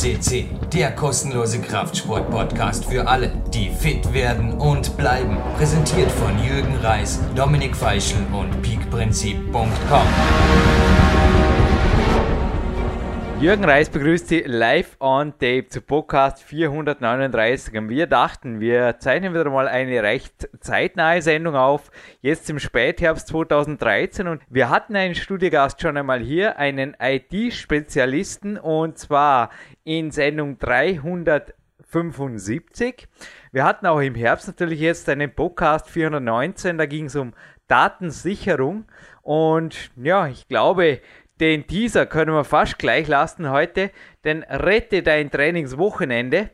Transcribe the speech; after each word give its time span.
CC, 0.00 0.46
der 0.72 0.92
kostenlose 0.92 1.60
Kraftsport-Podcast 1.60 2.86
für 2.86 3.06
alle, 3.06 3.30
die 3.52 3.68
fit 3.68 4.14
werden 4.14 4.54
und 4.54 4.96
bleiben. 4.96 5.36
Präsentiert 5.58 6.10
von 6.10 6.42
Jürgen 6.42 6.74
Reis, 6.76 7.20
Dominik 7.36 7.76
Feischl 7.76 8.16
und 8.32 8.62
peakprinzip.com. 8.62 10.06
Jürgen 13.40 13.64
Reis 13.64 13.88
begrüßt 13.88 14.28
Sie 14.28 14.40
live 14.40 14.98
on 15.00 15.32
tape 15.32 15.66
zu 15.68 15.80
Podcast 15.80 16.42
439. 16.42 17.74
Und 17.78 17.88
wir 17.88 18.06
dachten, 18.06 18.60
wir 18.60 18.98
zeichnen 18.98 19.32
wieder 19.32 19.48
mal 19.48 19.66
eine 19.66 20.02
recht 20.02 20.50
zeitnahe 20.60 21.22
Sendung 21.22 21.56
auf, 21.56 21.90
jetzt 22.20 22.50
im 22.50 22.58
Spätherbst 22.58 23.28
2013. 23.28 24.28
Und 24.28 24.42
wir 24.50 24.68
hatten 24.68 24.94
einen 24.94 25.14
Studiogast 25.14 25.80
schon 25.80 25.96
einmal 25.96 26.20
hier, 26.20 26.58
einen 26.58 26.94
IT-Spezialisten, 27.00 28.58
und 28.58 28.98
zwar 28.98 29.48
in 29.84 30.10
Sendung 30.10 30.58
375. 30.58 33.08
Wir 33.52 33.64
hatten 33.64 33.86
auch 33.86 34.00
im 34.00 34.14
Herbst 34.14 34.48
natürlich 34.48 34.80
jetzt 34.80 35.08
einen 35.08 35.34
Podcast 35.34 35.88
419, 35.90 36.78
da 36.78 36.86
ging 36.86 37.06
es 37.06 37.16
um 37.16 37.32
Datensicherung. 37.68 38.84
Und 39.22 39.90
ja, 39.96 40.26
ich 40.26 40.48
glaube, 40.48 41.00
den 41.40 41.66
Teaser 41.66 42.06
können 42.06 42.34
wir 42.34 42.44
fast 42.44 42.78
gleich 42.78 43.08
lassen 43.08 43.50
heute, 43.50 43.90
denn 44.24 44.42
rette 44.42 45.02
dein 45.02 45.30
Trainingswochenende. 45.30 46.50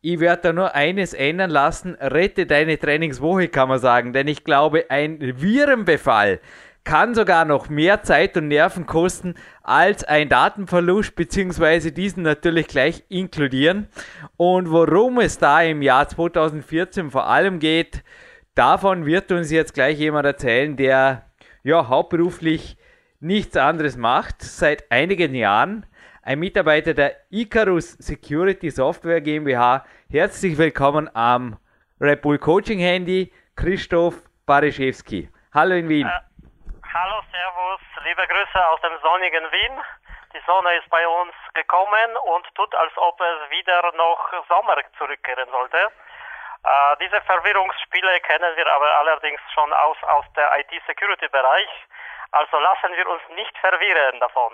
Ich 0.00 0.20
werde 0.20 0.42
da 0.42 0.52
nur 0.52 0.74
eines 0.74 1.14
ändern 1.14 1.50
lassen, 1.50 1.94
rette 1.94 2.46
deine 2.46 2.78
Trainingswoche, 2.78 3.48
kann 3.48 3.68
man 3.68 3.78
sagen, 3.78 4.12
denn 4.12 4.28
ich 4.28 4.44
glaube, 4.44 4.90
ein 4.90 5.18
Virenbefall 5.20 6.40
kann 6.84 7.14
sogar 7.14 7.44
noch 7.46 7.68
mehr 7.70 8.02
Zeit 8.02 8.36
und 8.36 8.48
Nerven 8.48 8.86
kosten 8.86 9.34
als 9.62 10.04
ein 10.04 10.28
Datenverlust, 10.28 11.16
beziehungsweise 11.16 11.92
diesen 11.92 12.22
natürlich 12.22 12.68
gleich 12.68 13.04
inkludieren. 13.08 13.88
Und 14.36 14.70
worum 14.70 15.18
es 15.18 15.38
da 15.38 15.62
im 15.62 15.82
Jahr 15.82 16.08
2014 16.08 17.10
vor 17.10 17.26
allem 17.26 17.58
geht, 17.58 18.04
davon 18.54 19.06
wird 19.06 19.32
uns 19.32 19.50
jetzt 19.50 19.74
gleich 19.74 19.98
jemand 19.98 20.26
erzählen, 20.26 20.76
der 20.76 21.24
ja 21.62 21.88
hauptberuflich 21.88 22.76
nichts 23.18 23.56
anderes 23.56 23.96
macht, 23.96 24.42
seit 24.42 24.90
einigen 24.92 25.34
Jahren. 25.34 25.86
Ein 26.22 26.38
Mitarbeiter 26.38 26.94
der 26.94 27.16
Icarus 27.30 27.92
Security 27.92 28.70
Software 28.70 29.20
GmbH. 29.22 29.84
Herzlich 30.10 30.58
willkommen 30.58 31.08
am 31.14 31.56
Red 32.00 32.22
Bull 32.22 32.38
Coaching 32.38 32.78
Handy, 32.78 33.32
Christoph 33.56 34.22
Bariszewski. 34.46 35.28
Hallo 35.52 35.74
in 35.74 35.88
Wien. 35.88 36.06
Äh, 36.06 36.33
hallo, 36.94 37.20
Servus, 37.32 37.80
liebe 38.04 38.26
Grüße 38.26 38.68
aus 38.68 38.80
dem 38.80 38.96
sonnigen 39.02 39.50
Wien. 39.50 39.82
Die 40.32 40.42
Sonne 40.46 40.74
ist 40.76 40.88
bei 40.90 41.06
uns 41.08 41.34
gekommen 41.52 42.16
und 42.34 42.54
tut, 42.54 42.72
als 42.76 42.92
ob 42.96 43.20
es 43.20 43.50
wieder 43.50 43.92
noch 43.96 44.32
Sommer 44.48 44.76
zurückkehren 44.96 45.50
sollte. 45.50 45.76
Äh, 45.76 46.96
diese 47.00 47.20
Verwirrungsspiele 47.22 48.20
kennen 48.20 48.56
wir 48.56 48.72
aber 48.72 48.98
allerdings 48.98 49.40
schon 49.52 49.72
aus, 49.72 49.96
aus 50.04 50.24
der 50.36 50.56
IT-Security-Bereich. 50.60 51.68
Also 52.36 52.58
lassen 52.58 52.96
wir 52.96 53.06
uns 53.08 53.22
nicht 53.36 53.56
verwirren 53.58 54.18
davon. 54.18 54.52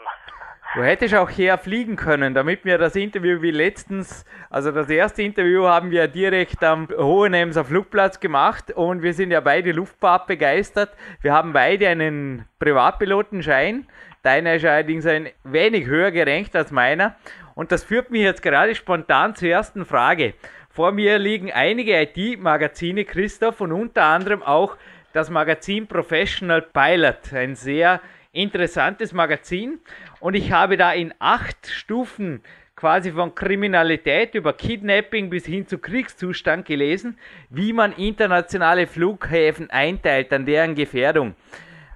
Du 0.75 0.84
hättest 0.84 1.14
auch 1.14 1.31
her 1.31 1.56
fliegen 1.56 1.97
können, 1.97 2.34
damit 2.34 2.67
wir 2.67 2.77
das 2.77 2.95
Interview 2.95 3.41
wie 3.41 3.50
letztens, 3.50 4.27
also 4.50 4.70
das 4.70 4.91
erste 4.91 5.23
Interview 5.23 5.67
haben 5.67 5.91
wir 5.91 6.06
direkt 6.06 6.62
am 6.62 6.89
Hohenemser 6.91 7.64
Flugplatz 7.64 8.20
gemacht 8.20 8.70
und 8.73 9.03
wir 9.03 9.14
sind 9.14 9.31
ja 9.31 9.41
beide 9.41 9.73
Luftfahrt 9.73 10.27
begeistert. 10.27 10.91
Wir 11.23 11.33
haben 11.33 11.55
beide 11.55 11.89
einen 11.89 12.47
Privatpilotenschein. 12.58 13.89
Deiner 14.23 14.56
ist 14.56 14.67
allerdings 14.67 15.06
ein 15.06 15.31
wenig 15.42 15.86
höher 15.86 16.11
gerankt 16.11 16.55
als 16.55 16.70
meiner. 16.70 17.17
Und 17.55 17.73
das 17.73 17.83
führt 17.83 18.11
mich 18.11 18.23
jetzt 18.23 18.42
gerade 18.42 18.74
spontan 18.74 19.35
zur 19.35 19.48
ersten 19.48 19.86
Frage. 19.86 20.35
Vor 20.69 20.92
mir 20.92 21.19
liegen 21.19 21.51
einige 21.51 22.01
IT-Magazine, 22.01 23.05
Christoph, 23.05 23.61
und 23.61 23.73
unter 23.73 24.05
anderem 24.05 24.42
auch 24.42 24.77
das 25.12 25.30
Magazin 25.30 25.86
Professional 25.86 26.62
Pilot, 26.62 27.32
ein 27.32 27.54
sehr 27.54 28.00
interessantes 28.32 29.12
Magazin. 29.12 29.80
Und 30.20 30.34
ich 30.34 30.52
habe 30.52 30.76
da 30.76 30.92
in 30.92 31.12
acht 31.18 31.66
Stufen 31.66 32.42
quasi 32.76 33.12
von 33.12 33.34
Kriminalität 33.34 34.34
über 34.34 34.52
Kidnapping 34.52 35.28
bis 35.28 35.44
hin 35.44 35.66
zu 35.66 35.78
Kriegszustand 35.78 36.64
gelesen, 36.64 37.18
wie 37.50 37.72
man 37.72 37.92
internationale 37.92 38.86
Flughäfen 38.86 39.68
einteilt 39.70 40.32
an 40.32 40.46
deren 40.46 40.74
Gefährdung. 40.74 41.34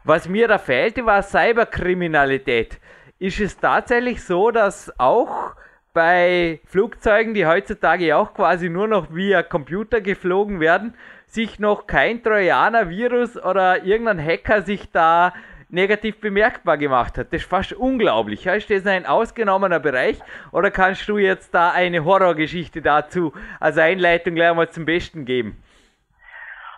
Was 0.03 0.29
mir 0.29 0.49
da 0.49 0.59
fehlte, 0.59 1.07
war 1.07 1.23
Cyberkriminalität. 1.23 2.79
Ist 3.19 3.41
es 3.41 3.57
tatsächlich 3.57 4.23
so, 4.23 4.51
dass 4.51 4.93
auch 4.99 5.55
bei 5.95 6.61
Flugzeugen, 6.67 7.33
die 7.33 7.47
heutzutage 7.47 8.15
auch 8.17 8.35
quasi 8.35 8.69
nur 8.69 8.89
noch 8.89 9.15
via 9.15 9.43
Computer 9.43 10.03
geflogen 10.03 10.61
werden, 10.61 10.95
sich 11.35 11.59
noch 11.59 11.87
kein 11.87 12.23
Trojaner-Virus 12.23 13.37
oder 13.37 13.83
irgendein 13.83 14.25
Hacker 14.25 14.63
sich 14.63 14.91
da 14.93 15.33
negativ 15.69 16.21
bemerkbar 16.21 16.79
gemacht 16.79 17.19
hat. 17.19 17.33
Das 17.33 17.43
ist 17.43 17.51
fast 17.51 17.73
unglaublich. 17.73 18.47
Ist 18.47 18.71
das 18.71 18.87
ein 18.87 19.07
ausgenommener 19.07 19.81
Bereich 19.81 20.21
oder 20.53 20.71
kannst 20.71 21.09
du 21.09 21.19
jetzt 21.19 21.53
da 21.53 21.73
eine 21.73 22.05
Horrorgeschichte 22.05 22.81
dazu 22.81 23.33
als 23.61 23.77
Einleitung 23.77 24.37
gleich 24.37 24.55
mal 24.55 24.71
zum 24.71 24.87
Besten 24.87 25.25
geben? 25.25 25.61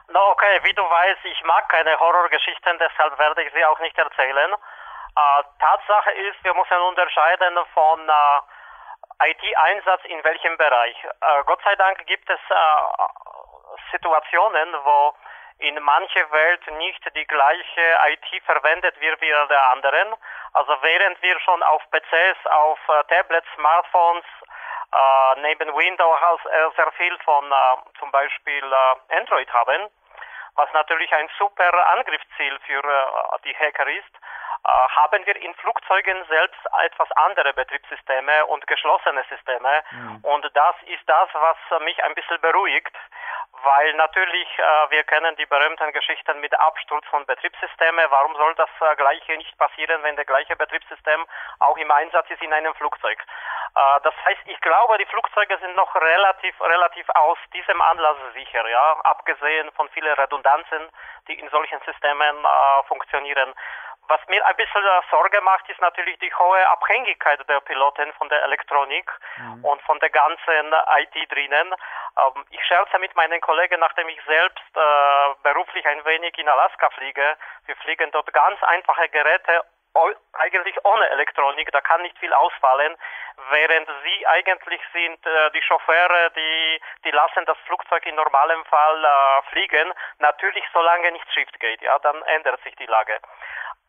No, 0.09 0.21
okay, 0.33 0.61
wie 0.63 0.73
du 0.73 0.83
weißt, 0.83 1.25
ich 1.25 1.45
mag 1.45 1.69
keine 1.69 1.99
Horrorgeschichten, 2.01 2.79
deshalb 2.79 3.19
werde 3.19 3.43
ich 3.43 3.53
sie 3.53 3.65
auch 3.67 3.79
nicht 3.81 3.99
erzählen. 3.99 4.53
Äh, 4.53 5.43
Tatsache 5.61 6.11
ist, 6.31 6.43
wir 6.43 6.55
müssen 6.55 6.79
unterscheiden 6.89 7.59
von 7.75 8.01
äh, 8.09 9.29
IT-Einsatz 9.31 10.01
in 10.05 10.23
welchem 10.25 10.57
Bereich. 10.57 10.97
Äh, 11.05 11.43
Gott 11.45 11.61
sei 11.65 11.75
Dank 11.77 11.99
gibt 12.07 12.31
es 12.31 12.41
äh, 12.49 12.55
Situationen, 13.91 14.75
wo 14.85 15.15
in 15.59 15.83
mancher 15.83 16.31
Welt 16.33 16.71
nicht 16.73 17.03
die 17.15 17.27
gleiche 17.27 17.99
IT 18.09 18.45
verwendet 18.45 19.01
wird 19.01 19.21
wie 19.21 19.31
der 19.31 19.71
anderen. 19.73 20.15
Also 20.53 20.77
während 20.83 21.21
wir 21.23 21.41
schon 21.41 21.63
auf 21.63 21.83
PCs, 21.91 22.47
auf 22.47 22.79
äh, 22.89 23.05
Tablets, 23.05 23.47
Smartphones, 23.55 24.25
äh, 24.93 25.41
neben 25.41 25.75
Windows 25.75 26.41
äh, 26.45 26.71
sehr 26.77 26.93
viel 26.93 27.17
von 27.25 27.51
äh, 27.51 27.55
zum 27.99 28.11
Beispiel 28.11 28.65
äh, 28.65 29.17
Android 29.17 29.51
haben, 29.53 29.89
was 30.57 30.73
natürlich 30.73 31.13
ein 31.13 31.29
super 31.39 31.73
Angriffsziel 31.93 32.59
für 32.67 32.85
äh, 32.85 33.39
die 33.45 33.57
Hacker 33.57 33.87
ist, 33.89 34.13
haben 34.67 35.25
wir 35.25 35.37
in 35.37 35.55
Flugzeugen 35.55 36.25
selbst 36.29 36.59
etwas 36.85 37.09
andere 37.13 37.53
Betriebssysteme 37.53 38.47
und 38.47 38.67
geschlossene 38.67 39.25
Systeme. 39.29 39.85
Mhm. 39.93 40.25
Und 40.25 40.51
das 40.55 40.75
ist 40.87 41.09
das, 41.09 41.29
was 41.35 41.83
mich 41.83 42.03
ein 42.03 42.15
bisschen 42.17 42.41
beruhigt, 42.41 42.97
weil 43.67 43.95
natürlich 43.95 44.49
äh, 44.59 44.91
wir 44.91 45.03
kennen 45.05 45.35
die 45.37 45.47
berühmten 45.47 45.93
Geschichten 45.93 46.41
mit 46.41 46.55
Absturz 46.59 47.05
von 47.07 47.27
Betriebssystemen. 47.27 48.07
Warum 48.11 48.35
soll 48.37 48.55
das 48.55 48.71
äh, 48.81 48.95
gleiche 48.95 49.37
nicht 49.37 49.59
passieren, 49.59 50.03
wenn 50.05 50.15
der 50.15 50.25
gleiche 50.25 50.55
Betriebssystem 50.55 51.27
auch 51.59 51.77
im 51.77 51.91
Einsatz 51.91 52.31
ist 52.31 52.43
in 52.43 52.53
einem 52.53 52.75
Flugzeug? 52.75 53.19
Äh, 53.75 54.01
das 54.05 54.15
heißt, 54.25 54.43
ich 54.47 54.61
glaube, 54.61 54.99
die 54.99 55.07
Flugzeuge 55.07 55.59
sind 55.59 55.75
noch 55.75 55.93
relativ 55.97 56.61
relativ 56.61 57.09
aus 57.11 57.39
diesem 57.53 57.83
Anlass 57.83 58.17
sicher, 58.35 58.67
ja, 58.69 59.01
abgesehen 59.03 59.71
von 59.73 59.89
vielen 59.91 60.15
Redundanzen, 60.15 60.89
die 61.27 61.39
in 61.39 61.51
solchen 61.51 61.81
Systemen 61.81 62.45
äh, 62.45 62.83
funktionieren. 62.87 63.53
Was 64.09 64.21
mir 64.29 64.45
ein 64.47 64.57
bisschen 64.57 64.83
Sorge 65.11 65.41
macht, 65.41 65.69
ist 65.69 65.81
natürlich 65.81 66.19
die 66.19 66.33
hohe 66.33 66.69
Abhängigkeit 66.69 67.41
der 67.49 67.61
Piloten 67.61 68.13
von 68.15 68.29
der 68.29 68.43
Elektronik 68.45 69.11
mhm. 69.37 69.65
und 69.65 69.83
von 69.83 69.99
der 70.01 70.11
ganzen 70.11 70.75
IT 70.99 71.33
drinnen. 71.33 71.75
Ähm, 72.19 72.45
ich 72.51 72.65
scherze 72.67 72.99
mit 72.99 73.15
meinen 73.17 73.41
Kollegen, 73.41 73.81
nachdem 73.81 74.09
ich 74.09 74.21
selbst 74.25 74.77
äh, 74.77 75.35
beruflich 75.43 75.87
ein 75.87 76.05
wenig 76.05 76.39
in 76.39 76.49
Alaska 76.49 76.91
fliege. 76.91 77.37
Wir 77.67 77.77
fliegen 77.77 78.11
dort 78.13 78.33
ganz 78.33 78.63
einfache 78.63 79.09
Geräte 79.09 79.65
eigentlich 80.35 80.77
ohne 80.85 81.09
Elektronik, 81.11 81.71
da 81.73 81.81
kann 81.81 82.03
nicht 82.03 82.19
viel 82.19 82.33
ausfallen, 82.33 82.97
während 83.51 83.89
sie 84.05 84.27
eigentlich 84.27 84.81
sind 84.93 85.25
äh, 85.27 85.51
die 85.53 85.63
Chauffeure, 85.63 86.31
die 86.37 86.81
die 87.05 87.11
lassen 87.11 87.45
das 87.47 87.57
Flugzeug 87.67 88.05
in 88.07 88.15
normalem 88.15 88.65
Fall 88.67 89.05
äh, 89.05 89.43
fliegen, 89.51 89.93
natürlich 90.19 90.65
solange 90.73 91.13
nichts 91.13 91.33
schief 91.33 91.49
geht, 91.59 91.81
ja, 91.83 91.99
dann 92.01 92.21
ändert 92.23 92.63
sich 92.63 92.75
die 92.77 92.87
Lage. 92.87 93.19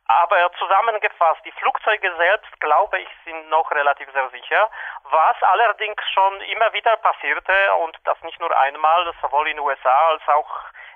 Aber 0.07 0.51
zusammengefasst, 0.57 1.42
die 1.44 1.51
Flugzeuge 1.51 2.13
selbst, 2.15 2.59
glaube 2.62 3.00
ich, 3.00 3.09
sind 3.25 3.50
noch 3.50 3.69
relativ 3.71 4.09
sehr 4.13 4.30
sicher. 4.30 4.69
Was 5.04 5.36
allerdings 5.44 6.01
schon 6.13 6.42
immer 6.42 6.71
wieder 6.71 6.95
passierte, 6.98 7.75
und 7.83 7.98
das 8.06 8.21
nicht 8.24 8.39
nur 8.39 8.57
einmal, 8.57 9.13
sowohl 9.21 9.50
in 9.50 9.57
den 9.57 9.65
USA 9.65 10.07
als 10.09 10.25
auch 10.30 10.50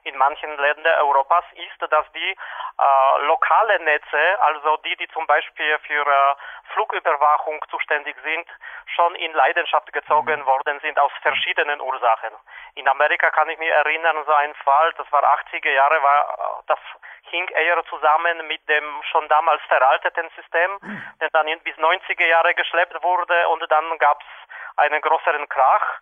in 0.04 0.18
manchen 0.18 0.58
Ländern 0.58 1.00
Europas 1.02 1.46
ist, 1.54 1.92
dass 1.92 2.12
die 2.14 2.32
äh, 2.32 3.26
lokale 3.26 3.80
Netze, 3.84 4.42
also 4.42 4.78
die, 4.78 4.96
die 4.96 5.08
zum 5.10 5.28
Beispiel 5.28 5.78
für 5.80 6.08
äh, 6.08 6.36
Flugüberwachung 6.74 7.64
zuständig 7.70 8.16
sind, 8.24 8.48
schon 8.96 9.14
in 9.16 9.34
Leidenschaft 9.34 9.92
gezogen 9.94 10.40
mhm. 10.40 10.46
worden 10.46 10.80
sind 10.80 10.98
aus 11.00 11.12
verschiedenen 11.22 11.82
Ursachen. 11.82 12.32
In 12.76 12.88
Amerika 12.88 13.30
kann 13.32 13.50
ich 13.50 13.60
mich 13.60 13.70
erinnern, 13.70 14.18
so 14.26 14.34
ein 14.34 14.56
Fall, 14.56 14.94
das 14.94 15.12
war 15.12 15.24
80er 15.24 15.70
Jahre, 15.70 16.02
war, 16.02 16.64
das 16.68 16.80
hing 17.30 17.48
eher 17.50 17.84
zusammen 17.86 18.48
mit 18.48 18.68
dem 18.68 19.02
schon 19.12 19.28
damals 19.30 19.62
veralteten 19.64 20.30
System, 20.36 20.78
mhm. 20.82 21.04
der 21.20 21.30
dann 21.30 21.48
bis 21.60 21.76
90er 21.78 22.26
Jahre 22.26 22.54
geschleppt 22.56 23.02
wurde 23.04 23.48
und 23.50 23.64
dann 23.70 23.98
gab 23.98 24.22
es 24.22 24.28
einen 24.78 25.02
größeren 25.02 25.48
Krach. 25.50 26.00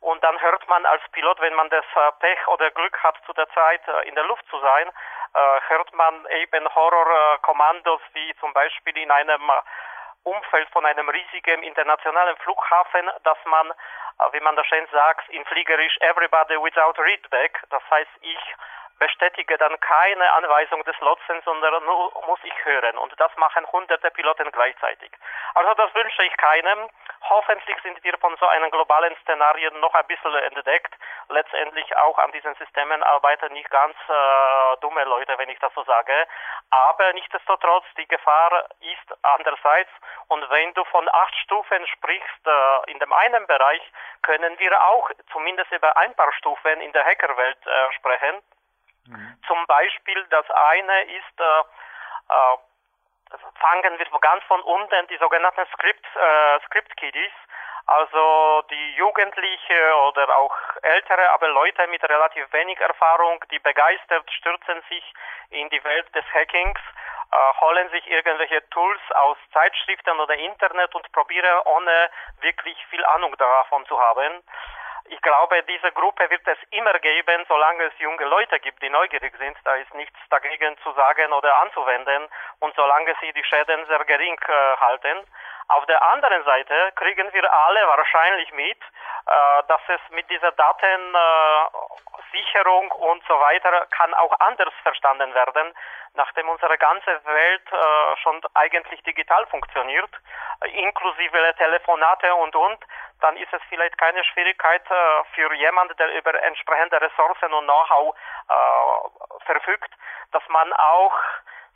Und 0.00 0.24
dann 0.24 0.40
hört 0.40 0.66
man 0.68 0.86
als 0.86 1.02
Pilot, 1.12 1.40
wenn 1.40 1.54
man 1.54 1.68
das 1.68 1.84
äh, 1.94 2.12
Pech 2.20 2.48
oder 2.48 2.70
Glück 2.70 3.02
hat, 3.02 3.16
zu 3.26 3.34
der 3.34 3.48
Zeit 3.50 3.86
äh, 3.86 4.08
in 4.08 4.14
der 4.14 4.24
Luft 4.24 4.46
zu 4.48 4.58
sein, 4.58 4.88
äh, 4.88 5.60
hört 5.68 5.92
man 5.92 6.26
eben 6.40 6.74
Horrorkommandos 6.74 8.00
wie 8.14 8.34
zum 8.40 8.52
Beispiel 8.54 8.96
in 8.96 9.10
einem 9.10 9.52
Umfeld 10.22 10.68
von 10.70 10.86
einem 10.86 11.08
riesigen 11.08 11.62
internationalen 11.62 12.36
Flughafen, 12.38 13.10
dass 13.24 13.38
man, 13.46 13.72
wie 14.32 14.40
man 14.40 14.54
da 14.54 14.64
schön 14.64 14.86
sagt, 14.92 15.28
in 15.30 15.44
Fliegerisch 15.46 15.96
everybody 16.00 16.56
without 16.62 17.00
readback, 17.00 17.62
das 17.70 17.82
heißt, 17.90 18.10
ich 18.20 18.38
bestätige 19.00 19.56
dann 19.58 19.80
keine 19.80 20.32
Anweisung 20.34 20.84
des 20.84 20.98
Lotsen, 21.00 21.40
sondern 21.44 21.82
nur 21.84 22.12
muss 22.26 22.38
ich 22.44 22.64
hören. 22.64 22.98
Und 22.98 23.18
das 23.18 23.34
machen 23.36 23.66
hunderte 23.72 24.10
Piloten 24.10 24.52
gleichzeitig. 24.52 25.10
Also 25.54 25.74
das 25.74 25.92
wünsche 25.94 26.22
ich 26.22 26.36
keinem. 26.36 26.88
Hoffentlich 27.28 27.76
sind 27.82 28.02
wir 28.04 28.16
von 28.18 28.36
so 28.36 28.46
einem 28.46 28.70
globalen 28.70 29.16
Szenario 29.22 29.70
noch 29.78 29.94
ein 29.94 30.06
bisschen 30.06 30.34
entdeckt. 30.34 30.94
Letztendlich 31.28 31.96
auch 31.96 32.18
an 32.18 32.30
diesen 32.32 32.54
Systemen 32.56 33.02
arbeiten 33.02 33.52
nicht 33.52 33.70
ganz 33.70 33.96
äh, 34.08 34.76
dumme 34.80 35.04
Leute, 35.04 35.36
wenn 35.38 35.48
ich 35.48 35.58
das 35.58 35.72
so 35.74 35.82
sage. 35.84 36.26
Aber 36.70 37.12
nichtsdestotrotz, 37.14 37.84
die 37.96 38.06
Gefahr 38.06 38.66
ist 38.80 39.18
andererseits. 39.22 39.90
Und 40.28 40.48
wenn 40.50 40.74
du 40.74 40.84
von 40.84 41.08
acht 41.10 41.34
Stufen 41.36 41.86
sprichst, 41.86 42.46
äh, 42.46 42.90
in 42.90 42.98
dem 42.98 43.12
einen 43.12 43.46
Bereich 43.46 43.82
können 44.22 44.58
wir 44.58 44.82
auch 44.82 45.10
zumindest 45.32 45.72
über 45.72 45.96
ein 45.96 46.14
paar 46.14 46.32
Stufen 46.34 46.80
in 46.80 46.92
der 46.92 47.04
Hackerwelt 47.04 47.58
äh, 47.66 47.92
sprechen. 47.94 48.42
Mhm. 49.10 49.36
Zum 49.46 49.66
Beispiel, 49.66 50.24
das 50.30 50.48
eine 50.50 51.02
ist, 51.02 51.40
äh, 51.40 51.60
äh, 52.30 52.56
fangen 53.60 53.98
wir 53.98 54.20
ganz 54.20 54.44
von 54.44 54.60
unten, 54.62 55.06
die 55.08 55.16
sogenannten 55.18 55.66
Script, 55.72 56.06
äh, 56.16 56.60
Script 56.66 56.96
Kiddies, 56.96 57.32
also 57.86 58.62
die 58.70 58.94
Jugendliche 58.94 59.96
oder 60.08 60.36
auch 60.36 60.56
ältere, 60.82 61.30
aber 61.30 61.48
Leute 61.48 61.86
mit 61.88 62.02
relativ 62.04 62.52
wenig 62.52 62.78
Erfahrung, 62.80 63.42
die 63.50 63.58
begeistert 63.58 64.30
stürzen 64.30 64.82
sich 64.88 65.14
in 65.50 65.68
die 65.70 65.82
Welt 65.82 66.14
des 66.14 66.24
Hackings, 66.32 66.78
äh, 67.32 67.60
holen 67.60 67.88
sich 67.90 68.06
irgendwelche 68.08 68.68
Tools 68.70 69.00
aus 69.14 69.36
Zeitschriften 69.52 70.18
oder 70.20 70.34
Internet 70.34 70.94
und 70.94 71.10
probieren 71.12 71.60
ohne 71.64 72.10
wirklich 72.40 72.76
viel 72.86 73.04
Ahnung 73.04 73.36
davon 73.36 73.84
zu 73.86 74.00
haben. 74.00 74.42
Ich 75.08 75.20
glaube, 75.22 75.62
diese 75.64 75.92
Gruppe 75.92 76.28
wird 76.30 76.46
es 76.46 76.58
immer 76.70 76.92
geben, 76.98 77.44
solange 77.48 77.84
es 77.84 77.98
junge 77.98 78.24
Leute 78.24 78.58
gibt, 78.60 78.82
die 78.82 78.90
neugierig 78.90 79.34
sind. 79.38 79.56
Da 79.64 79.74
ist 79.76 79.92
nichts 79.94 80.18
dagegen 80.30 80.76
zu 80.82 80.92
sagen 80.92 81.32
oder 81.32 81.56
anzuwenden 81.62 82.28
und 82.60 82.74
solange 82.74 83.14
sie 83.20 83.32
die 83.32 83.44
Schäden 83.44 83.86
sehr 83.86 84.04
gering 84.04 84.38
äh, 84.48 84.76
halten. 84.76 85.26
Auf 85.70 85.86
der 85.86 86.02
anderen 86.02 86.42
Seite 86.42 86.90
kriegen 86.96 87.32
wir 87.32 87.52
alle 87.52 87.86
wahrscheinlich 87.86 88.50
mit, 88.52 88.76
äh, 88.76 89.62
dass 89.68 89.80
es 89.86 90.00
mit 90.10 90.28
dieser 90.28 90.50
Datensicherung 90.50 92.90
und 92.90 93.22
so 93.28 93.38
weiter 93.38 93.86
kann 93.92 94.12
auch 94.14 94.34
anders 94.40 94.74
verstanden 94.82 95.32
werden, 95.32 95.72
nachdem 96.14 96.48
unsere 96.48 96.76
ganze 96.76 97.24
Welt 97.24 97.62
äh, 97.70 98.16
schon 98.16 98.40
eigentlich 98.54 99.00
digital 99.04 99.46
funktioniert, 99.46 100.10
inklusive 100.72 101.54
Telefonate 101.56 102.34
und 102.34 102.56
und 102.56 102.84
dann 103.20 103.36
ist 103.36 103.52
es 103.52 103.62
vielleicht 103.68 103.96
keine 103.96 104.24
Schwierigkeit 104.24 104.82
äh, 104.90 105.22
für 105.36 105.54
jemanden, 105.54 105.96
der 105.98 106.12
über 106.14 106.34
entsprechende 106.42 107.00
Ressourcen 107.00 107.52
und 107.52 107.66
Know-how 107.66 108.12
verfügt, 109.46 109.92
dass 110.32 110.42
man 110.48 110.72
auch 110.72 111.14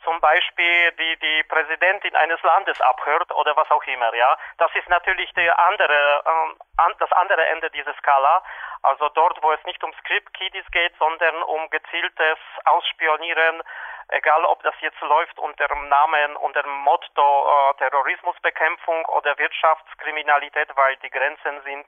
zum 0.05 0.21
Beispiel 0.21 0.93
die, 0.93 1.17
die 1.19 1.43
Präsidentin 1.45 2.15
eines 2.17 2.41
Landes 2.43 2.81
abhört 2.81 3.33
oder 3.35 3.56
was 3.56 3.71
auch 3.71 3.83
immer, 3.85 4.15
ja. 4.15 4.37
Das 4.59 4.71
ist 4.75 4.89
natürlich 4.89 5.33
der 5.35 5.59
andere, 5.59 6.23
äh, 6.25 6.95
das 6.99 7.12
andere 7.12 7.47
Ende 7.47 7.71
dieser 7.71 7.95
Skala. 7.95 8.43
Also 8.83 9.09
dort, 9.09 9.43
wo 9.43 9.51
es 9.53 9.65
nicht 9.65 9.83
um 9.83 9.93
Script-Kiddies 9.95 10.71
geht, 10.71 10.95
sondern 10.99 11.43
um 11.45 11.71
gezieltes 11.71 12.39
Ausspionieren, 12.67 13.62
egal 14.09 14.45
ob 14.45 14.62
das 14.62 14.75
jetzt 14.81 15.01
läuft 15.01 15.39
unter 15.39 15.67
dem 15.69 15.89
Namen, 15.89 16.37
unter 16.37 16.62
dem 16.62 16.77
Motto 16.85 17.49
äh, 17.49 17.75
Terrorismusbekämpfung 17.79 19.05
oder 19.06 19.37
Wirtschaftskriminalität, 19.39 20.69
weil 20.77 20.97
die 20.97 21.11
Grenzen 21.11 21.62
sind 21.62 21.87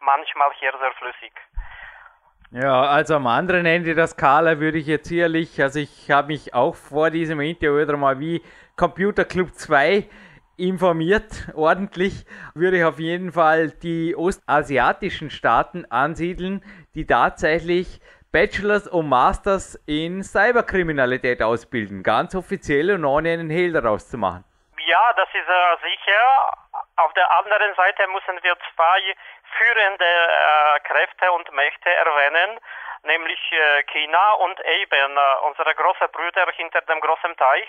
manchmal 0.00 0.52
hier 0.54 0.76
sehr 0.78 0.92
flüssig. 0.92 1.32
Ja, 2.52 2.82
also 2.82 3.16
am 3.16 3.26
anderen 3.26 3.66
Ende 3.66 3.94
der 3.94 4.06
Skala 4.06 4.60
würde 4.60 4.78
ich 4.78 4.86
jetzt 4.86 5.08
sicherlich, 5.08 5.60
also 5.60 5.80
ich 5.80 6.10
habe 6.10 6.28
mich 6.28 6.54
auch 6.54 6.76
vor 6.76 7.10
diesem 7.10 7.40
Interview 7.40 7.80
wieder 7.80 7.96
mal 7.96 8.20
wie 8.20 8.40
Computer 8.76 9.24
Club 9.24 9.54
2 9.54 10.08
informiert, 10.56 11.48
ordentlich, 11.54 12.24
würde 12.54 12.78
ich 12.78 12.84
auf 12.84 12.98
jeden 12.98 13.32
Fall 13.32 13.70
die 13.70 14.14
ostasiatischen 14.14 15.30
Staaten 15.30 15.86
ansiedeln, 15.86 16.62
die 16.94 17.04
tatsächlich 17.04 18.00
Bachelors 18.30 18.86
und 18.86 19.08
Masters 19.08 19.74
in 19.86 20.22
Cyberkriminalität 20.22 21.42
ausbilden, 21.42 22.02
ganz 22.02 22.34
offiziell 22.34 22.90
und 22.92 23.04
ohne 23.04 23.30
einen 23.30 23.50
Hehl 23.50 23.72
daraus 23.72 24.08
zu 24.08 24.18
machen. 24.18 24.44
Ja, 24.86 25.02
das 25.16 25.28
ist 25.34 25.48
äh, 25.48 25.90
sicher. 25.90 26.65
Auf 26.96 27.12
der 27.12 27.30
anderen 27.30 27.74
Seite 27.74 28.06
müssen 28.08 28.42
wir 28.42 28.56
zwei 28.74 29.16
führende 29.58 30.04
äh, 30.04 30.80
Kräfte 30.80 31.30
und 31.32 31.52
Mächte 31.52 31.92
erwähnen, 31.92 32.58
nämlich 33.02 33.52
äh, 33.52 33.82
China 33.84 34.32
und 34.32 34.58
eben 34.64 35.16
äh, 35.16 35.20
unsere 35.46 35.74
großen 35.74 36.08
Brüder 36.10 36.46
hinter 36.52 36.80
dem 36.82 37.00
großen 37.00 37.36
Teich, 37.36 37.68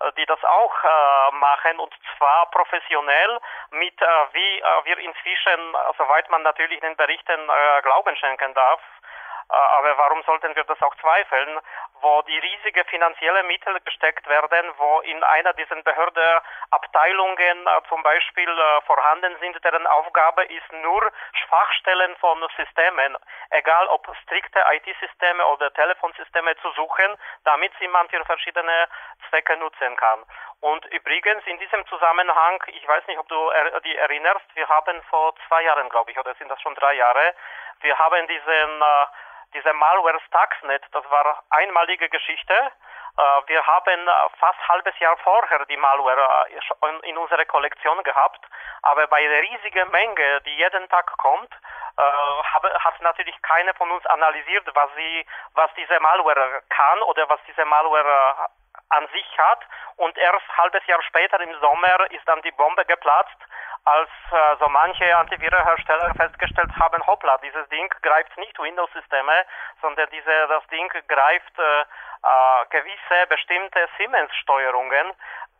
äh, 0.00 0.12
die 0.16 0.26
das 0.26 0.42
auch 0.44 0.74
äh, 0.84 1.34
machen 1.34 1.80
und 1.80 1.92
zwar 2.16 2.50
professionell 2.52 3.40
mit, 3.70 4.00
äh, 4.00 4.06
wie 4.32 4.62
wir 4.84 4.98
inzwischen, 4.98 5.76
soweit 5.98 6.30
man 6.30 6.42
natürlich 6.42 6.78
den 6.80 6.94
Berichten 6.94 7.50
Glauben 7.82 8.14
schenken 8.16 8.54
darf, 8.54 8.80
äh, 8.80 9.01
aber 9.48 9.98
warum 9.98 10.22
sollten 10.22 10.54
wir 10.56 10.64
das 10.64 10.80
auch 10.82 10.94
zweifeln, 10.96 11.60
wo 12.00 12.22
die 12.22 12.38
riesige 12.38 12.84
finanzielle 12.86 13.42
Mittel 13.44 13.78
gesteckt 13.80 14.26
werden, 14.28 14.72
wo 14.78 15.00
in 15.00 15.22
einer 15.22 15.52
dieser 15.52 15.76
Behörde 15.82 16.42
Abteilungen 16.70 17.66
äh, 17.66 17.80
zum 17.88 18.02
Beispiel 18.02 18.48
äh, 18.48 18.80
vorhanden 18.86 19.36
sind, 19.40 19.62
deren 19.64 19.86
Aufgabe 19.86 20.44
ist 20.44 20.72
nur 20.82 21.12
Schwachstellen 21.32 22.16
von 22.16 22.42
Systemen, 22.56 23.16
egal 23.50 23.86
ob 23.88 24.08
strikte 24.22 24.60
IT-Systeme 24.72 25.46
oder 25.46 25.72
Telefonsysteme 25.72 26.56
zu 26.56 26.70
suchen, 26.72 27.16
damit 27.44 27.72
sie 27.78 27.88
man 27.88 28.08
für 28.08 28.24
verschiedene 28.24 28.88
Zwecke 29.28 29.56
nutzen 29.58 29.96
kann. 29.96 30.24
Und 30.62 30.86
übrigens 30.86 31.44
in 31.46 31.58
diesem 31.58 31.84
Zusammenhang, 31.86 32.62
ich 32.68 32.86
weiß 32.86 33.06
nicht, 33.08 33.18
ob 33.18 33.28
du 33.28 33.48
er, 33.50 33.80
die 33.80 33.96
erinnerst, 33.96 34.46
wir 34.54 34.68
haben 34.68 35.02
vor 35.10 35.34
zwei 35.48 35.62
Jahren, 35.62 35.88
glaube 35.90 36.10
ich, 36.10 36.18
oder 36.18 36.34
sind 36.36 36.48
das 36.48 36.60
schon 36.62 36.74
drei 36.76 36.94
Jahre, 36.94 37.34
wir 37.80 37.98
haben 37.98 38.26
diesen 38.26 38.82
äh, 38.82 39.06
diese 39.54 39.72
Malware 39.72 40.18
Stuxnet, 40.26 40.82
das 40.92 41.04
war 41.10 41.42
einmalige 41.50 42.08
Geschichte. 42.08 42.54
Äh, 42.54 43.22
wir 43.46 43.66
haben 43.66 44.08
äh, 44.08 44.12
fast 44.38 44.58
ein 44.60 44.68
halbes 44.68 44.98
Jahr 44.98 45.16
vorher 45.18 45.64
die 45.66 45.76
Malware 45.76 46.46
äh, 46.48 47.08
in 47.08 47.18
unserer 47.18 47.44
Kollektion 47.44 48.02
gehabt, 48.02 48.40
aber 48.82 49.06
bei 49.06 49.22
der 49.22 49.42
riesigen 49.42 49.90
Menge, 49.90 50.40
die 50.42 50.56
jeden 50.56 50.88
Tag 50.88 51.06
kommt, 51.18 51.50
hat 51.94 53.00
natürlich 53.02 53.40
keine 53.42 53.74
von 53.74 53.90
uns 53.90 54.04
analysiert, 54.06 54.66
was 54.74 54.88
sie, 54.96 55.26
was 55.52 55.70
diese 55.74 56.00
Malware 56.00 56.62
kann 56.70 57.02
oder 57.02 57.28
was 57.28 57.38
diese 57.46 57.66
Malware 57.66 58.48
an 58.92 59.06
sich 59.08 59.38
hat. 59.38 59.60
Und 59.96 60.16
erst 60.16 60.48
ein 60.48 60.56
halbes 60.58 60.86
Jahr 60.86 61.02
später 61.02 61.40
im 61.40 61.54
Sommer 61.60 62.10
ist 62.10 62.26
dann 62.26 62.42
die 62.42 62.52
Bombe 62.52 62.84
geplatzt 62.84 63.38
als 63.84 64.10
äh, 64.30 64.56
so 64.60 64.68
manche 64.68 65.16
Antivirenhersteller 65.16 66.14
festgestellt 66.14 66.70
haben, 66.78 67.04
hoppla, 67.06 67.38
dieses 67.38 67.68
Ding 67.68 67.92
greift 68.02 68.36
nicht 68.38 68.58
Windows-Systeme, 68.58 69.44
sondern 69.80 70.08
diese, 70.10 70.46
das 70.48 70.66
Ding 70.68 70.88
greift 71.08 71.58
äh, 71.58 71.80
äh, 71.80 72.66
gewisse 72.70 73.26
bestimmte 73.28 73.88
Siemens-Steuerungen, 73.98 75.12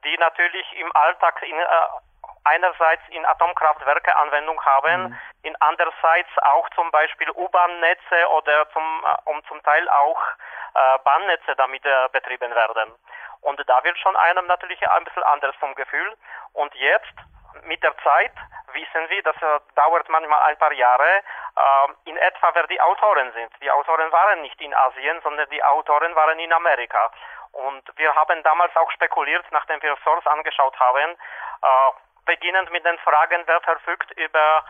die 0.04 0.16
natürlich 0.18 0.66
im 0.78 0.94
Alltag 0.94 1.42
in, 1.42 1.58
äh, 1.58 1.64
einerseits 2.44 3.02
in 3.08 3.26
Atomkraftwerke 3.26 4.14
Anwendung 4.16 4.64
haben, 4.64 5.02
mhm. 5.02 5.18
in 5.42 5.56
andererseits 5.60 6.30
auch 6.42 6.68
zum 6.70 6.90
Beispiel 6.92 7.28
U-Bahn-Netze 7.30 8.28
oder 8.36 8.70
zum, 8.70 8.82
äh, 8.82 9.30
um 9.30 9.44
zum 9.46 9.60
Teil 9.64 9.88
auch 9.88 10.20
äh, 10.74 10.98
Bahnnetze 11.04 11.54
damit 11.56 11.84
äh, 11.84 12.08
betrieben 12.12 12.54
werden. 12.54 12.92
Und 13.42 13.60
da 13.68 13.84
wird 13.84 13.98
schon 13.98 14.16
einem 14.16 14.46
natürlich 14.46 14.88
ein 14.88 15.04
bisschen 15.04 15.22
anders 15.24 15.54
vom 15.56 15.74
Gefühl. 15.74 16.16
Und 16.52 16.74
jetzt 16.74 17.14
mit 17.64 17.82
der 17.82 17.96
Zeit 17.98 18.32
wissen 18.72 19.08
Sie, 19.08 19.22
das 19.22 19.36
äh, 19.36 19.60
dauert 19.74 20.08
manchmal 20.08 20.42
ein 20.42 20.58
paar 20.58 20.72
Jahre, 20.72 21.18
äh, 21.18 22.10
in 22.10 22.16
etwa 22.16 22.50
wer 22.54 22.66
die 22.66 22.80
Autoren 22.80 23.32
sind. 23.32 23.52
Die 23.60 23.70
Autoren 23.70 24.10
waren 24.12 24.42
nicht 24.42 24.60
in 24.60 24.74
Asien, 24.74 25.20
sondern 25.22 25.48
die 25.50 25.62
Autoren 25.62 26.14
waren 26.14 26.38
in 26.38 26.52
Amerika. 26.52 27.10
Und 27.52 27.82
wir 27.96 28.14
haben 28.14 28.42
damals 28.42 28.74
auch 28.76 28.90
spekuliert, 28.92 29.44
nachdem 29.50 29.82
wir 29.82 29.96
Source 30.04 30.26
angeschaut 30.26 30.78
haben, 30.80 31.10
äh, 31.10 31.92
beginnend 32.24 32.70
mit 32.70 32.84
den 32.84 32.98
Fragen, 32.98 33.42
wer 33.46 33.60
verfügt 33.60 34.10
über 34.12 34.64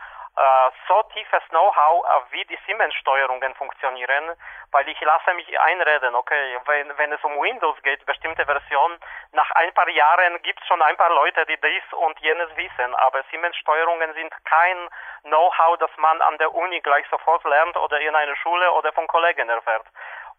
so 0.87 1.03
tiefes 1.13 1.43
Know-how, 1.49 2.03
äh, 2.05 2.31
wie 2.31 2.45
die 2.45 2.57
Siemens-Steuerungen 2.65 3.53
funktionieren, 3.55 4.35
weil 4.71 4.87
ich 4.89 4.99
lasse 5.01 5.33
mich 5.35 5.59
einreden, 5.59 6.15
okay, 6.15 6.59
wenn, 6.65 6.97
wenn 6.97 7.11
es 7.11 7.23
um 7.23 7.39
Windows 7.39 7.79
geht, 7.83 8.03
bestimmte 8.05 8.45
Version, 8.45 8.97
nach 9.31 9.49
ein 9.51 9.71
paar 9.73 9.89
Jahren 9.89 10.41
gibt 10.41 10.59
es 10.59 10.67
schon 10.67 10.81
ein 10.81 10.97
paar 10.97 11.11
Leute, 11.11 11.45
die 11.45 11.57
dies 11.57 11.93
und 11.93 12.19
jenes 12.19 12.49
wissen, 12.55 12.95
aber 12.95 13.23
Siemens-Steuerungen 13.29 14.13
sind 14.13 14.33
kein 14.45 14.89
Know-how, 15.23 15.77
das 15.77 15.91
man 15.97 16.19
an 16.21 16.37
der 16.39 16.53
Uni 16.53 16.81
gleich 16.81 17.05
sofort 17.09 17.43
lernt 17.43 17.77
oder 17.77 17.99
in 17.99 18.15
einer 18.15 18.35
Schule 18.37 18.71
oder 18.73 18.91
von 18.93 19.07
Kollegen 19.07 19.49
erfährt. 19.49 19.85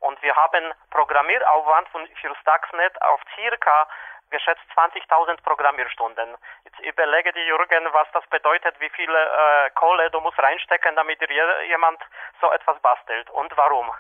Und 0.00 0.20
wir 0.22 0.34
haben 0.34 0.74
Programmieraufwand 0.90 1.88
für 1.88 2.34
Stuxnet 2.34 3.00
auf 3.02 3.20
circa 3.34 3.86
geschätzt 4.35 4.67
20.000 4.75 5.43
Programmierstunden. 5.43 6.35
Jetzt 6.64 6.81
überlege 6.81 7.33
die 7.33 7.47
Jürgen, 7.47 7.87
was 7.93 8.09
das 8.12 8.26
bedeutet, 8.26 8.75
wie 8.81 8.91
viel 8.91 9.09
äh, 9.09 9.71
Kohle 9.75 10.11
du 10.11 10.21
musst 10.21 10.38
reinstecken, 10.38 10.97
damit 10.97 11.21
dir 11.21 11.29
jemand 11.69 12.00
so 12.41 12.50
etwas 12.50 12.81
bastelt 12.83 13.31
und 13.31 13.57
warum. 13.57 13.91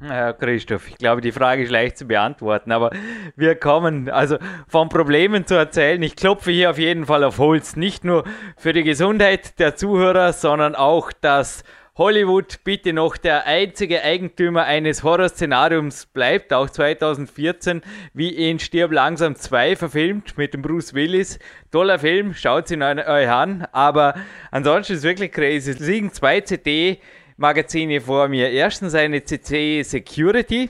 Ja, 0.00 0.32
Christoph, 0.34 0.88
ich 0.88 0.98
glaube, 0.98 1.22
die 1.22 1.32
Frage 1.32 1.62
ist 1.62 1.70
leicht 1.70 1.96
zu 1.96 2.06
beantworten, 2.06 2.70
aber 2.70 2.90
wir 3.34 3.58
kommen 3.58 4.10
also 4.10 4.36
von 4.68 4.90
Problemen 4.90 5.46
zu 5.46 5.54
erzählen. 5.54 6.02
Ich 6.02 6.16
klopfe 6.16 6.50
hier 6.50 6.68
auf 6.70 6.78
jeden 6.78 7.06
Fall 7.06 7.24
auf 7.24 7.38
Holz, 7.38 7.76
nicht 7.76 8.04
nur 8.04 8.24
für 8.58 8.74
die 8.74 8.82
Gesundheit 8.82 9.58
der 9.58 9.74
Zuhörer, 9.74 10.34
sondern 10.34 10.74
auch, 10.74 11.12
dass 11.12 11.64
Hollywood 11.98 12.62
bitte 12.62 12.92
noch 12.92 13.16
der 13.16 13.46
einzige 13.46 14.02
Eigentümer 14.02 14.64
eines 14.64 15.02
Horrorszenariums 15.02 16.04
bleibt, 16.04 16.52
auch 16.52 16.68
2014, 16.68 17.80
wie 18.12 18.28
in 18.28 18.58
Stirb 18.58 18.92
langsam 18.92 19.34
2 19.34 19.76
verfilmt 19.76 20.36
mit 20.36 20.52
dem 20.52 20.60
Bruce 20.60 20.92
Willis. 20.92 21.38
Toller 21.72 21.98
Film, 21.98 22.34
schaut 22.34 22.70
ihn 22.70 22.82
euch 22.82 23.30
an, 23.30 23.66
aber 23.72 24.14
ansonsten 24.50 24.92
ist 24.92 24.98
es 24.98 25.04
wirklich 25.04 25.32
crazy. 25.32 25.70
Es 25.70 25.78
liegen 25.78 26.12
zwei 26.12 26.42
CD-Magazine 26.42 28.02
vor 28.02 28.28
mir. 28.28 28.50
Erstens 28.50 28.94
eine 28.94 29.24
CC 29.24 29.82
Security 29.82 30.68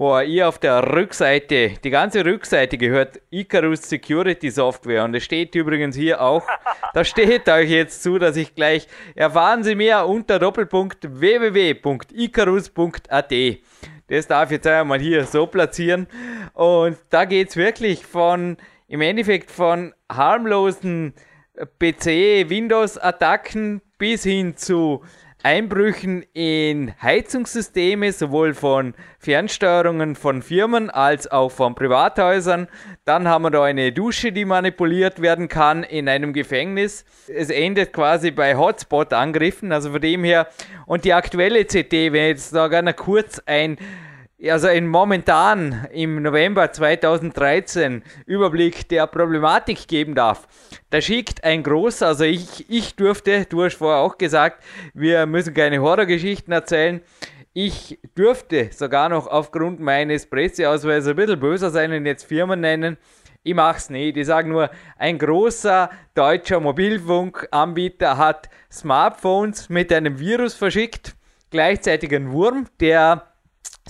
wo 0.00 0.18
ihr 0.18 0.48
auf 0.48 0.58
der 0.58 0.96
Rückseite, 0.96 1.74
die 1.84 1.90
ganze 1.90 2.24
Rückseite 2.24 2.78
gehört 2.78 3.20
Icarus 3.28 3.82
Security 3.82 4.48
Software 4.48 5.04
und 5.04 5.14
es 5.14 5.24
steht 5.24 5.54
übrigens 5.54 5.94
hier 5.94 6.22
auch, 6.22 6.42
da 6.94 7.04
steht 7.04 7.46
euch 7.50 7.68
jetzt 7.68 8.02
zu, 8.02 8.18
dass 8.18 8.36
ich 8.36 8.54
gleich, 8.54 8.88
erfahren 9.14 9.62
Sie 9.62 9.74
mehr 9.74 10.08
unter 10.08 10.38
Doppelpunkt 10.38 11.20
www.icarus.at. 11.20 13.34
Das 14.06 14.26
darf 14.26 14.46
ich 14.46 14.52
jetzt 14.52 14.66
einmal 14.66 15.00
hier 15.00 15.26
so 15.26 15.46
platzieren 15.46 16.06
und 16.54 16.96
da 17.10 17.26
geht 17.26 17.50
es 17.50 17.56
wirklich 17.56 18.06
von, 18.06 18.56
im 18.88 19.02
Endeffekt 19.02 19.50
von 19.50 19.92
harmlosen 20.10 21.12
PC-Windows-Attacken 21.78 23.82
bis 23.98 24.22
hin 24.22 24.56
zu 24.56 25.04
Einbrüchen 25.42 26.22
in 26.34 26.92
Heizungssysteme, 27.00 28.12
sowohl 28.12 28.52
von 28.52 28.94
Fernsteuerungen 29.18 30.14
von 30.14 30.42
Firmen 30.42 30.90
als 30.90 31.30
auch 31.30 31.50
von 31.50 31.74
Privathäusern. 31.74 32.68
Dann 33.04 33.26
haben 33.26 33.42
wir 33.42 33.50
da 33.50 33.64
eine 33.64 33.92
Dusche, 33.92 34.32
die 34.32 34.44
manipuliert 34.44 35.22
werden 35.22 35.48
kann 35.48 35.82
in 35.82 36.08
einem 36.08 36.32
Gefängnis. 36.32 37.04
Es 37.26 37.48
endet 37.48 37.92
quasi 37.92 38.30
bei 38.30 38.56
Hotspot-Angriffen, 38.56 39.72
also 39.72 39.92
von 39.92 40.00
dem 40.00 40.24
her. 40.24 40.48
Und 40.84 41.04
die 41.04 41.14
aktuelle 41.14 41.64
CT, 41.64 41.92
wenn 41.92 42.14
ich 42.14 42.28
jetzt 42.28 42.54
da 42.54 42.68
gerne 42.68 42.92
kurz 42.92 43.40
ein 43.46 43.78
also 44.48 44.68
in 44.68 44.86
momentan 44.86 45.86
im 45.92 46.22
November 46.22 46.72
2013 46.72 48.02
Überblick 48.24 48.88
der 48.88 49.06
Problematik 49.06 49.86
geben 49.86 50.14
darf. 50.14 50.48
Da 50.88 51.00
schickt 51.00 51.44
ein 51.44 51.62
großer, 51.62 52.06
also 52.06 52.24
ich, 52.24 52.70
ich 52.70 52.96
durfte, 52.96 53.44
du 53.46 53.64
hast 53.64 53.76
vorher 53.76 54.00
auch 54.00 54.16
gesagt, 54.16 54.64
wir 54.94 55.26
müssen 55.26 55.52
keine 55.52 55.80
Horrorgeschichten 55.82 56.52
erzählen. 56.52 57.02
Ich 57.52 57.98
dürfte 58.16 58.70
sogar 58.72 59.08
noch 59.08 59.26
aufgrund 59.26 59.80
meines 59.80 60.26
Presseausweises 60.26 61.08
ein 61.10 61.16
bisschen 61.16 61.40
böser 61.40 61.70
sein 61.70 61.92
und 61.92 62.06
jetzt 62.06 62.24
Firmen 62.24 62.60
nennen. 62.60 62.96
Ich 63.42 63.54
mach's 63.54 63.90
nicht. 63.90 64.16
Ich 64.16 64.26
sage 64.26 64.48
nur, 64.48 64.70
ein 64.96 65.18
großer 65.18 65.90
deutscher 66.14 66.60
Mobilfunkanbieter 66.60 68.16
hat 68.16 68.48
Smartphones 68.70 69.68
mit 69.68 69.92
einem 69.92 70.18
Virus 70.18 70.54
verschickt, 70.54 71.16
gleichzeitig 71.50 72.14
ein 72.14 72.32
Wurm, 72.32 72.66
der 72.78 73.29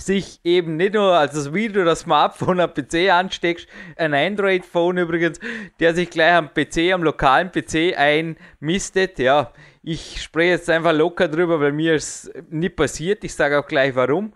sich 0.05 0.39
eben 0.43 0.77
nicht 0.77 0.93
nur 0.93 1.13
als 1.13 1.33
das 1.33 1.53
Video 1.53 1.85
das 1.85 2.01
Smartphone 2.01 2.59
am 2.59 2.73
PC 2.73 3.11
ansteckst, 3.11 3.67
ein 3.95 4.13
Android-Phone 4.13 4.97
übrigens, 4.97 5.39
der 5.79 5.93
sich 5.93 6.09
gleich 6.09 6.33
am 6.33 6.49
PC, 6.53 6.93
am 6.93 7.03
lokalen 7.03 7.51
PC 7.51 7.97
einmistet. 7.97 9.19
Ja, 9.19 9.51
ich 9.83 10.21
spreche 10.21 10.51
jetzt 10.51 10.69
einfach 10.69 10.93
locker 10.93 11.27
drüber, 11.27 11.59
weil 11.59 11.71
mir 11.71 11.95
es 11.95 12.31
nicht 12.49 12.75
passiert. 12.75 13.23
Ich 13.23 13.33
sage 13.33 13.59
auch 13.59 13.67
gleich 13.67 13.95
warum. 13.95 14.33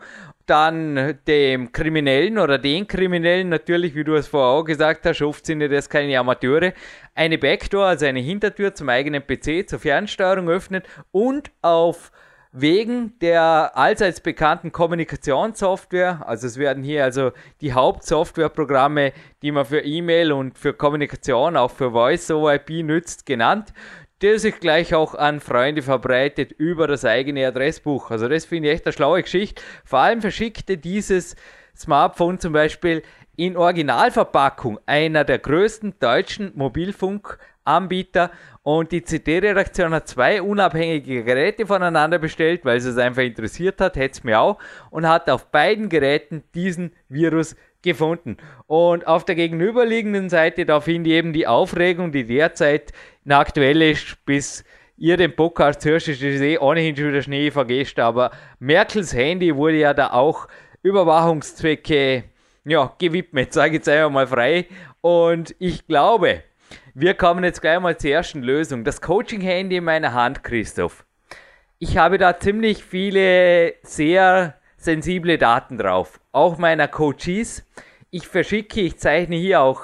Dann 0.48 1.18
dem 1.28 1.72
Kriminellen 1.72 2.38
oder 2.38 2.60
den 2.60 2.88
Kriminellen 2.88 3.50
natürlich, 3.50 3.96
wie 3.96 4.04
du 4.04 4.14
es 4.14 4.28
vorher 4.28 4.60
auch 4.60 4.64
gesagt 4.64 5.06
hast, 5.06 5.22
oft 5.24 5.44
sind 5.46 5.62
ja 5.62 5.68
das 5.68 5.90
keine 5.90 6.20
Amateure, 6.20 6.74
eine 7.16 7.40
Backdoor, 7.40 7.86
also 7.86 8.06
eine 8.06 8.20
Hintertür 8.20 8.76
zum 8.76 8.90
eigenen 8.90 9.24
PC 9.26 9.68
zur 9.68 9.80
Fernsteuerung 9.80 10.48
öffnet 10.48 10.86
und 11.12 11.50
auf 11.64 12.12
wegen 12.58 13.20
der 13.20 13.72
allseits 13.76 14.22
bekannten 14.22 14.72
Kommunikationssoftware, 14.72 16.26
also 16.26 16.48
es 16.48 16.58
werden 16.58 16.86
hier 16.86 17.04
also 17.04 17.32
die 17.60 17.74
Hauptsoftwareprogramme, 17.74 19.12
die 19.42 19.52
man 19.52 19.66
für 19.66 19.82
E-Mail 19.82 20.32
und 20.32 20.58
für 20.58 20.74
Kommunikation, 20.74 21.58
auch 21.58 21.72
für 21.72 21.92
Voice-over-IP 21.92 22.86
nützt, 22.86 23.26
genannt, 23.26 23.74
der 24.22 24.40
sich 24.40 24.58
gleich 24.62 24.96
auch 24.96 25.16
an 25.16 25.42
Freunde 25.42 25.82
verbreitet 25.82 26.54
über 26.54 26.88
das 26.88 27.04
eigene 27.04 27.46
Adressbuch. 27.46 28.10
Also 28.10 28.30
das 28.30 28.46
finde 28.46 28.70
ich 28.70 28.76
echt 28.76 28.86
eine 28.86 28.94
schlaue 28.94 29.22
Geschichte. 29.22 29.62
Vor 29.84 30.00
allem 30.00 30.22
verschickte 30.22 30.78
dieses 30.78 31.36
Smartphone 31.76 32.40
zum 32.40 32.54
Beispiel 32.54 33.04
in 33.36 33.58
Originalverpackung 33.58 34.80
einer 34.86 35.26
der 35.26 35.40
größten 35.40 35.96
deutschen 36.00 36.54
Mobilfunkanbieter 37.66 38.32
und 38.64 38.92
die 38.92 39.04
CD-Redaktion 39.04 39.94
hat 39.94 40.08
zwei 40.08 40.42
unabhängige 40.42 41.24
Geräte 41.24 41.66
voneinander 41.66 42.20
bestellt, 42.20 42.66
weil 42.66 42.80
sie 42.80 42.90
es 42.90 42.98
einfach 42.98 43.24
interessiert 43.24 43.82
hat, 43.82 43.96
hätte 43.96 44.14
es 44.14 44.24
mir 44.24 44.40
auch, 44.40 44.58
und 44.90 45.08
hat 45.08 45.30
auf 45.30 45.52
beiden 45.52 45.90
Geräten 45.90 46.44
diesen 46.54 46.94
Virus 47.10 47.56
gefunden. 47.82 48.38
Und 48.66 49.06
auf 49.06 49.26
der 49.26 49.36
gegenüberliegenden 49.36 50.30
Seite, 50.30 50.66
da 50.66 50.80
finde 50.82 51.12
ich 51.12 51.16
eben 51.18 51.34
die 51.34 51.48
Aufregung, 51.48 52.12
die 52.12 52.26
derzeit 52.26 52.92
aktuell 53.28 53.82
ist, 53.82 54.18
bis 54.26 54.64
ihr 54.98 55.18
den 55.18 55.36
Podcast 55.36 55.84
hört, 55.86 56.08
ist 56.08 56.22
eh 56.22 56.58
ohnehin 56.58 56.96
schon 56.96 57.10
wieder 57.10 57.22
Schnee 57.22 57.52
vergesst, 57.52 58.00
aber 58.00 58.32
Merkels 58.60 59.14
Handy 59.14 59.56
wurde 59.56 59.78
ja 59.78 59.94
da 59.94 60.12
auch 60.12 60.48
Überwachungszwecke 60.82 62.24
ja, 62.68 62.94
gewidmet, 62.98 63.54
sage 63.54 63.70
ich 63.70 63.74
jetzt 63.76 63.90
einfach 63.90 64.10
mal 64.10 64.28
frei. 64.28 64.66
Und 65.02 65.56
ich 65.60 65.86
glaube, 65.86 66.42
wir 66.98 67.14
kommen 67.14 67.44
jetzt 67.44 67.62
gleich 67.62 67.78
mal 67.82 67.98
zur 67.98 68.10
ersten 68.12 68.42
Lösung. 68.42 68.86
Das 68.86 69.02
Coaching-Handy 69.02 69.76
in 69.76 69.84
meiner 69.84 70.14
Hand, 70.14 70.46
Christoph. 70.46 71.06
Ich 71.78 71.98
habe 71.98 72.18
da 72.18 72.40
ziemlich 72.40 72.86
viele 72.86 73.74
sehr 73.84 74.56
sensible 74.78 75.38
Daten 75.38 75.78
drauf. 75.78 76.22
Auch 76.32 76.58
meiner 76.58 76.88
Coaches. 76.88 77.66
Ich 78.12 78.30
verschicke, 78.30 78.80
ich 78.80 78.98
zeichne 78.98 79.36
hier 79.36 79.60
auch 79.60 79.82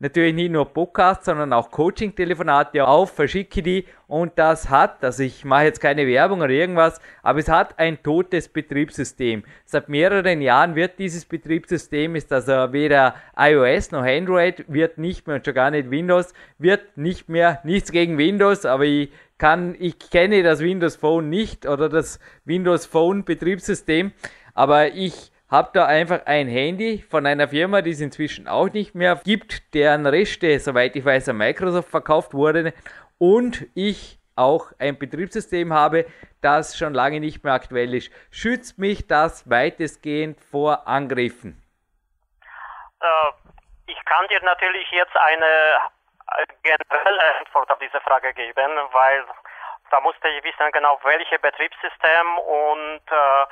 natürlich 0.00 0.34
nicht 0.34 0.52
nur 0.52 0.72
Podcasts, 0.72 1.26
sondern 1.26 1.52
auch 1.52 1.70
Coaching-Telefonate 1.70 2.86
auf, 2.86 3.12
verschicke 3.12 3.62
die 3.62 3.86
und 4.06 4.32
das 4.36 4.70
hat, 4.70 5.02
also 5.04 5.22
ich 5.22 5.44
mache 5.44 5.64
jetzt 5.64 5.80
keine 5.80 6.06
Werbung 6.06 6.40
oder 6.40 6.50
irgendwas, 6.50 7.00
aber 7.22 7.40
es 7.40 7.48
hat 7.48 7.78
ein 7.78 8.02
totes 8.02 8.48
Betriebssystem. 8.48 9.42
Seit 9.64 9.88
mehreren 9.88 10.40
Jahren 10.40 10.74
wird 10.74 10.98
dieses 10.98 11.24
Betriebssystem, 11.24 12.14
ist 12.14 12.32
also 12.32 12.72
weder 12.72 13.14
iOS 13.36 13.90
noch 13.90 14.04
Android, 14.04 14.64
wird 14.68 14.98
nicht 14.98 15.26
mehr 15.26 15.36
und 15.36 15.44
schon 15.44 15.54
gar 15.54 15.70
nicht 15.70 15.90
Windows, 15.90 16.32
wird 16.58 16.96
nicht 16.96 17.28
mehr, 17.28 17.60
nichts 17.64 17.90
gegen 17.90 18.18
Windows, 18.18 18.64
aber 18.64 18.84
ich 18.84 19.10
kann, 19.36 19.76
ich 19.78 19.98
kenne 19.98 20.42
das 20.42 20.60
Windows 20.60 20.96
Phone 20.96 21.28
nicht 21.28 21.66
oder 21.66 21.88
das 21.88 22.18
Windows 22.44 22.86
Phone 22.86 23.24
Betriebssystem, 23.24 24.12
aber 24.54 24.88
ich 24.94 25.32
habe 25.50 25.70
da 25.72 25.86
einfach 25.86 26.26
ein 26.26 26.46
Handy 26.46 27.02
von 27.02 27.26
einer 27.26 27.48
Firma, 27.48 27.80
die 27.82 27.90
es 27.90 28.00
inzwischen 28.00 28.48
auch 28.48 28.68
nicht 28.68 28.94
mehr 28.94 29.20
gibt, 29.24 29.74
deren 29.74 30.06
Reste, 30.06 30.58
soweit 30.60 30.94
ich 30.96 31.04
weiß, 31.04 31.30
an 31.30 31.38
Microsoft 31.38 31.90
verkauft 31.90 32.34
wurde 32.34 32.74
und 33.18 33.66
ich 33.74 34.18
auch 34.36 34.70
ein 34.78 34.98
Betriebssystem 34.98 35.72
habe, 35.72 36.06
das 36.42 36.78
schon 36.78 36.94
lange 36.94 37.18
nicht 37.20 37.42
mehr 37.42 37.54
aktuell 37.54 37.94
ist. 37.94 38.12
Schützt 38.30 38.78
mich 38.78 39.06
das 39.08 39.50
weitestgehend 39.50 40.40
vor 40.40 40.86
Angriffen? 40.86 41.60
Äh, 43.00 43.32
ich 43.86 44.04
kann 44.04 44.28
dir 44.28 44.42
natürlich 44.44 44.88
jetzt 44.92 45.16
eine 45.16 45.80
generelle 46.62 47.38
Antwort 47.40 47.70
auf 47.70 47.78
diese 47.78 48.00
Frage 48.02 48.32
geben, 48.34 48.70
weil 48.92 49.24
da 49.90 50.00
musste 50.00 50.28
ich 50.28 50.44
wissen 50.44 50.70
genau, 50.72 51.00
welches 51.02 51.40
Betriebssystem 51.40 52.38
und 52.38 53.00
äh, 53.10 53.46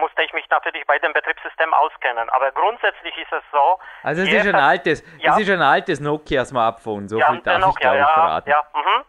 musste 0.00 0.22
ich 0.22 0.32
mich 0.32 0.48
natürlich 0.50 0.86
bei 0.86 0.98
dem 0.98 1.12
Betriebssystem 1.12 1.72
auskennen. 1.72 2.28
Aber 2.30 2.52
grundsätzlich 2.52 3.16
ist 3.16 3.32
es 3.32 3.42
so. 3.52 3.78
Also 4.02 4.22
es 4.22 4.32
ist 4.32 4.46
ein 4.46 4.54
altes, 4.54 5.04
ja, 5.18 5.32
es 5.32 5.40
ist 5.40 5.50
ein 5.50 5.62
altes 5.62 6.00
Nokia 6.00 6.44
Smartphone, 6.44 7.08
so 7.08 7.18
ja, 7.18 7.30
viel 7.30 7.40
darf 7.42 7.58
Nokia, 7.58 7.92
ich 7.94 8.00
ja, 8.00 8.06
verraten. 8.06 8.50
Ja, 8.50 8.62
mhm. 8.74 9.04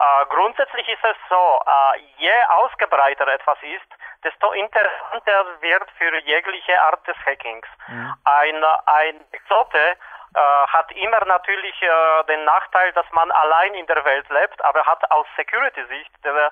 äh, 0.00 0.26
grundsätzlich 0.28 0.88
ist 0.88 1.04
es 1.04 1.16
so, 1.28 1.60
äh, 1.66 2.00
je 2.18 2.32
ausgebreiteter 2.48 3.32
etwas 3.32 3.58
ist, 3.62 3.88
desto 4.24 4.52
interessanter 4.52 5.44
wird 5.60 5.90
für 5.98 6.16
jegliche 6.20 6.80
Art 6.82 7.06
des 7.06 7.16
Hackings. 7.24 7.66
Mhm. 7.88 8.14
Ein, 8.24 8.64
ein 8.86 9.20
Exote 9.32 9.78
äh, 9.78 10.40
hat 10.68 10.92
immer 10.92 11.24
natürlich 11.24 11.74
äh, 11.82 12.24
den 12.28 12.44
Nachteil, 12.44 12.92
dass 12.92 13.06
man 13.12 13.30
allein 13.30 13.74
in 13.74 13.86
der 13.86 14.04
Welt 14.04 14.28
lebt, 14.28 14.64
aber 14.64 14.84
hat 14.84 15.10
aus 15.10 15.26
Security-Sicht 15.36 16.12
äh, 16.24 16.50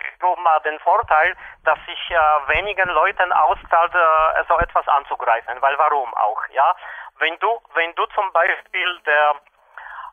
vielleicht 0.00 0.66
äh, 0.66 0.70
den 0.70 0.78
Vorteil, 0.80 1.36
dass 1.64 1.78
sich 1.86 2.10
äh, 2.10 2.16
wenigen 2.48 2.88
Leuten 2.90 3.32
auszahlt, 3.32 3.94
äh, 3.94 4.44
so 4.48 4.58
etwas 4.58 4.86
anzugreifen. 4.88 5.60
Weil 5.60 5.78
warum 5.78 6.12
auch? 6.14 6.40
Ja, 6.50 6.74
wenn 7.18 7.38
du, 7.38 7.60
wenn 7.74 7.94
du 7.94 8.06
zum 8.06 8.32
Beispiel 8.32 9.00
der 9.06 9.34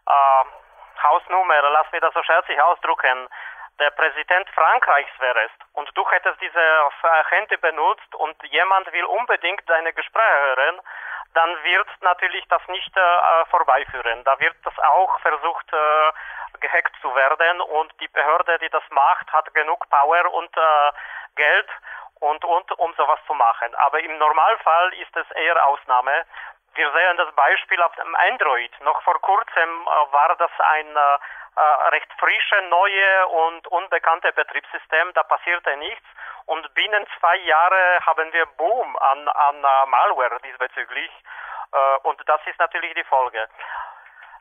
äh, 0.08 1.04
Hausnummer, 1.04 1.62
lass 1.70 1.92
mich 1.92 2.02
das 2.02 2.14
so 2.14 2.24
scherzig 2.24 2.62
ausdrücken, 2.62 3.28
der 3.80 3.90
Präsident 3.92 4.48
Frankreichs 4.54 5.12
wärst 5.20 5.56
und 5.74 5.90
du 5.96 6.08
hättest 6.12 6.40
diese 6.40 6.90
Handy 7.30 7.58
benutzt 7.58 8.14
und 8.16 8.36
jemand 8.44 8.92
will 8.92 9.06
unbedingt 9.06 9.68
deine 9.68 9.92
Gespräche 9.94 10.56
hören, 10.56 10.82
dann 11.34 11.50
wird 11.64 11.88
natürlich 12.02 12.46
das 12.50 12.62
nicht 12.68 12.96
äh, 12.96 13.46
vorbeiführen. 13.50 14.24
Da 14.26 14.40
wird 14.40 14.56
das 14.64 14.78
auch 14.80 15.20
versucht, 15.22 15.74
äh, 15.74 16.12
gehackt 16.60 16.96
zu 17.02 17.14
werden 17.16 17.62
und 17.62 17.94
die 18.00 18.08
Behörde, 18.10 18.60
die 18.60 18.70
das 18.70 18.84
macht, 18.90 19.32
hat 19.32 19.54
genug 19.54 19.90
Power 19.90 20.34
und 20.34 20.56
äh, 20.58 20.92
Geld 21.36 21.70
und, 22.20 22.44
und 22.46 22.72
um 22.80 22.94
sowas 22.96 23.20
zu 23.28 23.34
machen. 23.34 23.74
Aber 23.76 24.00
im 24.00 24.18
Normalfall 24.18 24.94
ist 24.96 25.16
es 25.16 25.30
eher 25.32 25.66
Ausnahme. 25.66 26.26
Wir 26.74 26.90
sehen 26.92 27.18
das 27.18 27.34
Beispiel 27.36 27.82
auf 27.82 27.94
dem 27.96 28.16
Android. 28.16 28.72
Noch 28.82 29.02
vor 29.04 29.20
kurzem 29.22 29.70
äh, 29.70 30.14
war 30.14 30.36
das 30.38 30.52
ein 30.60 30.96
äh, 30.96 31.18
äh, 31.56 31.90
recht 31.90 32.08
frische, 32.18 32.62
neue 32.70 33.28
und 33.28 33.68
unbekannte 33.68 34.32
Betriebssystem. 34.32 35.14
Da 35.14 35.24
passierte 35.24 35.76
nichts. 35.78 36.06
Und 36.46 36.74
binnen 36.74 37.06
zwei 37.20 37.36
Jahren 37.38 38.06
haben 38.06 38.32
wir 38.32 38.46
Boom 38.58 38.98
an, 38.98 39.28
an 39.28 39.58
uh, 39.58 39.86
Malware 39.88 40.40
diesbezüglich. 40.44 41.12
Uh, 41.74 42.10
und 42.10 42.22
das 42.28 42.42
ist 42.48 42.60
natürlich 42.60 42.94
die 42.94 43.04
Folge. 43.04 43.48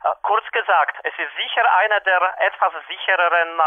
Uh, 0.02 0.14
kurz 0.22 0.46
gesagt, 0.52 0.96
es 1.04 1.12
ist 1.18 1.36
sicher 1.36 1.62
eine 1.76 2.00
der 2.00 2.34
etwas 2.38 2.72
sichereren 2.88 3.60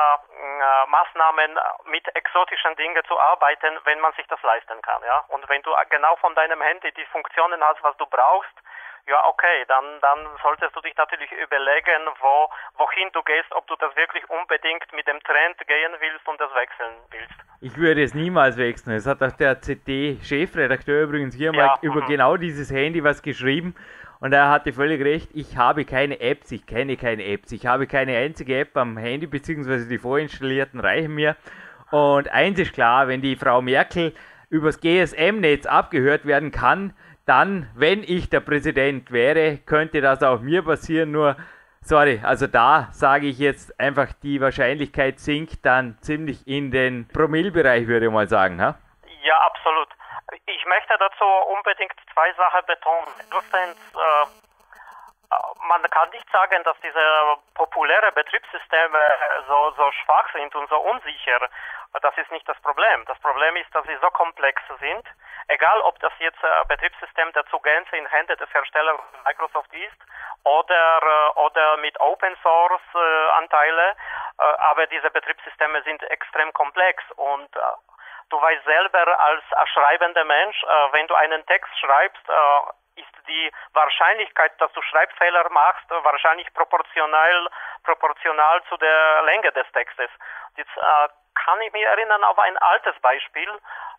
Maßnahmen, 0.88 1.60
mit 1.86 2.08
exotischen 2.16 2.76
Dingen 2.76 3.04
zu 3.06 3.20
arbeiten, 3.20 3.78
wenn 3.84 4.00
man 4.00 4.14
sich 4.14 4.26
das 4.28 4.42
leisten 4.42 4.82
kann. 4.82 5.04
Ja? 5.04 5.24
Und 5.28 5.48
wenn 5.48 5.62
du 5.62 5.76
genau 5.90 6.16
von 6.18 6.34
deinem 6.34 6.62
Handy 6.62 6.92
die 6.94 7.06
Funktionen 7.06 7.64
hast, 7.64 7.84
was 7.84 7.96
du 7.98 8.06
brauchst, 8.08 8.54
ja, 9.08 9.20
okay, 9.28 9.66
dann, 9.68 9.84
dann 10.02 10.20
solltest 10.42 10.76
du 10.76 10.82
dich 10.82 10.96
natürlich 10.96 11.32
überlegen, 11.32 12.08
wo, 12.22 12.50
wohin 12.78 13.10
du 13.12 13.22
gehst, 13.24 13.52
ob 13.52 13.68
du 13.68 13.76
das 13.76 13.96
wirklich 13.96 14.24
unbedingt 14.30 14.86
mit 14.94 15.08
dem 15.08 15.20
Trend 15.22 15.58
gehen 15.68 15.94
willst 16.00 16.28
und 16.28 16.40
das 16.40 16.54
wechseln 16.56 16.96
willst. 17.12 17.36
Ich 17.60 17.78
würde 17.78 18.04
es 18.04 18.14
niemals 18.14 18.58
wechseln. 18.58 18.96
Es 18.96 19.06
hat 19.06 19.22
auch 19.22 19.32
der 19.32 19.62
CD-Chefredakteur 19.62 21.04
übrigens 21.04 21.36
hier 21.36 21.52
ja, 21.54 21.68
mal 21.68 21.78
über 21.82 22.02
mhm. 22.02 22.08
genau 22.08 22.38
dieses 22.38 22.72
Handy 22.72 23.04
was 23.04 23.22
geschrieben. 23.22 23.76
Und 24.22 24.32
er 24.32 24.50
hatte 24.50 24.72
völlig 24.72 25.04
recht, 25.04 25.30
ich 25.34 25.58
habe 25.58 25.84
keine 25.84 26.22
Apps, 26.22 26.50
ich 26.54 26.66
kenne 26.66 26.96
keine 26.96 27.26
Apps, 27.26 27.52
ich 27.52 27.66
habe 27.66 27.88
keine 27.88 28.16
einzige 28.16 28.60
App 28.60 28.78
am 28.78 28.96
Handy, 28.96 29.28
beziehungsweise 29.28 29.90
die 29.90 29.98
vorinstallierten 29.98 30.80
reichen 30.80 31.14
mir. 31.14 31.36
Und 31.92 32.30
eins 32.30 32.58
ist 32.58 32.74
klar, 32.74 33.10
wenn 33.10 33.22
die 33.22 33.36
Frau 33.36 33.62
Merkel 33.62 34.14
übers 34.50 34.80
GSM-Netz 34.80 35.66
abgehört 35.66 36.26
werden 36.26 36.52
kann, 36.52 36.94
dann, 37.26 37.70
wenn 37.76 38.04
ich 38.04 38.30
der 38.30 38.42
Präsident 38.42 39.12
wäre, 39.12 39.58
könnte 39.58 40.02
das 40.02 40.22
auch 40.24 40.42
mir 40.42 40.64
passieren. 40.64 41.12
Nur, 41.12 41.36
sorry, 41.82 42.22
also 42.24 42.48
da 42.48 42.90
sage 42.92 43.28
ich 43.28 43.40
jetzt 43.40 43.80
einfach, 43.80 44.12
die 44.24 44.42
Wahrscheinlichkeit 44.42 45.20
sinkt 45.20 45.66
dann 45.66 45.98
ziemlich 46.02 46.48
in 46.48 46.72
den 46.72 47.08
Promillbereich, 47.08 47.88
würde 47.88 48.08
ich 48.08 48.12
mal 48.12 48.28
sagen. 48.28 48.62
Ha? 48.62 48.78
Ja, 49.24 49.38
absolut. 49.46 49.88
Ich 50.46 50.66
möchte 50.66 50.94
dazu 51.00 51.26
unbedingt 51.56 51.94
zwei 52.14 52.34
Sachen 52.34 52.66
betonen. 52.66 53.08
Erstens, 53.32 53.78
äh, 53.94 54.26
man 55.68 55.82
kann 55.90 56.10
nicht 56.10 56.30
sagen, 56.32 56.64
dass 56.64 56.78
diese 56.82 57.38
populären 57.56 58.14
Betriebssysteme 58.14 59.00
so, 59.48 59.72
so 59.78 59.92
schwach 60.04 60.32
sind 60.34 60.54
und 60.56 60.70
so 60.70 60.80
unsicher. 60.80 61.40
Das 62.02 62.18
ist 62.18 62.32
nicht 62.32 62.48
das 62.50 62.60
Problem. 62.62 63.06
Das 63.06 63.20
Problem 63.20 63.56
ist, 63.56 63.74
dass 63.74 63.86
sie 63.86 63.98
so 64.02 64.10
komplex 64.10 64.62
sind. 64.80 65.06
Egal, 65.48 65.80
ob 65.82 66.00
das 66.00 66.14
jetzt 66.20 66.44
ein 66.44 66.68
Betriebssystem 66.68 67.32
der 67.34 67.46
zu 67.48 67.60
Gänze 67.60 67.96
in 67.98 68.08
Hände 68.08 68.36
des 68.38 68.52
Herstellers 68.54 69.00
Microsoft 69.26 69.74
ist 69.74 69.98
oder, 70.44 71.00
äh, 71.02 71.40
oder 71.40 71.78
mit 71.78 72.00
Open 72.00 72.36
Source 72.42 72.82
äh, 72.96 73.30
Anteile, 73.38 73.96
äh, 74.40 74.44
aber 74.44 74.88
diese 74.88 75.12
Betriebssysteme 75.12 75.82
sind 75.84 76.02
extrem 76.04 76.52
komplex 76.54 77.04
und 77.16 77.50
du 78.30 78.42
weißt 78.42 78.64
selber 78.66 79.20
als 79.20 79.44
schreibender 79.74 80.24
Mensch, 80.24 80.60
wenn 80.92 81.08
du 81.08 81.16
einen 81.16 81.46
Text 81.46 81.72
schreibst, 81.80 82.28
ist 82.96 83.28
die 83.28 83.52
Wahrscheinlichkeit, 83.74 84.60
dass 84.60 84.72
du 84.74 84.82
Schreibfehler 84.82 85.50
machst, 85.50 85.90
wahrscheinlich 85.90 86.52
proportional, 86.54 87.50
proportional 87.84 88.64
zu 88.70 88.78
der 88.78 89.24
Länge 89.24 89.52
des 89.52 89.72
Textes. 89.72 90.10
Jetzt 90.56 90.76
äh, 90.78 91.10
kann 91.36 91.62
ich 91.62 91.74
mich 91.74 91.84
erinnern 91.84 92.24
auf 92.24 92.38
ein 92.40 92.58
altes 92.58 92.98
Beispiel. 93.02 93.50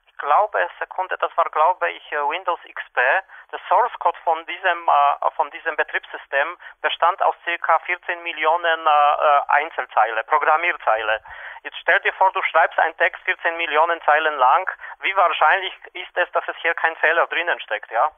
Ich 0.06 0.18
glaube, 0.18 0.70
Sekunde, 0.78 1.18
das 1.18 1.36
war, 1.36 1.46
glaube 1.50 1.90
ich, 1.90 2.12
äh, 2.12 2.16
Windows 2.28 2.60
XP. 2.60 2.96
Der 2.96 3.60
Source 3.68 3.92
Code 3.98 4.18
von 4.24 4.46
diesem, 4.46 4.88
äh, 4.88 5.30
von 5.32 5.50
diesem 5.50 5.76
Betriebssystem 5.76 6.56
bestand 6.80 7.20
aus 7.22 7.34
ca. 7.44 7.78
14 7.80 8.22
Millionen 8.22 8.86
äh, 8.86 9.40
Einzelzeile, 9.48 10.22
Programmierzeile. 10.24 11.20
Jetzt 11.62 11.78
stell 11.80 11.98
dir 12.00 12.12
vor, 12.14 12.30
du 12.32 12.42
schreibst 12.42 12.78
einen 12.78 12.96
Text 12.96 13.22
14 13.24 13.56
Millionen 13.56 14.00
Zeilen 14.02 14.36
lang. 14.36 14.70
Wie 15.00 15.16
wahrscheinlich 15.16 15.74
ist 15.94 16.16
es, 16.16 16.30
dass 16.32 16.46
es 16.46 16.56
hier 16.58 16.74
kein 16.74 16.94
Fehler 16.96 17.26
drinnen 17.26 17.58
steckt, 17.60 17.90
ja? 17.90 18.10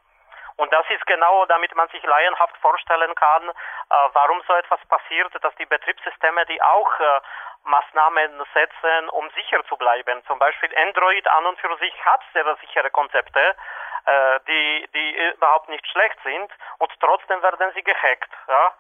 Und 0.57 0.73
das 0.73 0.89
ist 0.89 1.07
genau, 1.07 1.45
damit 1.47 1.75
man 1.75 1.89
sich 1.89 2.03
laienhaft 2.03 2.57
vorstellen 2.59 3.15
kann, 3.15 3.49
äh, 3.49 3.53
warum 4.15 4.43
so 4.47 4.55
etwas 4.55 4.81
passiert, 4.87 5.33
dass 5.43 5.55
die 5.57 5.67
Betriebssysteme, 5.67 6.47
die 6.47 6.61
auch 6.63 7.01
äh, 7.01 7.21
Maßnahmen 7.65 8.43
setzen, 8.55 9.09
um 9.11 9.29
sicher 9.31 9.63
zu 9.65 9.77
bleiben. 9.77 10.23
Zum 10.27 10.39
Beispiel 10.39 10.71
Android 10.77 11.27
an 11.29 11.47
und 11.47 11.59
für 11.59 11.77
sich 11.79 12.05
hat 12.05 12.23
sehr 12.33 12.57
sichere 12.61 12.91
Konzepte, 12.91 13.57
äh, 14.07 14.41
die, 14.47 14.89
die 14.95 15.33
überhaupt 15.35 15.69
nicht 15.69 15.87
schlecht 15.89 16.17
sind 16.23 16.51
und 16.79 16.93
trotzdem 17.01 17.43
werden 17.43 17.73
sie 17.75 17.83
gehackt. 17.83 18.31
Ja? 18.49 18.73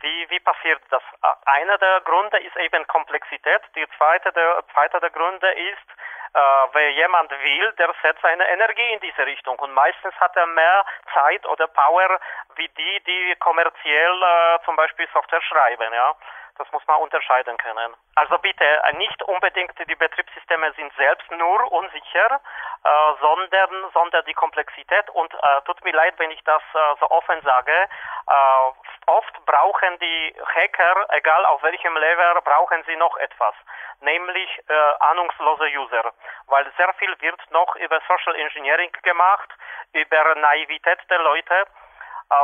Wie, 0.00 0.30
wie 0.30 0.40
passiert 0.40 0.82
das? 0.90 1.02
Äh, 1.22 1.50
einer 1.50 1.78
der 1.78 2.00
Gründe 2.00 2.38
ist 2.38 2.56
eben 2.56 2.86
Komplexität. 2.88 3.62
Die 3.76 3.86
zweite 3.96 4.32
der, 4.32 4.64
zweite 4.72 5.00
der 5.00 5.10
Gründe 5.10 5.50
ist, 5.52 5.88
äh, 6.34 6.38
wenn 6.72 6.94
jemand 6.94 7.30
will, 7.30 7.72
der 7.72 7.94
setzt 8.02 8.22
seine 8.22 8.48
Energie 8.48 8.92
in 8.92 9.00
diese 9.00 9.26
Richtung 9.26 9.58
und 9.58 9.72
meistens 9.72 10.14
hat 10.20 10.34
er 10.36 10.46
mehr 10.46 10.84
Zeit 11.12 11.46
oder 11.46 11.66
Power 11.66 12.18
wie 12.56 12.68
die, 12.68 13.00
die 13.04 13.36
kommerziell 13.38 14.22
äh, 14.22 14.64
zum 14.64 14.76
Beispiel 14.76 15.08
Software 15.12 15.42
schreiben. 15.42 15.92
Ja? 15.92 16.14
Das 16.58 16.70
muss 16.72 16.86
man 16.86 17.00
unterscheiden 17.00 17.56
können. 17.56 17.96
Also 18.14 18.36
bitte, 18.38 18.64
äh, 18.64 18.92
nicht 18.96 19.22
unbedingt 19.22 19.72
die 19.88 19.94
Betriebssysteme 19.94 20.72
sind 20.74 20.92
selbst 20.96 21.30
nur 21.30 21.72
unsicher, 21.72 22.40
äh, 22.84 22.88
sondern, 23.20 23.90
sondern 23.94 24.24
die 24.26 24.34
Komplexität. 24.34 25.08
Und 25.10 25.32
äh, 25.32 25.62
tut 25.64 25.82
mir 25.84 25.92
leid, 25.92 26.14
wenn 26.18 26.30
ich 26.30 26.42
das 26.44 26.62
äh, 26.74 26.94
so 27.00 27.10
offen 27.10 27.40
sage, 27.42 27.72
äh, 27.72 28.72
oft 29.06 29.44
brauchen 29.46 29.98
die 29.98 30.34
Hacker, 30.54 31.06
egal 31.10 31.44
auf 31.46 31.62
welchem 31.62 31.96
Level, 31.96 32.40
brauchen 32.42 32.84
sie 32.84 32.96
noch 32.96 33.16
etwas, 33.16 33.54
nämlich 34.00 34.62
äh, 34.68 34.74
ahnungslose 35.00 35.66
User. 35.78 36.12
Weil 36.46 36.70
sehr 36.76 36.92
viel 36.94 37.14
wird 37.20 37.40
noch 37.50 37.76
über 37.76 38.00
Social 38.06 38.36
Engineering 38.36 38.92
gemacht, 39.02 39.48
über 39.92 40.34
Naivität 40.34 40.98
der 41.08 41.18
Leute 41.20 41.66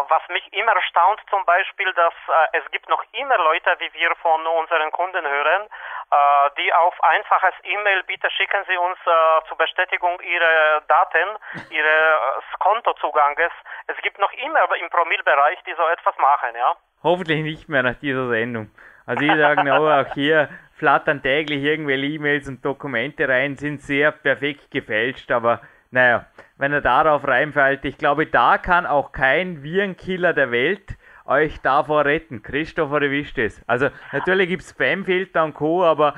was 0.08 0.22
mich 0.28 0.44
immer 0.52 0.72
erstaunt 0.72 1.20
zum 1.30 1.44
Beispiel, 1.44 1.92
dass 1.94 2.12
äh, 2.28 2.58
es 2.58 2.70
gibt 2.70 2.88
noch 2.88 3.02
immer 3.12 3.36
Leute, 3.38 3.70
wie 3.78 3.92
wir 3.94 4.14
von 4.16 4.46
unseren 4.46 4.90
Kunden 4.92 5.24
hören, 5.26 5.62
äh, 5.64 6.50
die 6.58 6.72
auf 6.72 6.94
einfaches 7.02 7.54
E-Mail, 7.64 8.02
bitte 8.04 8.30
schicken 8.30 8.64
Sie 8.68 8.76
uns 8.76 8.98
äh, 9.06 9.48
zur 9.48 9.56
Bestätigung 9.56 10.20
Ihrer 10.20 10.82
Daten, 10.88 11.28
Ihres 11.70 12.44
Kontozuganges. 12.58 13.52
Es 13.86 13.96
gibt 14.02 14.18
noch 14.18 14.32
immer 14.32 14.60
im 14.76 14.90
Promillbereich, 14.90 15.58
die 15.66 15.74
so 15.74 15.86
etwas 15.88 16.16
machen, 16.18 16.54
ja. 16.54 16.76
Hoffentlich 17.02 17.42
nicht 17.42 17.68
mehr 17.68 17.82
nach 17.82 17.98
dieser 17.98 18.28
Sendung. 18.28 18.70
Also 19.06 19.24
ich 19.24 19.34
sage 19.34 19.72
auch 19.74 20.14
hier 20.14 20.48
flattern 20.76 21.22
täglich 21.22 21.62
irgendwelche 21.62 22.06
E-Mails 22.06 22.48
und 22.48 22.64
Dokumente 22.64 23.28
rein, 23.28 23.56
sind 23.56 23.80
sehr 23.80 24.12
perfekt 24.12 24.70
gefälscht, 24.70 25.30
aber 25.30 25.60
naja, 25.90 26.26
wenn 26.56 26.72
er 26.72 26.80
darauf 26.80 27.26
reinfällt, 27.26 27.84
ich 27.84 27.96
glaube, 27.98 28.26
da 28.26 28.58
kann 28.58 28.86
auch 28.86 29.12
kein 29.12 29.62
Virenkiller 29.62 30.32
der 30.32 30.50
Welt 30.50 30.96
euch 31.26 31.60
davor 31.62 32.04
retten? 32.04 32.42
Christopher 32.42 33.02
erwischt 33.02 33.38
es. 33.38 33.62
Also 33.66 33.88
natürlich 34.12 34.48
gibt 34.48 34.62
es 34.62 34.70
Spamfilter 34.70 35.44
und 35.44 35.54
Co., 35.54 35.84
aber 35.84 36.14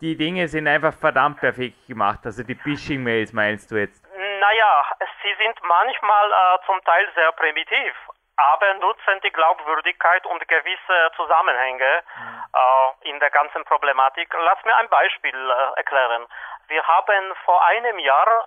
die 0.00 0.16
Dinge 0.16 0.48
sind 0.48 0.66
einfach 0.68 0.94
verdammt 0.94 1.40
perfekt 1.40 1.86
gemacht. 1.86 2.20
Also 2.24 2.42
die 2.42 2.54
Phishing-Mails 2.54 3.32
meinst 3.32 3.70
du 3.70 3.76
jetzt? 3.76 4.04
Naja, 4.16 4.84
sie 5.22 5.34
sind 5.42 5.58
manchmal 5.62 6.30
äh, 6.30 6.66
zum 6.66 6.82
Teil 6.84 7.06
sehr 7.14 7.32
primitiv, 7.32 7.94
aber 8.36 8.74
nutzen 8.74 9.20
die 9.24 9.30
Glaubwürdigkeit 9.30 10.26
und 10.26 10.46
gewisse 10.48 11.10
Zusammenhänge 11.16 12.02
äh, 12.52 13.08
in 13.08 13.18
der 13.20 13.30
ganzen 13.30 13.64
Problematik. 13.64 14.28
Lass 14.44 14.64
mir 14.64 14.76
ein 14.76 14.88
Beispiel 14.88 15.34
äh, 15.34 15.78
erklären. 15.78 16.26
Wir 16.68 16.86
haben 16.86 17.32
vor 17.44 17.64
einem 17.66 17.98
Jahr 17.98 18.46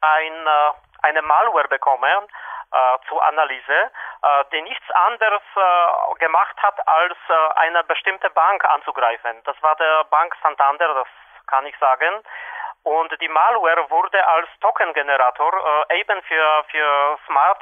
ein, 0.00 0.46
äh, 0.46 0.72
eine 1.02 1.22
Malware 1.22 1.68
bekommen 1.68 2.28
äh, 2.72 2.98
zur 3.08 3.24
Analyse, 3.26 3.90
äh, 4.22 4.44
die 4.52 4.62
nichts 4.62 4.90
anderes 4.90 5.42
äh, 5.56 6.18
gemacht 6.18 6.56
hat, 6.62 6.86
als 6.86 7.16
äh, 7.28 7.58
eine 7.60 7.84
bestimmte 7.84 8.30
Bank 8.30 8.64
anzugreifen. 8.64 9.42
Das 9.44 9.56
war 9.62 9.74
der 9.76 10.04
Bank 10.04 10.34
Santander, 10.42 10.94
das 10.94 11.08
kann 11.46 11.66
ich 11.66 11.76
sagen. 11.78 12.22
Und 12.82 13.20
die 13.20 13.28
Malware 13.28 13.90
wurde 13.90 14.26
als 14.26 14.48
Token-Generator 14.60 15.86
äh, 15.90 16.00
eben 16.00 16.22
für, 16.22 16.64
für 16.70 17.18
Smart 17.26 17.60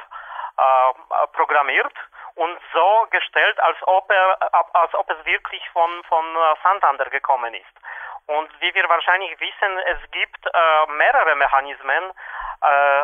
äh, 0.57 1.27
programmiert 1.33 1.93
und 2.35 2.59
so 2.73 3.07
gestellt, 3.09 3.59
als 3.61 3.77
ob, 3.87 4.11
er, 4.11 4.37
als 4.73 4.93
ob 4.93 5.09
es 5.09 5.25
wirklich 5.25 5.67
von, 5.71 6.03
von 6.03 6.25
Santander 6.61 7.05
gekommen 7.05 7.53
ist. 7.55 7.65
Und 8.27 8.49
wie 8.61 8.73
wir 8.73 8.87
wahrscheinlich 8.89 9.39
wissen, 9.39 9.77
es 9.87 10.11
gibt 10.11 10.45
äh, 10.45 10.91
mehrere 10.91 11.35
Mechanismen, 11.35 12.11
äh, 12.61 13.03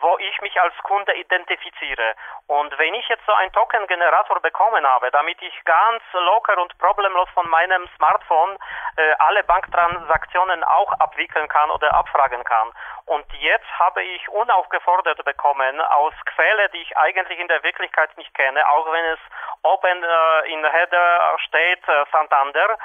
wo 0.00 0.16
ich 0.18 0.40
mich 0.40 0.60
als 0.60 0.74
Kunde 0.84 1.12
identifiziere. 1.14 2.14
Und 2.46 2.76
wenn 2.78 2.94
ich 2.94 3.08
jetzt 3.08 3.24
so 3.26 3.32
einen 3.32 3.52
Token-Generator 3.52 4.40
bekommen 4.40 4.86
habe, 4.86 5.10
damit 5.10 5.40
ich 5.42 5.64
ganz 5.64 6.02
locker 6.12 6.60
und 6.60 6.76
problemlos 6.78 7.28
von 7.34 7.48
meinem 7.48 7.88
Smartphone 7.96 8.58
äh, 8.96 9.12
alle 9.18 9.42
Banktransaktionen 9.44 10.62
auch 10.64 10.92
abwickeln 11.00 11.48
kann 11.48 11.70
oder 11.70 11.94
abfragen 11.94 12.44
kann. 12.44 12.70
Und 13.06 13.26
jetzt 13.34 13.78
habe 13.78 14.02
ich 14.02 14.28
unaufgefordert 14.28 15.24
bekommen 15.24 15.80
aus 15.80 16.14
Quelle, 16.26 16.68
die 16.70 16.82
ich 16.82 16.96
eigentlich 16.96 17.38
in 17.38 17.48
der 17.48 17.62
Wirklichkeit 17.62 18.16
nicht 18.16 18.32
kenne, 18.34 18.68
auch 18.68 18.90
wenn 18.92 19.04
es 19.06 19.18
oben 19.62 20.02
äh, 20.02 20.52
in 20.52 20.64
Header 20.64 21.36
steht 21.38 21.88
äh, 21.88 22.04
Santander, 22.12 22.78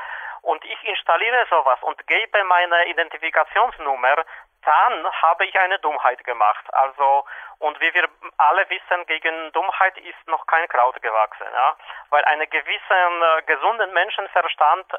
und 0.48 0.64
ich 0.64 0.82
installiere 0.88 1.46
sowas 1.50 1.78
und 1.84 2.08
gebe 2.08 2.44
meine 2.46 2.88
Identifikationsnummer, 2.88 4.16
dann 4.64 5.12
habe 5.22 5.46
ich 5.46 5.58
eine 5.60 5.80
Dummheit 5.80 6.24
gemacht. 6.24 6.66
Also, 6.74 7.26
und 7.60 7.80
wie 7.80 7.94
wir 7.94 8.08
alle 8.38 8.70
wissen, 8.70 9.06
gegen 9.06 9.52
Dummheit 9.54 9.98
ist 9.98 10.28
noch 10.28 10.46
kein 10.48 10.68
Kraut 10.68 11.02
gewachsen, 11.02 11.48
ja. 11.54 11.76
Weil 12.10 12.24
einen 12.26 12.50
gewissen 12.50 13.22
äh, 13.22 13.42
gesunden 13.44 13.94
Menschenverstand 13.94 14.94
äh, 14.94 14.98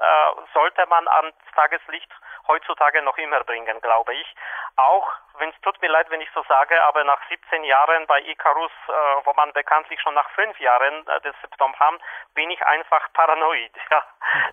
sollte 0.55 0.87
man 0.87 1.07
ans 1.09 1.37
Tageslicht 1.55 2.11
heutzutage 2.47 3.03
noch 3.03 3.18
immer 3.18 3.44
bringen, 3.44 3.81
glaube 3.81 4.14
ich. 4.14 4.35
Auch 4.77 5.09
wenn 5.38 5.51
es 5.51 5.61
tut 5.61 5.81
mir 5.83 5.90
leid, 5.90 6.11
wenn 6.11 6.21
ich 6.21 6.31
so 6.35 6.42
sage, 6.49 6.83
aber 6.85 7.05
nach 7.05 7.21
17 7.29 7.62
Jahren 7.64 8.07
bei 8.07 8.21
Icarus, 8.21 8.73
äh, 8.88 8.92
wo 9.25 9.33
man 9.35 9.53
bekanntlich 9.53 10.01
schon 10.01 10.14
nach 10.14 10.29
fünf 10.31 10.59
Jahren 10.61 11.07
äh, 11.07 11.21
das 11.23 11.35
Symptom 11.40 11.79
haben, 11.79 11.99
bin 12.35 12.51
ich 12.51 12.64
einfach 12.66 13.12
paranoid. 13.12 13.73
Ja, 13.90 14.05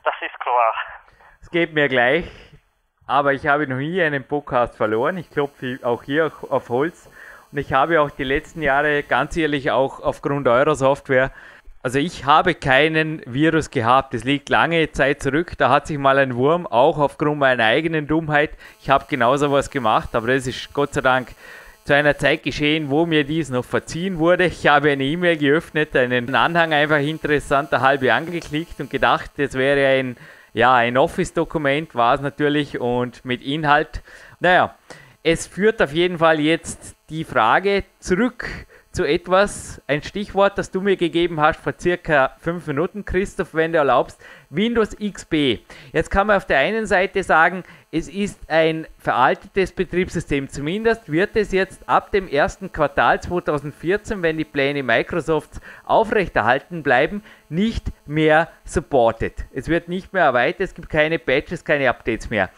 das 0.04 0.15
ist 0.22 0.39
klar. 0.39 0.74
Es 1.41 1.52
geht 1.52 1.74
mir 1.74 1.89
gleich. 1.89 2.26
Aber 3.08 3.34
ich 3.34 3.46
habe 3.48 3.68
noch 3.68 3.78
nie 3.78 4.02
einen 4.02 4.24
Podcast 4.24 4.76
verloren. 4.76 5.18
Ich 5.18 5.30
klopfe 5.30 5.80
auch 5.84 6.04
hier 6.04 6.32
auf 6.50 6.70
Holz. 6.70 7.10
Und 7.52 7.60
ich 7.60 7.74
habe 7.74 8.02
auch 8.02 8.10
die 8.10 8.24
letzten 8.24 8.62
Jahre 8.62 9.04
ganz 9.04 9.38
ehrlich 9.38 9.72
auch 9.72 10.02
aufgrund 10.02 10.48
eurer 10.48 10.76
Software, 10.76 11.32
also 11.86 12.00
ich 12.00 12.26
habe 12.26 12.56
keinen 12.56 13.22
Virus 13.28 13.70
gehabt. 13.70 14.15
Das 14.15 14.24
liegt 14.24 14.50
lange 14.50 14.91
Zeit 14.91 15.22
zurück. 15.22 15.54
Da 15.60 15.70
hat 15.70 15.86
sich 15.86 16.00
mal 16.00 16.18
ein 16.18 16.36
Wurm, 16.36 16.65
auch 16.65 16.98
aufgrund 16.98 17.38
meiner 17.38 17.65
eigenen 17.65 18.08
Dummheit. 18.08 18.50
Ich 18.82 18.89
habe 18.89 19.06
genauso 19.08 19.52
was 19.52 19.70
gemacht, 19.70 20.15
aber 20.15 20.34
das 20.34 20.48
ist 20.48 20.74
Gott 20.74 20.96
sei 20.96 21.02
Dank 21.02 21.28
zu 21.84 21.94
einer 21.94 22.18
Zeit 22.18 22.41
geschehen, 22.41 22.89
wo 22.89 23.06
mir 23.06 23.24
dies 23.24 23.52
noch 23.52 23.65
verziehen 23.65 24.18
wurde. 24.18 24.46
Ich 24.46 24.65
habe 24.65 24.89
eine 24.89 25.04
E-Mail 25.04 25.38
geöffnet, 25.38 25.96
einen 25.96 26.34
Anhang 26.34 26.74
einfach 26.74 26.98
interessanter 26.98 27.82
halbe 27.82 28.12
angeklickt 28.12 28.80
und 28.80 28.89
gedacht, 28.89 29.30
das 29.38 29.54
wäre 29.54 29.88
ein 30.00 30.18
ja, 30.56 30.74
ein 30.74 30.98
Office-Dokument 30.98 31.96
war 31.96 32.15
es 32.15 32.22
natürlich 32.22 32.80
und 32.80 33.26
mit 33.26 33.41
Inhalt. 33.44 34.02
Naja, 34.39 34.74
es 35.22 35.48
führt 35.48 35.82
auf 35.82 35.91
jeden 35.91 36.20
Fall 36.20 36.39
jetzt 36.39 36.96
die 37.10 37.26
Frage 37.26 37.84
zurück 38.00 38.48
zu 38.96 39.04
etwas, 39.04 39.82
ein 39.88 40.02
Stichwort, 40.02 40.58
das 40.58 40.72
du 40.72 40.80
mir 40.80 40.96
gegeben 40.96 41.42
hast 41.42 41.60
vor 41.60 41.74
circa 41.78 42.32
fünf 42.40 42.66
Minuten, 42.66 43.04
Christoph, 43.04 43.54
wenn 43.54 43.74
du 43.74 43.78
erlaubst, 43.78 44.18
Windows 44.50 44.96
XP. 44.96 45.60
Jetzt 45.92 46.10
kann 46.10 46.28
man 46.28 46.38
auf 46.38 46.46
der 46.46 46.60
einen 46.60 46.86
Seite 46.86 47.22
sagen, 47.22 47.64
es 47.92 48.08
ist 48.08 48.40
ein 48.48 48.88
veraltetes 48.98 49.74
Betriebssystem. 49.74 50.48
Zumindest 50.48 51.12
wird 51.12 51.36
es 51.36 51.52
jetzt 51.52 51.88
ab 51.90 52.12
dem 52.12 52.30
ersten 52.30 52.72
Quartal 52.72 53.22
2014, 53.22 54.24
wenn 54.24 54.38
die 54.38 54.46
Pläne 54.46 54.82
Microsofts 54.82 55.60
aufrechterhalten 55.84 56.82
bleiben, 56.82 57.22
nicht 57.50 57.92
mehr 58.06 58.48
supported. 58.64 59.34
Es 59.54 59.68
wird 59.68 59.90
nicht 59.90 60.14
mehr 60.14 60.24
erweitert, 60.24 60.62
es 60.62 60.74
gibt 60.74 60.90
keine 60.90 61.20
Patches, 61.20 61.66
keine 61.66 61.90
Updates 61.90 62.30
mehr. 62.30 62.50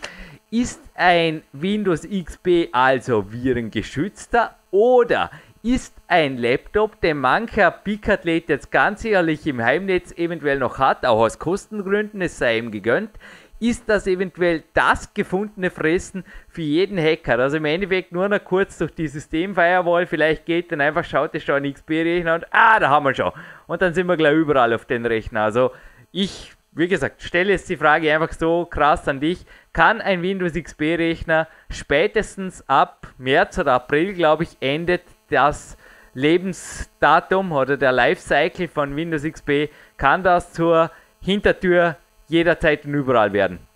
Ist 0.52 0.82
ein 0.94 1.42
Windows 1.52 2.08
XP 2.08 2.70
also 2.72 3.26
virengeschützter 3.32 4.56
oder 4.72 5.32
ist 5.64 5.96
ein 6.08 6.38
Laptop, 6.38 7.02
den 7.02 7.18
mancher 7.18 7.72
Peak-Athlet 7.72 8.50
jetzt 8.50 8.72
ganz 8.72 9.04
ehrlich 9.04 9.46
im 9.48 9.62
Heimnetz 9.62 10.12
eventuell 10.18 10.60
noch 10.60 10.80
hat, 10.80 11.06
auch 11.06 11.20
aus 11.20 11.40
Kostengründen, 11.40 12.22
es 12.22 12.38
sei 12.38 12.58
ihm 12.58 12.72
gegönnt, 12.72 13.12
ist 13.60 13.90
das 13.90 14.08
eventuell 14.08 14.64
das 14.74 15.14
gefundene 15.14 15.72
Fressen 15.72 16.24
für 16.48 16.62
jeden 16.62 16.98
Hacker. 17.00 17.40
Also 17.40 17.58
im 17.58 17.66
Endeffekt 17.66 18.12
nur 18.12 18.30
noch 18.30 18.44
kurz 18.44 18.78
durch 18.78 18.94
die 18.94 19.08
Systemfirewall, 19.08 20.06
vielleicht 20.06 20.46
geht 20.46 20.72
dann 20.72 20.82
einfach, 20.82 21.04
schaut 21.04 21.34
es 21.34 21.44
schon 21.44 21.64
ein 21.64 21.74
XP-Rechner 21.74 22.36
und 22.36 22.46
ah, 22.52 22.80
da 22.80 22.90
haben 22.90 23.06
wir 23.06 23.16
schon. 23.16 23.32
Und 23.66 23.82
dann 23.82 23.94
sind 23.94 24.08
wir 24.08 24.18
gleich 24.18 24.36
überall 24.36 24.74
auf 24.74 24.86
den 24.86 25.06
Rechner. 25.06 25.42
Also 25.42 25.72
ich, 26.12 26.54
wie 26.74 26.88
gesagt, 26.88 27.24
stelle 27.24 27.52
jetzt 27.52 27.70
die 27.70 27.78
Frage 27.78 28.14
einfach 28.14 28.32
so 28.32 28.66
krass 28.66 29.08
an 29.08 29.20
dich. 29.20 29.46
Kann 29.74 30.02
ein 30.02 30.22
Windows 30.22 30.54
XP-Rechner 30.54 31.48
spätestens 31.70 32.64
ab 32.70 33.08
März 33.18 33.58
oder 33.58 33.74
April, 33.74 34.14
glaube 34.14 34.44
ich, 34.44 34.58
endet 34.60 35.02
das 35.30 35.78
Lebensdatum 36.14 37.52
oder 37.52 37.78
der 37.78 37.92
Lifecycle 37.92 38.68
von 38.68 38.96
Windows 38.96 39.24
XP, 39.24 39.70
kann 39.98 40.24
das 40.24 40.54
zur 40.54 40.90
Hintertür 41.22 41.96
jederzeit 42.28 42.86
und 42.86 42.94
überall 42.94 43.34
werden? 43.34 43.68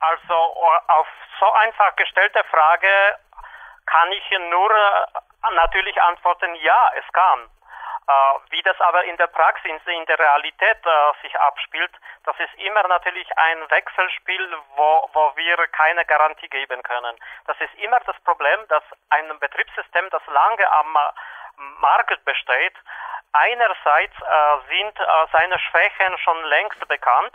Also 0.00 0.34
auf 0.88 1.06
so 1.40 1.46
einfach 1.52 1.96
gestellte 1.96 2.40
Frage 2.50 2.88
kann 3.86 4.12
ich 4.12 4.24
nur 4.50 4.70
äh, 4.70 5.54
natürlich 5.54 6.00
antworten, 6.02 6.54
ja, 6.62 6.90
es 6.98 7.12
kann. 7.12 7.48
Äh, 8.06 8.12
wie 8.50 8.62
das 8.62 8.78
aber 8.80 9.04
in 9.04 9.16
der 9.16 9.28
Praxis, 9.28 9.80
in 9.86 10.04
der 10.06 10.18
Realität 10.18 10.78
äh, 10.84 11.22
sich 11.22 11.38
abspielt, 11.40 11.92
das 12.24 12.38
ist 12.38 12.54
immer 12.56 12.86
natürlich 12.86 13.26
ein 13.38 13.70
Wechselspiel, 13.70 14.58
wo, 14.76 15.08
wo 15.14 15.32
wir 15.36 15.56
keine 15.68 16.04
Garantie 16.04 16.48
geben 16.48 16.82
können. 16.82 17.16
Das 17.46 17.58
ist 17.60 17.74
immer 17.76 17.98
das 18.00 18.18
Problem, 18.20 18.60
dass 18.68 18.82
ein 19.08 19.38
Betriebssystem, 19.38 20.10
das 20.10 20.22
lange 20.26 20.70
am 20.70 20.96
äh, 20.96 21.60
Markt 21.80 22.22
besteht, 22.26 22.74
einerseits 23.32 24.14
äh, 24.20 24.56
sind 24.68 25.00
äh, 25.00 25.26
seine 25.32 25.58
Schwächen 25.58 26.18
schon 26.18 26.44
längst 26.44 26.86
bekannt, 26.86 27.34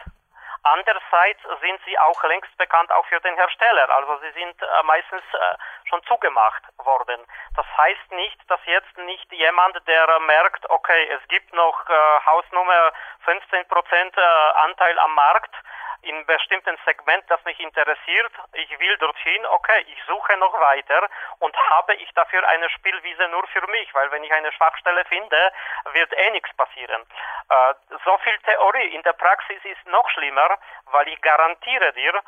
Andererseits 0.63 1.41
sind 1.61 1.79
sie 1.85 1.97
auch 1.99 2.21
längst 2.23 2.55
bekannt 2.57 2.91
auch 2.91 3.05
für 3.05 3.19
den 3.21 3.35
Hersteller. 3.35 3.89
Also 3.89 4.17
sie 4.17 4.31
sind 4.31 4.61
äh, 4.61 4.83
meistens 4.83 5.23
äh, 5.33 5.57
schon 5.87 6.03
zugemacht 6.03 6.63
worden. 6.77 7.21
Das 7.55 7.65
heißt 7.77 8.11
nicht, 8.11 8.37
dass 8.49 8.59
jetzt 8.65 8.97
nicht 8.97 9.31
jemand, 9.31 9.75
der 9.87 10.19
merkt, 10.19 10.69
okay, 10.69 11.09
es 11.09 11.27
gibt 11.29 11.53
noch 11.53 11.89
äh, 11.89 11.93
Hausnummer 12.25 12.91
15 13.25 13.67
Prozent 13.67 14.17
äh, 14.17 14.21
Anteil 14.21 14.99
am 14.99 15.15
Markt, 15.15 15.53
in 16.01 16.25
bestimmten 16.25 16.77
Segment, 16.85 17.23
das 17.27 17.43
mich 17.45 17.59
interessiert, 17.59 18.31
ich 18.53 18.79
will 18.79 18.97
dorthin, 18.97 19.45
okay, 19.47 19.85
ich 19.87 20.01
suche 20.07 20.37
noch 20.37 20.53
weiter 20.59 21.07
und 21.39 21.55
habe 21.71 21.95
ich 21.95 22.09
dafür 22.13 22.47
eine 22.47 22.69
Spielwiese 22.69 23.27
nur 23.29 23.45
für 23.47 23.65
mich, 23.67 23.93
weil 23.93 24.11
wenn 24.11 24.23
ich 24.23 24.31
eine 24.33 24.51
Schwachstelle 24.53 25.03
finde, 25.05 25.51
wird 25.93 26.11
eh 26.17 26.31
nichts 26.31 26.53
passieren. 26.55 27.01
Äh, 27.49 27.73
so 28.05 28.17
viel 28.19 28.37
Theorie, 28.39 28.95
in 28.95 29.03
der 29.03 29.13
Praxis 29.13 29.63
ist 29.63 29.85
noch 29.87 30.09
schlimmer, 30.09 30.57
weil 30.91 31.07
ich 31.07 31.21
garantiere 31.21 31.93
dir, 31.93 32.15
äh, 32.15 32.21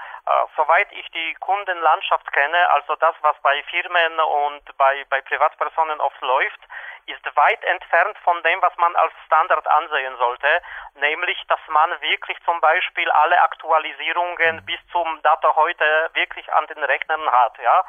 soweit 0.55 0.91
ich 0.91 1.09
die 1.11 1.33
Kundenlandschaft 1.35 2.31
kenne, 2.33 2.69
also 2.71 2.95
das, 2.95 3.15
was 3.21 3.37
bei 3.41 3.63
Firmen 3.63 4.19
und 4.19 4.77
bei, 4.77 5.05
bei 5.09 5.21
Privatpersonen 5.21 5.99
oft 6.01 6.21
läuft, 6.21 6.59
ist 7.05 7.35
weit 7.35 7.63
entfernt 7.63 8.17
von 8.23 8.41
dem, 8.43 8.61
was 8.61 8.75
man 8.77 8.95
als 8.95 9.13
Standard 9.25 9.67
ansehen 9.67 10.15
sollte, 10.17 10.61
nämlich, 10.95 11.41
dass 11.47 11.59
man 11.67 11.89
wirklich 12.01 12.37
zum 12.45 12.59
Beispiel 12.61 13.09
alle 13.11 13.41
Aktualisierungen 13.41 14.65
bis 14.65 14.79
zum 14.91 15.21
Data 15.21 15.55
heute 15.55 16.09
wirklich 16.13 16.51
an 16.53 16.67
den 16.67 16.83
Rechnern 16.83 17.29
hat, 17.31 17.57
ja. 17.59 17.83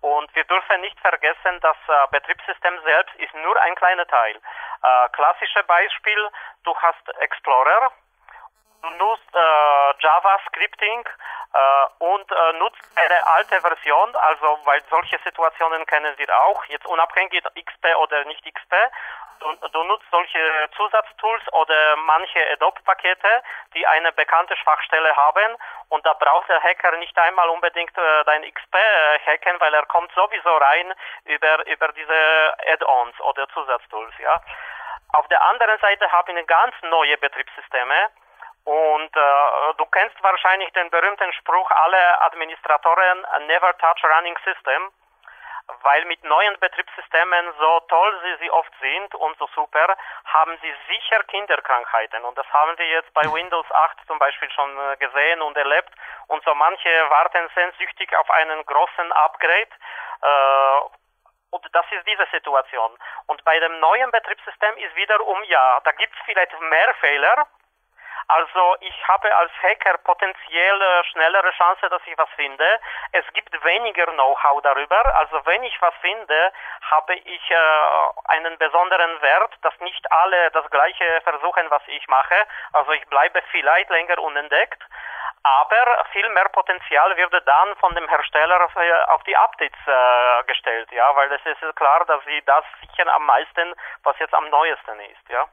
Und 0.00 0.32
wir 0.34 0.44
dürfen 0.44 0.80
nicht 0.80 0.98
vergessen, 1.00 1.58
das 1.60 1.76
äh, 1.88 2.06
Betriebssystem 2.12 2.80
selbst 2.84 3.14
ist 3.16 3.34
nur 3.34 3.60
ein 3.62 3.74
kleiner 3.74 4.06
Teil. 4.06 4.36
Äh, 4.36 5.08
klassische 5.10 5.64
Beispiel, 5.64 6.28
du 6.62 6.76
hast 6.76 7.08
Explorer, 7.20 7.90
nutzt 8.98 9.34
äh, 9.34 9.94
JavaScripting 10.00 11.04
äh, 11.52 12.04
und 12.04 12.30
äh, 12.30 12.52
nutzt 12.58 12.82
eine 12.96 13.26
alte 13.26 13.60
Version, 13.60 14.14
also 14.16 14.58
weil 14.64 14.82
solche 14.90 15.18
Situationen 15.24 15.84
kennen 15.86 16.14
wir 16.16 16.38
auch, 16.40 16.64
jetzt 16.66 16.86
unabhängig 16.86 17.42
XP 17.42 17.96
oder 17.96 18.24
nicht 18.24 18.44
XP. 18.44 18.74
Du, 19.40 19.54
du 19.68 19.84
nutzt 19.84 20.06
solche 20.10 20.68
Zusatztools 20.76 21.42
oder 21.52 21.96
manche 21.96 22.40
Adobe-Pakete, 22.54 23.42
die 23.74 23.86
eine 23.86 24.10
bekannte 24.12 24.56
Schwachstelle 24.56 25.14
haben 25.14 25.56
und 25.90 26.04
da 26.04 26.12
braucht 26.14 26.48
der 26.48 26.60
Hacker 26.60 26.96
nicht 26.96 27.16
einmal 27.16 27.48
unbedingt 27.48 27.96
äh, 27.96 28.24
dein 28.24 28.42
XP 28.42 28.74
äh, 28.74 29.18
hacken, 29.26 29.60
weil 29.60 29.72
er 29.74 29.86
kommt 29.86 30.10
sowieso 30.12 30.56
rein 30.56 30.92
über, 31.24 31.66
über 31.66 31.88
diese 31.92 32.54
Add-ons 32.72 33.20
oder 33.20 33.48
Zusatztools, 33.50 34.14
ja. 34.18 34.40
Auf 35.12 35.26
der 35.28 35.40
anderen 35.42 35.78
Seite 35.78 36.10
haben 36.10 36.34
wir 36.34 36.44
ganz 36.44 36.74
neue 36.82 37.16
Betriebssysteme, 37.16 38.10
und 38.68 39.16
äh, 39.16 39.74
du 39.78 39.86
kennst 39.86 40.22
wahrscheinlich 40.22 40.70
den 40.74 40.90
berühmten 40.90 41.32
Spruch, 41.32 41.70
alle 41.70 42.20
Administratoren 42.20 43.26
never 43.46 43.74
touch 43.78 44.04
running 44.04 44.36
system, 44.44 44.92
weil 45.84 46.04
mit 46.04 46.22
neuen 46.22 46.54
Betriebssystemen, 46.60 47.54
so 47.58 47.80
toll 47.88 48.20
sie, 48.22 48.44
sie 48.44 48.50
oft 48.50 48.70
sind 48.82 49.14
und 49.14 49.38
so 49.38 49.48
super, 49.54 49.96
haben 50.26 50.58
sie 50.60 50.74
sicher 50.86 51.22
Kinderkrankheiten. 51.24 52.22
Und 52.26 52.36
das 52.36 52.46
haben 52.52 52.76
wir 52.76 52.86
jetzt 52.88 53.10
bei 53.14 53.22
Windows 53.32 53.64
8 53.72 54.06
zum 54.06 54.18
Beispiel 54.18 54.50
schon 54.50 54.70
äh, 54.78 54.98
gesehen 54.98 55.40
und 55.40 55.56
erlebt. 55.56 55.94
Und 56.26 56.44
so 56.44 56.54
manche 56.54 56.90
warten 57.08 57.48
sehnsüchtig 57.54 58.14
auf 58.18 58.30
einen 58.30 58.66
großen 58.66 59.12
Upgrade. 59.12 59.72
Äh, 60.20 60.80
und 61.52 61.64
das 61.72 61.86
ist 61.90 62.06
diese 62.06 62.26
Situation. 62.32 62.92
Und 63.28 63.42
bei 63.44 63.58
dem 63.60 63.80
neuen 63.80 64.10
Betriebssystem 64.10 64.76
ist 64.76 64.94
wiederum, 64.94 65.42
ja, 65.44 65.80
da 65.84 65.92
gibt 65.92 66.12
es 66.12 66.20
vielleicht 66.26 66.52
mehr 66.60 66.94
Fehler, 67.00 67.46
also 68.28 68.76
ich 68.80 69.08
habe 69.08 69.34
als 69.34 69.50
Hacker 69.62 69.96
potenziell 70.04 70.82
äh, 70.82 71.04
schnellere 71.04 71.50
Chance, 71.52 71.88
dass 71.88 72.02
ich 72.06 72.16
was 72.18 72.28
finde. 72.36 72.80
Es 73.12 73.24
gibt 73.32 73.52
weniger 73.64 74.06
Know-how 74.06 74.60
darüber. 74.62 75.02
Also 75.16 75.40
wenn 75.46 75.62
ich 75.62 75.80
was 75.80 75.94
finde, 76.02 76.52
habe 76.90 77.14
ich 77.14 77.50
äh, 77.50 77.56
einen 78.28 78.58
besonderen 78.58 79.22
Wert, 79.22 79.54
dass 79.62 79.78
nicht 79.80 80.12
alle 80.12 80.50
das 80.50 80.68
gleiche 80.70 81.20
versuchen, 81.22 81.70
was 81.70 81.82
ich 81.86 82.06
mache. 82.08 82.46
Also 82.74 82.92
ich 82.92 83.06
bleibe 83.08 83.40
vielleicht 83.50 83.88
länger 83.88 84.18
unentdeckt. 84.18 84.82
Aber 85.42 86.04
viel 86.12 86.28
mehr 86.30 86.48
Potenzial 86.50 87.16
wird 87.16 87.32
dann 87.46 87.76
von 87.76 87.94
dem 87.94 88.08
Hersteller 88.08 88.62
auf, 88.62 88.76
äh, 88.76 88.92
auf 89.08 89.22
die 89.22 89.36
Updates 89.36 89.78
äh, 89.86 90.44
gestellt, 90.44 90.92
ja, 90.92 91.14
weil 91.16 91.32
es 91.32 91.46
ist 91.46 91.76
klar, 91.76 92.04
dass 92.04 92.22
sie 92.24 92.42
das 92.44 92.64
sichern 92.80 93.08
am 93.08 93.24
meisten, 93.24 93.74
was 94.02 94.18
jetzt 94.18 94.34
am 94.34 94.50
neuesten 94.50 95.00
ist, 95.00 95.28
ja 95.30 95.48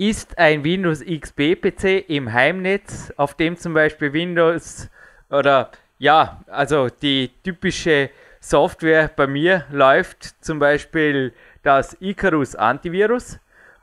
ist 0.00 0.38
ein 0.38 0.64
Windows 0.64 1.04
XP 1.04 1.60
PC 1.60 2.08
im 2.08 2.32
Heimnetz, 2.32 3.12
auf 3.18 3.34
dem 3.34 3.58
zum 3.58 3.74
Beispiel 3.74 4.14
Windows 4.14 4.88
oder 5.28 5.72
ja, 5.98 6.40
also 6.46 6.88
die 6.88 7.30
typische 7.44 8.08
Software 8.40 9.10
bei 9.14 9.26
mir 9.26 9.66
läuft, 9.70 10.42
zum 10.42 10.58
Beispiel 10.58 11.34
das 11.62 11.98
Icarus 12.00 12.56
Antivirus 12.56 13.38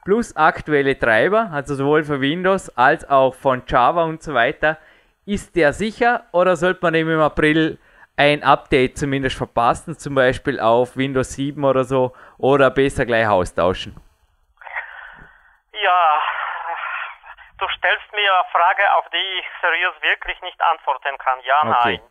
plus 0.06 0.36
aktuelle 0.36 0.98
Treiber, 0.98 1.52
also 1.52 1.76
sowohl 1.76 2.04
für 2.04 2.20
Windows 2.20 2.76
als 2.76 3.08
auch 3.08 3.36
von 3.36 3.62
Java 3.68 4.06
und 4.06 4.24
so 4.24 4.34
weiter. 4.34 4.80
Ist 5.28 5.56
der 5.56 5.72
sicher 5.72 6.24
oder 6.32 6.56
sollte 6.56 6.80
man 6.82 6.96
eben 6.96 7.12
im 7.12 7.20
April 7.20 7.78
ein 8.16 8.42
Update 8.42 8.98
zumindest 8.98 9.36
verpassen, 9.36 9.96
zum 9.96 10.16
Beispiel 10.16 10.60
auf 10.60 10.98
Windows 10.98 11.34
7 11.34 11.64
oder 11.64 11.84
so, 11.84 12.12
oder 12.40 12.72
besser 12.72 13.06
gleich 13.06 13.28
austauschen? 13.28 13.94
Ja, 15.88 16.22
du 17.60 17.68
stellst 17.70 18.12
mir 18.12 18.34
eine 18.34 18.50
Frage, 18.52 18.94
auf 18.96 19.10
die 19.10 19.40
ich 19.40 19.46
seriös 19.62 19.94
wirklich 20.02 20.42
nicht 20.42 20.62
antworten 20.62 21.18
kann. 21.18 21.40
Ja, 21.42 21.60
okay. 21.60 21.72
nein. 21.72 22.02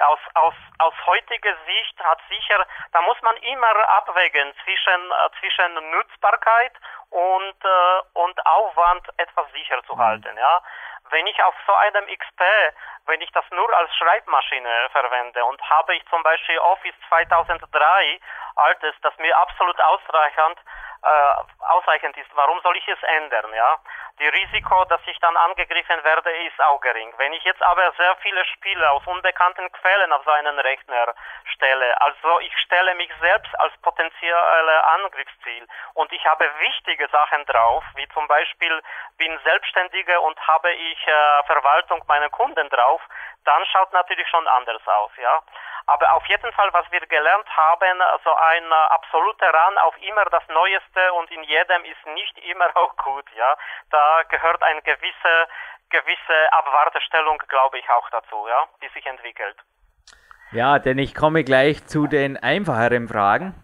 Aus, 0.00 0.18
aus, 0.34 0.54
aus 0.78 0.94
heutiger 1.06 1.54
Sicht 1.66 2.04
hat 2.04 2.20
sicher, 2.28 2.66
da 2.92 3.00
muss 3.02 3.20
man 3.22 3.36
immer 3.38 3.88
abwägen 3.96 4.52
zwischen, 4.62 5.10
äh, 5.10 5.30
zwischen 5.40 5.90
Nutzbarkeit 5.90 6.72
und, 7.10 7.64
äh, 7.64 8.00
und 8.12 8.46
Aufwand, 8.46 9.08
etwas 9.16 9.50
sicher 9.52 9.82
zu 9.84 9.94
mhm. 9.94 10.00
halten. 10.00 10.36
Ja? 10.36 10.62
Wenn 11.08 11.26
ich 11.26 11.42
auf 11.44 11.54
so 11.66 11.74
einem 11.74 12.06
XP, 12.06 12.42
wenn 13.06 13.22
ich 13.22 13.30
das 13.32 13.44
nur 13.52 13.74
als 13.76 13.94
Schreibmaschine 13.96 14.88
verwende 14.90 15.44
und 15.46 15.60
habe 15.70 15.94
ich 15.94 16.04
zum 16.08 16.22
Beispiel 16.22 16.58
Office 16.58 16.94
2003 17.08 18.20
altes, 18.56 18.94
das 19.02 19.16
mir 19.16 19.36
absolut 19.38 19.80
ausreichend 19.80 20.58
äh, 21.04 21.64
ausreichend 21.68 22.16
ist. 22.16 22.30
Warum 22.34 22.60
soll 22.62 22.76
ich 22.76 22.88
es 22.88 23.02
ändern? 23.02 23.52
Ja, 23.54 23.78
die 24.18 24.28
Risiko, 24.28 24.84
dass 24.84 25.00
ich 25.06 25.18
dann 25.20 25.36
angegriffen 25.36 26.02
werde, 26.04 26.30
ist 26.46 26.60
auch 26.62 26.80
gering. 26.80 27.12
Wenn 27.18 27.32
ich 27.32 27.44
jetzt 27.44 27.62
aber 27.62 27.92
sehr 27.92 28.16
viele 28.22 28.44
Spiele 28.46 28.90
aus 28.90 29.06
unbekannten 29.06 29.70
Quellen 29.72 30.12
auf 30.12 30.24
seinen 30.24 30.58
Rechner 30.60 31.14
stelle, 31.52 32.00
also 32.00 32.40
ich 32.40 32.56
stelle 32.60 32.94
mich 32.94 33.10
selbst 33.20 33.58
als 33.58 33.76
potenzielle 33.82 34.84
Angriffsziel 34.86 35.66
und 35.94 36.12
ich 36.12 36.24
habe 36.26 36.48
wichtige 36.60 37.08
Sachen 37.08 37.44
drauf, 37.46 37.84
wie 37.96 38.08
zum 38.08 38.26
Beispiel 38.28 38.82
bin 39.18 39.38
Selbstständige 39.44 40.20
und 40.20 40.38
habe 40.46 40.72
ich 40.72 41.06
äh, 41.06 41.42
Verwaltung 41.46 42.02
meiner 42.06 42.30
Kunden 42.30 42.68
drauf, 42.70 43.02
dann 43.44 43.64
schaut 43.66 43.92
natürlich 43.92 44.28
schon 44.28 44.46
anders 44.48 44.86
aus, 44.86 45.10
ja. 45.16 45.42
Aber 45.86 46.14
auf 46.14 46.24
jeden 46.26 46.50
Fall, 46.52 46.72
was 46.72 46.90
wir 46.90 47.00
gelernt 47.00 47.46
haben, 47.56 48.00
also 48.00 48.34
ein 48.34 48.70
äh, 48.70 48.74
absoluter 48.74 49.52
Run 49.52 49.78
auf 49.78 49.94
immer 50.00 50.24
das 50.26 50.46
Neueste 50.48 50.93
und 51.18 51.30
in 51.30 51.42
jedem 51.44 51.84
ist 51.84 52.06
nicht 52.14 52.38
immer 52.50 52.76
auch 52.76 52.96
gut, 52.96 53.24
ja. 53.36 53.56
Da 53.90 54.22
gehört 54.28 54.62
eine 54.62 54.82
gewisse, 54.82 55.48
gewisse 55.90 56.52
Abwartestellung, 56.52 57.38
glaube 57.48 57.78
ich, 57.78 57.88
auch 57.90 58.08
dazu, 58.10 58.46
ja, 58.48 58.66
die 58.82 58.88
sich 58.88 59.06
entwickelt. 59.06 59.56
Ja, 60.52 60.78
denn 60.78 60.98
ich 60.98 61.14
komme 61.14 61.44
gleich 61.44 61.86
zu 61.86 62.06
den 62.06 62.36
einfacheren 62.36 63.08
Fragen. 63.08 63.54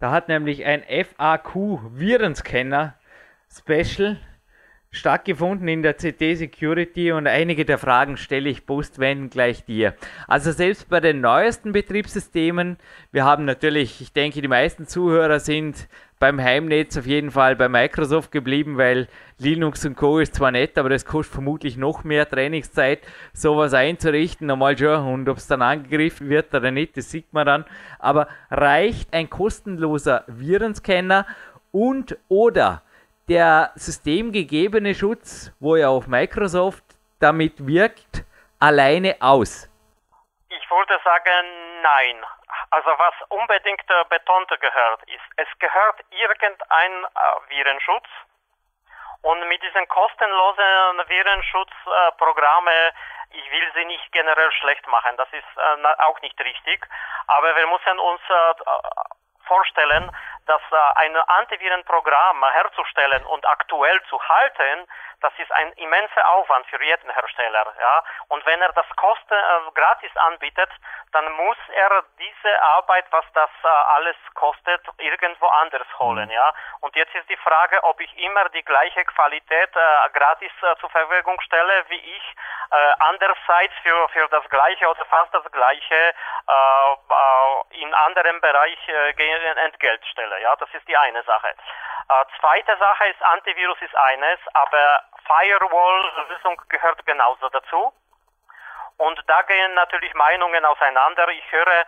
Da 0.00 0.10
hat 0.10 0.28
nämlich 0.28 0.64
ein 0.64 0.82
FAQ-Virenscanner 0.82 2.94
Special 3.48 4.18
stattgefunden 4.90 5.68
in 5.68 5.82
der 5.82 5.94
CT 5.94 6.36
Security 6.36 7.12
und 7.12 7.26
einige 7.26 7.64
der 7.64 7.78
Fragen 7.78 8.16
stelle 8.16 8.48
ich 8.48 8.66
postwendend 8.66 9.32
gleich 9.32 9.64
dir. 9.64 9.94
Also 10.28 10.52
selbst 10.52 10.88
bei 10.88 11.00
den 11.00 11.20
neuesten 11.20 11.72
Betriebssystemen, 11.72 12.78
wir 13.10 13.24
haben 13.24 13.44
natürlich, 13.44 14.00
ich 14.00 14.12
denke, 14.12 14.40
die 14.40 14.48
meisten 14.48 14.86
Zuhörer 14.86 15.40
sind 15.40 15.88
beim 16.24 16.42
Heimnetz 16.42 16.96
auf 16.96 17.04
jeden 17.04 17.30
Fall 17.30 17.54
bei 17.54 17.68
Microsoft 17.68 18.32
geblieben, 18.32 18.78
weil 18.78 19.08
Linux 19.36 19.84
und 19.84 19.94
Co. 19.94 20.20
ist 20.20 20.34
zwar 20.34 20.52
nett, 20.52 20.78
aber 20.78 20.88
das 20.88 21.04
kostet 21.04 21.34
vermutlich 21.34 21.76
noch 21.76 22.02
mehr 22.02 22.26
Trainingszeit, 22.26 23.06
sowas 23.34 23.74
einzurichten, 23.74 24.46
normal 24.46 24.78
schon, 24.78 25.06
und 25.06 25.28
ob 25.28 25.36
es 25.36 25.48
dann 25.48 25.60
angegriffen 25.60 26.30
wird 26.30 26.54
oder 26.54 26.70
nicht, 26.70 26.96
das 26.96 27.10
sieht 27.10 27.30
man 27.34 27.44
dann. 27.44 27.64
Aber 27.98 28.26
reicht 28.50 29.12
ein 29.12 29.28
kostenloser 29.28 30.24
Virenscanner 30.26 31.26
und 31.72 32.16
oder 32.28 32.80
der 33.28 33.72
systemgegebene 33.74 34.94
Schutz, 34.94 35.52
wo 35.60 35.76
ja 35.76 35.90
auch 35.90 36.06
Microsoft 36.06 36.84
damit 37.18 37.66
wirkt, 37.66 38.24
alleine 38.58 39.16
aus? 39.20 39.68
Ich 40.48 40.70
würde 40.70 40.94
sagen, 41.04 41.46
nein. 41.82 42.16
Also 42.74 42.90
was 42.98 43.14
unbedingt 43.28 43.88
äh, 43.88 44.04
betont 44.08 44.48
gehört 44.60 45.02
ist, 45.04 45.22
es 45.36 45.46
gehört 45.60 46.00
irgendein 46.10 47.04
äh, 47.04 47.08
Virenschutz. 47.48 48.08
Und 49.22 49.48
mit 49.48 49.62
diesen 49.62 49.86
kostenlosen 49.86 50.98
Virenschutzprogramme, 51.06 52.72
äh, 52.72 52.92
ich 53.30 53.48
will 53.52 53.72
sie 53.74 53.84
nicht 53.84 54.10
generell 54.10 54.50
schlecht 54.50 54.84
machen, 54.88 55.16
das 55.16 55.28
ist 55.32 55.46
äh, 55.56 56.02
auch 56.02 56.20
nicht 56.22 56.38
richtig, 56.40 56.84
aber 57.28 57.54
wir 57.54 57.66
müssen 57.68 57.98
uns 58.00 58.20
äh, 58.28 58.54
vorstellen, 59.46 60.10
dass 60.46 60.62
äh, 60.72 60.76
ein 60.96 61.16
Antivirenprogramm 61.16 62.44
herzustellen 62.54 63.24
und 63.26 63.46
aktuell 63.46 64.02
zu 64.10 64.20
halten, 64.20 64.88
das 65.24 65.32
ist 65.38 65.50
ein 65.52 65.72
immenser 65.72 66.28
Aufwand 66.32 66.66
für 66.66 66.82
jeden 66.84 67.10
Hersteller. 67.10 67.72
Ja? 67.80 68.04
Und 68.28 68.44
wenn 68.44 68.60
er 68.60 68.72
das 68.74 68.84
kosten, 68.96 69.32
äh, 69.32 69.70
gratis 69.72 70.14
anbietet, 70.16 70.68
dann 71.12 71.32
muss 71.32 71.56
er 71.72 72.04
diese 72.18 72.62
Arbeit, 72.62 73.06
was 73.10 73.24
das 73.32 73.48
äh, 73.62 73.66
alles 73.66 74.16
kostet, 74.34 74.82
irgendwo 74.98 75.46
anders 75.46 75.86
holen. 75.98 76.26
Mhm. 76.26 76.34
Ja? 76.34 76.52
Und 76.80 76.94
jetzt 76.94 77.14
ist 77.14 77.28
die 77.30 77.38
Frage, 77.38 77.82
ob 77.84 77.98
ich 78.00 78.14
immer 78.18 78.50
die 78.50 78.62
gleiche 78.62 79.02
Qualität 79.06 79.70
äh, 79.74 80.10
gratis 80.12 80.52
äh, 80.60 80.76
zur 80.76 80.90
Verfügung 80.90 81.40
stelle, 81.40 81.84
wie 81.88 82.16
ich 82.16 82.36
äh, 82.70 82.92
andererseits 82.98 83.74
für, 83.82 84.08
für 84.10 84.28
das 84.28 84.46
gleiche 84.50 84.86
oder 84.88 85.06
fast 85.06 85.32
das 85.32 85.50
gleiche 85.52 85.94
äh, 85.94 86.92
äh, 86.92 87.82
in 87.82 87.94
anderem 87.94 88.40
Bereich 88.42 88.78
äh, 88.88 89.14
Entgelt 89.64 90.04
stelle. 90.06 90.40
Ja, 90.42 90.54
das 90.56 90.68
ist 90.74 90.86
die 90.86 90.96
eine 90.96 91.22
Sache. 91.22 91.48
Äh, 91.48 92.24
zweite 92.38 92.76
Sache 92.76 93.06
ist 93.08 93.22
Antivirus 93.22 93.80
ist 93.80 93.96
eines, 93.96 94.38
aber 94.52 95.00
Firewall-Lösung 95.26 96.60
gehört 96.68 97.04
genauso 97.06 97.48
dazu. 97.48 97.92
Und 98.96 99.20
da 99.26 99.42
gehen 99.42 99.74
natürlich 99.74 100.14
Meinungen 100.14 100.64
auseinander. 100.64 101.28
Ich 101.28 101.50
höre 101.50 101.66
äh, 101.66 101.84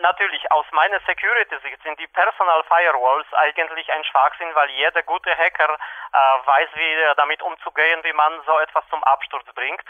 natürlich 0.00 0.50
aus 0.50 0.66
meiner 0.72 0.98
Security-Sicht 1.06 1.80
sind 1.82 1.98
die 2.00 2.08
Personal 2.08 2.64
Firewalls 2.64 3.32
eigentlich 3.34 3.92
ein 3.92 4.02
Schwachsinn, 4.04 4.52
weil 4.54 4.68
jeder 4.70 5.02
gute 5.04 5.36
Hacker 5.36 5.72
äh, 5.72 6.46
weiß, 6.46 6.70
wie 6.74 7.14
damit 7.16 7.42
umzugehen, 7.42 8.02
wie 8.02 8.12
man 8.12 8.42
so 8.44 8.58
etwas 8.58 8.84
zum 8.88 9.04
Absturz 9.04 9.46
bringt. 9.54 9.84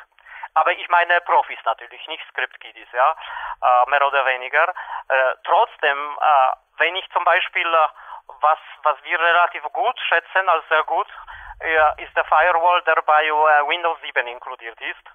Aber 0.56 0.72
ich 0.72 0.88
meine 0.88 1.20
Profis 1.22 1.58
natürlich, 1.64 2.06
nicht 2.06 2.24
Script-Kiddies, 2.30 2.88
ja, 2.92 3.16
äh, 3.62 3.90
mehr 3.90 4.06
oder 4.06 4.24
weniger. 4.26 4.68
Äh, 5.08 5.34
trotzdem, 5.44 6.18
äh, 6.18 6.52
wenn 6.78 6.96
ich 6.96 7.10
zum 7.12 7.24
Beispiel, 7.24 7.66
äh, 7.66 7.88
was, 8.40 8.58
was 8.82 8.96
wir 9.04 9.20
relativ 9.20 9.62
gut 9.72 9.98
schätzen, 10.08 10.48
als 10.48 10.66
sehr 10.68 10.82
gut, 10.84 11.08
ist 11.58 12.16
der 12.16 12.24
Firewall, 12.24 12.82
der 12.82 13.02
bei 13.02 13.24
äh, 13.24 13.68
Windows 13.68 13.98
7 14.02 14.26
inkludiert 14.26 14.80
ist. 14.80 15.06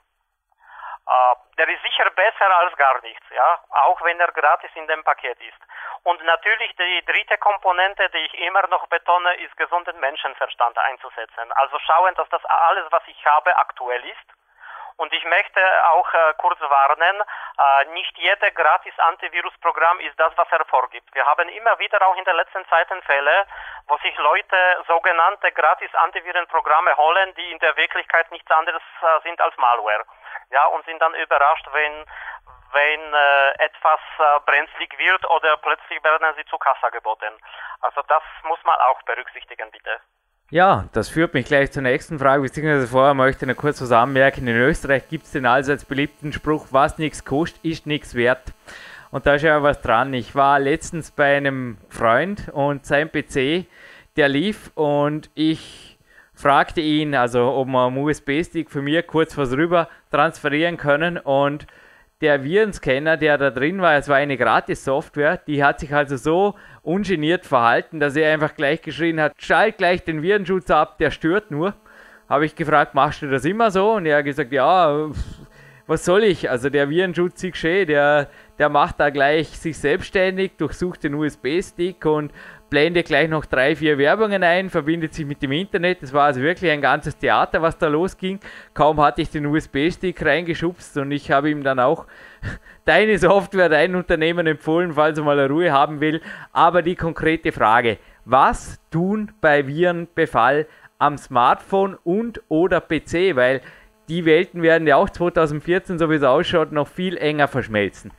Äh, 1.07 1.35
der 1.57 1.67
ist 1.69 1.81
sicher 1.83 2.09
besser 2.11 2.57
als 2.57 2.75
gar 2.77 3.01
nichts, 3.01 3.25
ja, 3.29 3.59
auch 3.69 4.01
wenn 4.01 4.19
er 4.19 4.31
gratis 4.31 4.71
in 4.75 4.87
dem 4.87 5.03
Paket 5.03 5.39
ist. 5.41 5.59
Und 6.03 6.23
natürlich 6.23 6.75
die 6.75 7.05
dritte 7.05 7.37
Komponente, 7.37 8.09
die 8.09 8.25
ich 8.25 8.33
immer 8.39 8.65
noch 8.67 8.87
betone, 8.87 9.35
ist 9.35 9.55
gesunden 9.57 9.99
Menschenverstand 9.99 10.77
einzusetzen. 10.77 11.51
Also 11.53 11.77
schauen, 11.79 12.15
dass 12.15 12.29
das 12.29 12.43
alles, 12.45 12.85
was 12.91 13.03
ich 13.07 13.25
habe, 13.25 13.55
aktuell 13.57 14.03
ist 14.05 14.40
und 15.01 15.11
ich 15.13 15.23
möchte 15.25 15.61
auch 15.89 16.13
äh, 16.13 16.33
kurz 16.37 16.61
warnen, 16.61 17.21
äh, 17.21 17.85
nicht 17.85 18.15
jeder 18.19 18.51
gratis 18.51 18.93
Antivirusprogramm 18.99 19.99
ist 19.99 20.19
das, 20.19 20.31
was 20.37 20.47
er 20.51 20.63
vorgibt. 20.65 21.13
Wir 21.15 21.25
haben 21.25 21.49
immer 21.49 21.79
wieder 21.79 22.05
auch 22.07 22.15
in 22.15 22.23
der 22.23 22.35
letzten 22.35 22.63
Zeiten 22.67 23.01
Fälle, 23.01 23.47
wo 23.87 23.97
sich 23.97 24.15
Leute 24.17 24.55
sogenannte 24.87 25.51
gratis 25.53 25.93
Antivirenprogramme 25.95 26.95
holen, 26.97 27.33
die 27.33 27.51
in 27.51 27.57
der 27.57 27.75
Wirklichkeit 27.77 28.31
nichts 28.31 28.51
anderes 28.51 28.83
äh, 29.01 29.21
sind 29.23 29.41
als 29.41 29.57
Malware. 29.57 30.05
Ja, 30.51 30.65
und 30.67 30.85
sind 30.85 31.01
dann 31.01 31.15
überrascht, 31.15 31.67
wenn 31.71 32.05
wenn 32.73 33.13
äh, 33.13 33.49
etwas 33.65 33.99
äh, 34.17 34.39
brenzlig 34.45 34.97
wird 34.97 35.29
oder 35.29 35.57
plötzlich 35.57 36.01
werden 36.03 36.33
sie 36.37 36.45
zu 36.45 36.57
Kassa 36.57 36.89
geboten. 36.89 37.33
Also 37.81 38.01
das 38.03 38.23
muss 38.43 38.63
man 38.63 38.79
auch 38.79 39.01
berücksichtigen, 39.01 39.69
bitte. 39.71 39.99
Ja, 40.51 40.89
das 40.91 41.07
führt 41.07 41.33
mich 41.33 41.45
gleich 41.45 41.71
zur 41.71 41.81
nächsten 41.81 42.19
Frage, 42.19 42.41
beziehungsweise 42.41 42.85
vorher 42.85 43.13
möchte 43.13 43.45
ich 43.45 43.49
noch 43.49 43.55
kurz 43.55 43.81
was 43.81 43.93
anmerken. 43.93 44.49
In 44.49 44.57
Österreich 44.57 45.07
gibt 45.07 45.23
es 45.23 45.31
den 45.31 45.45
allseits 45.45 45.85
beliebten 45.85 46.33
Spruch, 46.33 46.67
was 46.71 46.97
nichts 46.97 47.23
kostet, 47.23 47.63
ist 47.63 47.87
nichts 47.87 48.15
wert. 48.15 48.51
Und 49.11 49.25
da 49.25 49.35
ist 49.35 49.43
ja 49.43 49.63
was 49.63 49.79
dran. 49.79 50.13
Ich 50.13 50.35
war 50.35 50.59
letztens 50.59 51.11
bei 51.11 51.37
einem 51.37 51.77
Freund 51.87 52.49
und 52.49 52.85
sein 52.85 53.09
PC, 53.09 53.65
der 54.17 54.27
lief 54.27 54.71
und 54.75 55.29
ich 55.35 55.97
fragte 56.33 56.81
ihn, 56.81 57.15
also 57.15 57.53
ob 57.53 57.69
wir 57.69 57.87
einen 57.87 57.95
USB-Stick 57.95 58.69
für 58.69 58.81
mir 58.81 59.03
kurz 59.03 59.37
was 59.37 59.53
rüber 59.53 59.87
transferieren 60.11 60.75
können 60.75 61.17
und 61.17 61.65
der 62.19 62.43
Virenscanner, 62.43 63.15
der 63.15 63.37
da 63.37 63.51
drin 63.51 63.81
war, 63.81 63.95
es 63.95 64.09
war 64.09 64.17
eine 64.17 64.37
Gratis-Software, 64.37 65.37
die 65.37 65.63
hat 65.63 65.79
sich 65.79 65.95
also 65.95 66.17
so 66.17 66.55
ungeniert 66.83 67.45
verhalten, 67.45 67.99
dass 67.99 68.15
er 68.15 68.33
einfach 68.33 68.55
gleich 68.55 68.81
geschrien 68.81 69.19
hat, 69.19 69.33
schalt 69.37 69.77
gleich 69.77 70.03
den 70.03 70.21
Virenschutz 70.21 70.69
ab, 70.71 70.97
der 70.97 71.11
stört 71.11 71.51
nur. 71.51 71.75
Habe 72.27 72.45
ich 72.45 72.55
gefragt, 72.55 72.95
machst 72.95 73.21
du 73.21 73.29
das 73.29 73.45
immer 73.45 73.71
so? 73.71 73.93
Und 73.93 74.05
er 74.05 74.19
hat 74.19 74.25
gesagt, 74.25 74.51
ja, 74.51 75.09
was 75.85 76.05
soll 76.05 76.23
ich? 76.23 76.49
Also 76.49 76.69
der 76.69 76.89
Virenschutz 76.89 77.43
ist 77.43 77.57
schön, 77.57 77.87
der, 77.87 78.29
der 78.57 78.69
macht 78.69 78.99
da 78.99 79.09
gleich 79.09 79.49
sich 79.49 79.77
selbstständig, 79.77 80.53
durchsucht 80.57 81.03
den 81.03 81.15
USB-Stick 81.15 82.05
und 82.05 82.31
blende 82.69 83.03
gleich 83.03 83.29
noch 83.29 83.45
drei, 83.45 83.75
vier 83.75 83.97
Werbungen 83.97 84.41
ein, 84.43 84.69
verbindet 84.69 85.13
sich 85.13 85.25
mit 85.25 85.41
dem 85.41 85.51
Internet. 85.51 86.01
Das 86.01 86.13
war 86.13 86.23
also 86.23 86.41
wirklich 86.41 86.71
ein 86.71 86.81
ganzes 86.81 87.17
Theater, 87.17 87.61
was 87.61 87.77
da 87.77 87.87
losging. 87.87 88.39
Kaum 88.73 89.01
hatte 89.01 89.21
ich 89.21 89.29
den 89.29 89.45
USB-Stick 89.45 90.25
reingeschubst 90.25 90.97
und 90.97 91.11
ich 91.11 91.29
habe 91.29 91.49
ihm 91.49 91.63
dann 91.63 91.79
auch 91.79 92.07
deine 92.85 93.17
Software, 93.17 93.69
dein 93.69 93.95
Unternehmen 93.95 94.47
empfohlen, 94.47 94.93
falls 94.93 95.17
er 95.17 95.23
mal 95.23 95.39
eine 95.39 95.49
Ruhe 95.49 95.71
haben 95.71 96.01
will. 96.01 96.21
Aber 96.53 96.81
die 96.81 96.95
konkrete 96.95 97.51
Frage, 97.51 97.97
was 98.25 98.79
tun 98.91 99.33
bei 99.41 99.65
Virenbefall 99.65 100.67
am 100.99 101.17
Smartphone 101.17 101.97
und 102.03 102.41
oder 102.49 102.81
PC? 102.81 103.35
Weil 103.35 103.61
die 104.09 104.25
Welten 104.25 104.61
werden 104.61 104.87
ja 104.87 104.97
auch 104.97 105.09
2014, 105.09 105.97
so 105.97 106.09
wie 106.09 106.15
es 106.15 106.23
ausschaut, 106.23 106.71
noch 106.71 106.87
viel 106.87 107.17
enger 107.17 107.47
verschmelzen. 107.47 108.11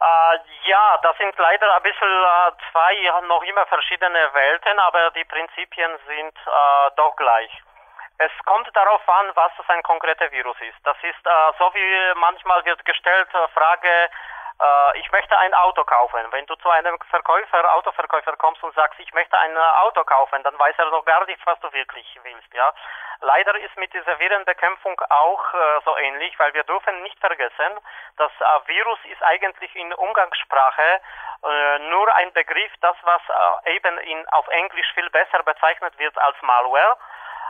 Äh, 0.00 0.38
ja, 0.68 0.98
das 1.02 1.16
sind 1.18 1.34
leider 1.38 1.74
ein 1.74 1.82
bisschen 1.82 2.08
äh, 2.08 2.52
zwei 2.70 3.26
noch 3.26 3.42
immer 3.42 3.66
verschiedene 3.66 4.18
Welten, 4.32 4.78
aber 4.78 5.10
die 5.10 5.24
Prinzipien 5.24 5.90
sind 6.06 6.34
äh, 6.46 6.90
doch 6.96 7.16
gleich. 7.16 7.50
Es 8.18 8.32
kommt 8.46 8.74
darauf 8.74 9.06
an, 9.08 9.30
was 9.34 9.52
das 9.56 9.68
ein 9.68 9.82
konkreter 9.82 10.30
Virus 10.32 10.56
ist. 10.60 10.78
Das 10.84 10.96
ist 11.02 11.26
äh, 11.26 11.52
so 11.58 11.72
wie 11.74 12.14
manchmal 12.18 12.64
wird 12.64 12.84
gestellt 12.84 13.28
äh, 13.34 13.48
Frage, 13.48 14.08
äh, 14.58 14.98
ich 14.98 15.10
möchte 15.12 15.38
ein 15.38 15.52
Auto 15.54 15.84
kaufen. 15.84 16.20
Wenn 16.30 16.46
du 16.46 16.54
zu 16.56 16.70
einem 16.70 16.98
Verkäufer, 17.10 17.74
Autoverkäufer 17.74 18.36
kommst 18.36 18.62
und 18.64 18.74
sagst, 18.74 18.98
ich 19.00 19.12
möchte 19.12 19.38
ein 19.38 19.56
Auto 19.56 20.02
kaufen, 20.04 20.42
dann 20.42 20.58
weiß 20.58 20.74
er 20.78 20.90
noch 20.90 21.04
gar 21.04 21.26
nicht, 21.26 21.44
was 21.46 21.60
du 21.60 21.70
wirklich 21.72 22.18
willst. 22.22 22.54
Ja, 22.54 22.72
leider 23.20 23.54
ist 23.58 23.76
mit 23.76 23.92
dieser 23.92 24.18
Virenbekämpfung 24.18 24.98
auch 25.10 25.54
äh, 25.54 25.80
so 25.84 25.96
ähnlich, 25.98 26.38
weil 26.38 26.54
wir 26.54 26.64
dürfen 26.64 27.02
nicht 27.02 27.18
vergessen, 27.20 27.78
das 28.16 28.32
äh, 28.40 28.68
Virus 28.68 28.98
ist 29.04 29.22
eigentlich 29.22 29.74
in 29.76 29.92
Umgangssprache 29.92 31.00
äh, 31.44 31.78
nur 31.90 32.14
ein 32.14 32.32
Begriff, 32.32 32.72
das 32.80 32.96
was 33.02 33.20
äh, 33.28 33.76
eben 33.76 33.98
in 33.98 34.26
auf 34.30 34.48
Englisch 34.48 34.90
viel 34.94 35.10
besser 35.10 35.42
bezeichnet 35.42 35.98
wird 35.98 36.16
als 36.18 36.40
Malware. 36.40 36.96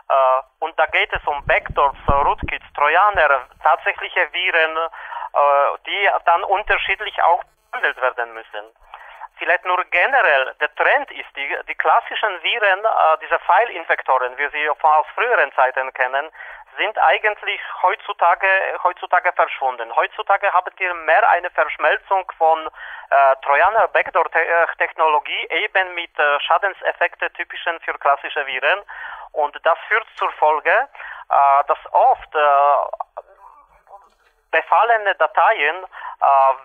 Uh, 0.08 0.64
und 0.64 0.78
da 0.78 0.86
geht 0.86 1.12
es 1.12 1.26
um 1.26 1.44
Backdoors, 1.46 1.96
Rootkits, 2.08 2.64
Trojaner, 2.74 3.48
tatsächliche 3.60 4.32
Viren, 4.32 4.76
uh, 4.76 5.76
die 5.84 6.08
dann 6.24 6.44
unterschiedlich 6.44 7.20
auch 7.24 7.42
behandelt 7.72 8.00
werden 8.00 8.32
müssen. 8.34 8.70
Vielleicht 9.38 9.64
nur 9.64 9.84
generell, 9.90 10.54
der 10.60 10.74
Trend 10.76 11.10
ist, 11.10 11.28
die, 11.36 11.58
die 11.68 11.74
klassischen 11.74 12.42
Viren, 12.42 12.80
diese 13.20 13.38
File-Infektoren, 13.40 14.38
wie 14.38 14.48
sie 14.48 14.70
aus 14.70 15.06
früheren 15.14 15.52
Zeiten 15.52 15.92
kennen, 15.92 16.30
sind 16.76 16.98
eigentlich 16.98 17.60
heutzutage, 17.82 18.46
heutzutage 18.82 19.32
verschwunden. 19.32 19.94
Heutzutage 19.94 20.52
haben 20.52 20.72
wir 20.76 20.94
mehr 20.94 21.30
eine 21.30 21.50
Verschmelzung 21.50 22.30
von 22.38 22.66
äh, 23.10 23.36
Trojaner 23.42 23.88
Backdoor-Technologie 23.88 25.46
eben 25.50 25.94
mit 25.94 26.18
äh, 26.18 26.40
Schadenseffekten 26.40 27.32
typischen 27.34 27.80
für 27.80 27.94
klassische 27.98 28.46
Viren. 28.46 28.82
Und 29.32 29.58
das 29.64 29.78
führt 29.88 30.06
zur 30.16 30.30
Folge, 30.32 30.70
äh, 30.70 31.64
dass 31.66 31.78
oft 31.92 32.34
äh, 32.34 32.40
befallene 34.50 35.14
Dateien 35.16 35.84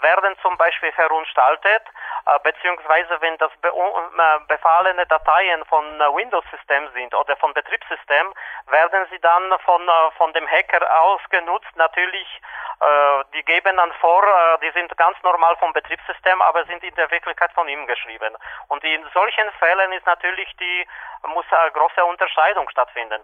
werden 0.02 0.38
zum 0.42 0.58
Beispiel 0.58 0.92
verunstaltet, 0.94 1.84
äh, 2.26 2.40
beziehungsweise 2.44 3.20
wenn 3.22 3.38
das 3.38 3.52
be 3.62 3.70
äh, 3.70 4.40
befallene 4.48 5.06
Dateien 5.08 5.66
von 5.66 5.84
äh, 6.00 6.16
Windows-System 6.16 6.90
sind 6.94 7.16
oder 7.16 7.36
von 7.38 7.54
Betriebssystem, 7.54 8.34
werden 8.68 9.08
sie 9.10 9.20
dann 9.20 9.58
von, 9.66 9.88
äh, 9.88 10.12
von 10.18 10.32
dem 10.34 10.48
Hacker 10.48 10.86
ausgenutzt. 11.02 11.76
Natürlich, 11.76 12.42
äh, 12.80 13.24
die 13.34 13.44
geben 13.44 13.78
dann 13.78 13.92
vor, 13.94 14.24
die 14.62 14.72
sind 14.72 14.96
ganz 14.98 15.18
normal 15.24 15.56
vom 15.58 15.74
Betriebssystem, 15.74 16.42
aber 16.42 16.66
sind 16.66 16.84
in 16.84 16.94
der 16.96 17.10
Wirklichkeit 17.10 17.52
von 17.54 17.68
ihm 17.68 17.88
geschrieben. 17.88 18.36
Und 18.68 18.84
in 18.84 19.04
solchen 19.14 19.52
Fällen 19.54 19.92
ist 19.94 20.06
natürlich 20.06 20.56
die, 20.58 20.88
muss 21.28 21.46
eine 21.52 21.72
große 21.72 22.04
Unterscheidung 22.06 22.70
stattfinden. 22.70 23.24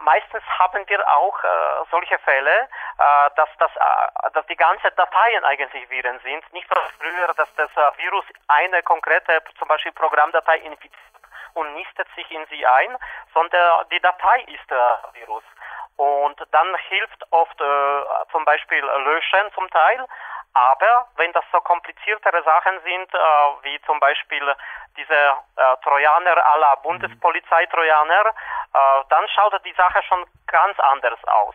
meistens 0.00 0.42
haben 0.58 0.88
wir 0.88 1.08
auch 1.08 1.38
solche 1.90 2.18
Fälle, 2.20 2.68
dass, 3.36 3.48
dass, 3.58 3.70
dass 4.32 4.46
die 4.46 4.56
ganzen 4.56 4.94
Dateien 4.96 5.41
eigentlich 5.44 5.88
Viren 5.90 6.18
sind. 6.20 6.52
Nicht 6.52 6.68
so 6.68 6.74
früher, 6.98 7.32
dass 7.34 7.48
das 7.56 7.70
Virus 7.96 8.24
eine 8.48 8.82
konkrete, 8.82 9.42
zum 9.58 9.68
Beispiel 9.68 9.92
Programmdatei 9.92 10.58
infiziert 10.58 11.02
und 11.54 11.74
nistet 11.74 12.08
sich 12.14 12.30
in 12.30 12.46
sie 12.46 12.66
ein, 12.66 12.96
sondern 13.34 13.86
die 13.90 14.00
Datei 14.00 14.40
ist 14.46 14.70
der 14.70 15.00
Virus. 15.12 15.44
Und 15.96 16.40
dann 16.50 16.74
hilft 16.88 17.22
oft 17.30 17.60
äh, 17.60 18.04
zum 18.30 18.44
Beispiel 18.44 18.82
Löschen 18.82 19.52
zum 19.54 19.68
Teil, 19.70 20.06
aber 20.54 21.06
wenn 21.16 21.32
das 21.32 21.44
so 21.52 21.60
kompliziertere 21.60 22.42
Sachen 22.42 22.80
sind, 22.82 23.14
äh, 23.14 23.18
wie 23.62 23.80
zum 23.82 24.00
Beispiel 24.00 24.54
diese 24.96 25.14
äh, 25.14 25.76
Trojaner 25.82 26.36
à 26.44 26.58
la 26.58 26.74
Bundespolizei-Trojaner, 26.76 28.26
äh, 28.26 29.04
dann 29.08 29.28
schaut 29.28 29.64
die 29.64 29.72
Sache 29.74 30.02
schon 30.02 30.24
ganz 30.46 30.78
anders 30.80 31.22
aus. 31.24 31.54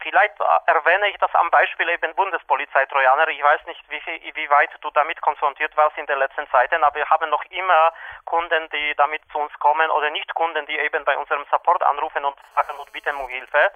Vielleicht 0.00 0.40
äh, 0.40 0.44
erwähne 0.66 1.08
ich 1.08 1.18
das 1.18 1.34
am 1.34 1.50
Beispiel 1.50 1.88
eben 1.90 2.14
Bundespolizei 2.14 2.86
Trojaner. 2.86 3.28
Ich 3.28 3.42
weiß 3.42 3.66
nicht, 3.66 3.82
wie, 3.90 4.00
wie 4.34 4.50
weit 4.50 4.70
du 4.80 4.90
damit 4.90 5.20
konfrontiert 5.20 5.76
warst 5.76 5.98
in 5.98 6.06
den 6.06 6.18
letzten 6.18 6.48
Zeiten, 6.50 6.82
aber 6.82 6.96
wir 6.96 7.08
haben 7.10 7.28
noch 7.30 7.44
immer 7.50 7.92
Kunden, 8.24 8.68
die 8.70 8.94
damit 8.96 9.22
zu 9.30 9.38
uns 9.38 9.52
kommen 9.58 9.90
oder 9.90 10.10
nicht 10.10 10.32
Kunden, 10.34 10.64
die 10.66 10.78
eben 10.78 11.04
bei 11.04 11.16
unserem 11.18 11.44
Support 11.50 11.82
anrufen 11.82 12.24
und 12.24 12.36
sagen 12.54 12.78
und 12.78 12.92
bitten 12.92 13.16
um 13.16 13.28
Hilfe. 13.28 13.72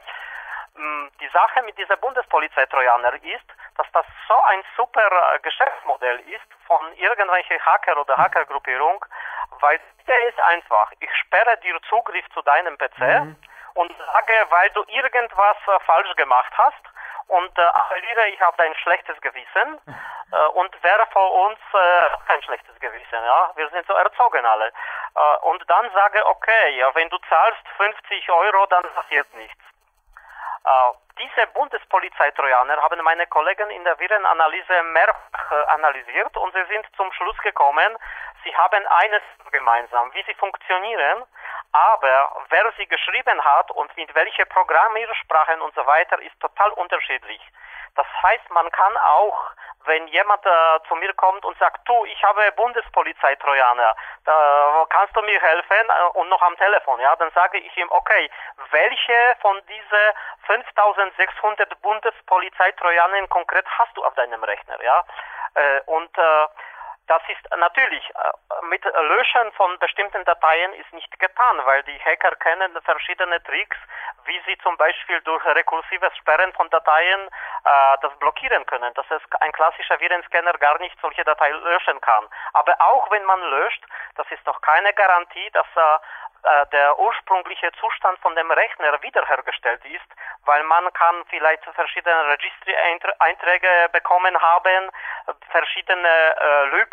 Mm, 0.75 1.09
die 1.21 1.29
Sache 1.29 1.63
mit 1.63 1.77
dieser 1.77 1.97
Bundespolizei 1.97 2.65
Trojaner 2.67 3.15
ist, 3.15 3.49
dass 3.77 3.87
das 3.93 4.07
so 4.27 4.41
ein 4.49 4.63
super 4.77 5.35
äh, 5.35 5.39
Geschäftsmodell 5.41 6.21
ist 6.21 6.67
von 6.67 6.93
irgendwelchen 6.97 7.61
Hacker 7.67 8.01
oder 8.01 8.17
Hackergruppierung, 8.17 9.05
weil 9.61 9.81
der 10.07 10.29
ist 10.29 10.41
einfach. 10.41 10.91
Ich 11.01 11.15
sperre 11.17 11.59
dir 11.59 11.79
Zugriff 11.89 12.25
zu 12.33 12.41
deinem 12.43 12.79
PC. 12.79 12.99
Mhm 12.99 13.37
und 13.79 13.95
sage, 13.97 14.35
weil 14.51 14.71
du 14.71 14.83
irgendwas 14.89 15.57
äh, 15.69 15.79
falsch 15.87 16.15
gemacht 16.17 16.53
hast 16.57 16.85
und 17.29 17.57
äh, 17.57 17.63
appelliere 17.63 18.29
ich 18.29 18.43
auf 18.43 18.57
dein 18.57 18.75
schlechtes 18.77 19.21
Gewissen 19.21 19.81
äh, 20.33 20.47
und 20.55 20.71
wer 20.83 21.07
vor 21.13 21.47
uns 21.47 21.59
äh, 21.73 22.17
kein 22.27 22.43
schlechtes 22.43 22.79
Gewissen, 22.81 23.23
ja, 23.25 23.53
wir 23.55 23.69
sind 23.71 23.87
so 23.87 23.93
erzogen 23.93 24.45
alle. 24.45 24.73
Äh, 25.15 25.37
und 25.47 25.63
dann 25.71 25.89
sage, 25.93 26.27
okay, 26.27 26.77
ja, 26.77 26.93
wenn 26.95 27.09
du 27.09 27.19
zahlst 27.29 27.63
50 27.77 28.31
Euro, 28.31 28.67
dann 28.67 28.83
passiert 28.95 29.33
nichts. 29.35 29.63
Äh, 30.65 30.71
diese 31.19 31.47
Bundespolizeitrojaner 31.49 32.81
haben 32.81 33.03
meine 33.03 33.27
Kollegen 33.27 33.71
in 33.71 33.85
der 33.85 33.99
Virenanalyse 33.99 34.83
mehrfach 34.85 35.51
äh, 35.51 35.65
analysiert 35.73 36.37
und 36.37 36.53
sie 36.55 36.65
sind 36.73 36.87
zum 36.97 37.13
Schluss 37.13 37.37
gekommen, 37.39 37.97
sie 38.45 38.55
haben 38.57 38.87
eines 38.87 39.23
gemeinsam, 39.51 40.13
wie 40.15 40.23
sie 40.25 40.35
funktionieren, 40.35 41.25
aber 41.73 42.47
wer 42.51 42.73
sie 42.77 42.87
geschrieben 42.87 43.45
hat 43.45 43.71
und 43.73 43.95
mit 43.97 44.15
welcher 44.15 44.45
Programmiersprachen 44.47 45.61
und 45.61 45.75
so 45.75 45.85
weiter 45.87 46.21
ist 46.23 46.39
total 46.41 46.71
unterschiedlich. 46.71 47.41
Das 47.97 48.07
heißt, 48.23 48.51
man 48.51 48.71
kann 48.71 48.97
auch, 48.97 49.51
wenn 49.85 50.07
jemand 50.09 50.45
äh, 50.45 50.51
zu 50.89 50.95
mir 50.97 51.13
kommt 51.15 51.45
und 51.45 51.59
sagt, 51.59 51.87
du, 51.89 52.05
ich 52.07 52.23
habe 52.23 52.53
Bundespolizei-Trojaner, 52.53 53.97
da 54.25 54.87
kannst 54.91 55.17
du 55.17 55.23
mir 55.23 55.41
helfen 55.41 55.89
äh, 55.89 56.19
und 56.19 56.29
noch 56.29 56.43
am 56.43 56.57
Telefon, 56.57 57.01
ja, 57.01 57.15
dann 57.17 57.31
sage 57.33 57.59
ich 57.59 57.77
ihm, 57.77 57.91
okay, 57.91 58.31
welche 58.71 59.37
von 59.41 59.61
diesen 59.67 60.15
5600 60.47 61.81
Bundespolizei-Trojanern 61.83 63.29
konkret 63.29 63.67
hast 63.79 63.97
du 63.97 64.05
auf 64.05 64.15
deinem 64.15 64.43
Rechner, 64.43 64.83
ja? 64.83 65.05
Äh, 65.55 65.81
und 65.87 66.17
äh, 66.19 66.47
das 67.09 67.23
ist 67.29 67.57
natürlich 67.57 68.05
äh, 68.11 68.67
mit 68.67 68.85
Löschen 68.85 69.53
von 69.53 69.79
bestimmten 69.79 70.25
Dateien 70.25 70.73
ist 70.75 70.93
nicht 70.93 71.19
getan, 71.19 71.61
weil 71.65 71.83
die 71.85 71.99
Hacker 72.01 72.37
kennen 72.37 72.79
verschiedene 72.85 73.43
Tricks, 73.43 73.77
wie 74.25 74.41
sie 74.47 74.57
zum 74.59 74.77
Beispiel 74.77 75.21
durch 75.23 75.45
rekursives 75.45 76.17
Sperren 76.19 76.53
von 76.53 76.69
Dateien 76.71 77.29
äh, 77.29 77.97
das 78.03 78.15
blockieren 78.19 78.65
können, 78.67 78.93
dass 78.95 79.07
es 79.11 79.23
ein 79.41 79.53
klassischer 79.53 79.99
Virenscanner 79.99 80.53
gar 80.55 80.79
nicht 80.79 80.97
solche 81.01 81.25
Dateien 81.25 81.61
löschen 81.63 82.01
kann. 82.01 82.25
Aber 82.53 82.75
auch 82.79 83.11
wenn 83.11 83.25
man 83.25 83.41
löscht, 83.41 83.83
das 84.17 84.31
ist 84.31 84.47
doch 84.47 84.61
keine 84.61 84.93
Garantie, 84.93 85.51
dass 85.53 85.67
äh, 85.77 85.99
äh, 86.45 86.67
der 86.73 86.99
ursprüngliche 86.99 87.73
Zustand 87.81 88.19
von 88.21 88.35
dem 88.37 88.51
Rechner 88.51 89.03
wiederhergestellt 89.03 89.85
ist, 89.85 90.07
weil 90.45 90.63
man 90.65 90.93
kann 90.93 91.25
vielleicht 91.31 91.65
verschiedene 91.65 92.29
Registry-Einträge 92.29 93.89
bekommen 93.93 94.41
haben, 94.41 94.91
verschiedene 95.51 96.09
äh, 96.09 96.45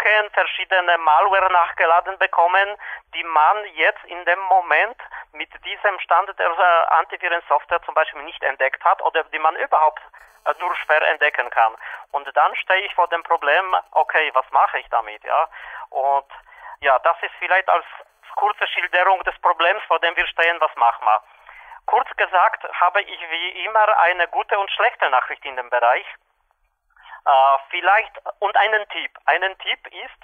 Lücken, 0.06 0.30
verschiedene 0.32 0.98
Malware 1.00 1.52
nachgeladen 1.52 2.18
bekommen, 2.18 2.78
die 3.14 3.24
man 3.24 3.66
jetzt 3.74 4.04
in 4.06 4.24
dem 4.26 4.40
Moment 4.40 4.98
mit 5.34 5.50
diesem 5.66 6.00
Stand 6.00 6.30
der 6.38 6.50
äh, 6.50 6.94
Antivirensoftware 6.96 7.82
zum 7.84 7.94
Beispiel 7.94 8.22
nicht 8.24 8.42
entdeckt 8.44 8.84
hat 8.84 9.02
oder 9.02 9.24
die 9.26 9.40
man 9.40 9.56
überhaupt 9.56 10.02
äh, 10.46 10.54
nur 10.60 10.76
schwer 10.76 11.02
entdecken 11.10 11.50
kann. 11.50 11.76
Und 12.12 12.30
dann 12.36 12.56
stehe 12.56 12.86
ich 12.86 12.94
vor 12.94 13.08
dem 13.08 13.24
Problem, 13.24 13.76
okay, 13.92 14.32
was 14.34 14.46
mache 14.52 14.80
ich 14.80 14.90
damit, 14.90 15.24
ja? 15.24 15.50
Und 15.90 16.32
ja, 16.82 17.00
das 17.00 17.18
ist 17.22 17.34
vielleicht 17.40 17.70
als 17.70 17.86
kurze 18.36 18.68
Schilderung 18.68 19.24
des 19.24 19.38
Problems, 19.40 19.82
vor 19.88 20.00
dem 20.00 20.16
wir 20.16 20.28
stehen, 20.28 20.60
was 20.60 20.76
machen 20.76 21.06
wir. 21.06 21.22
Kurz 21.86 22.10
gesagt 22.18 22.64
habe 22.80 23.02
ich 23.02 23.20
wie 23.30 23.66
immer 23.66 24.00
eine 24.00 24.28
gute 24.28 24.58
und 24.60 24.70
schlechte 24.72 25.10
Nachricht 25.10 25.46
in 25.46 25.56
dem 25.56 25.70
Bereich. 25.70 26.06
Äh, 27.26 27.58
vielleicht 27.70 28.22
und 28.40 28.56
einen 28.58 28.88
Tipp. 28.90 29.12
Einen 29.26 29.58
Tipp 29.60 29.88
ist, 29.88 30.22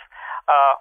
äh, 0.47 0.75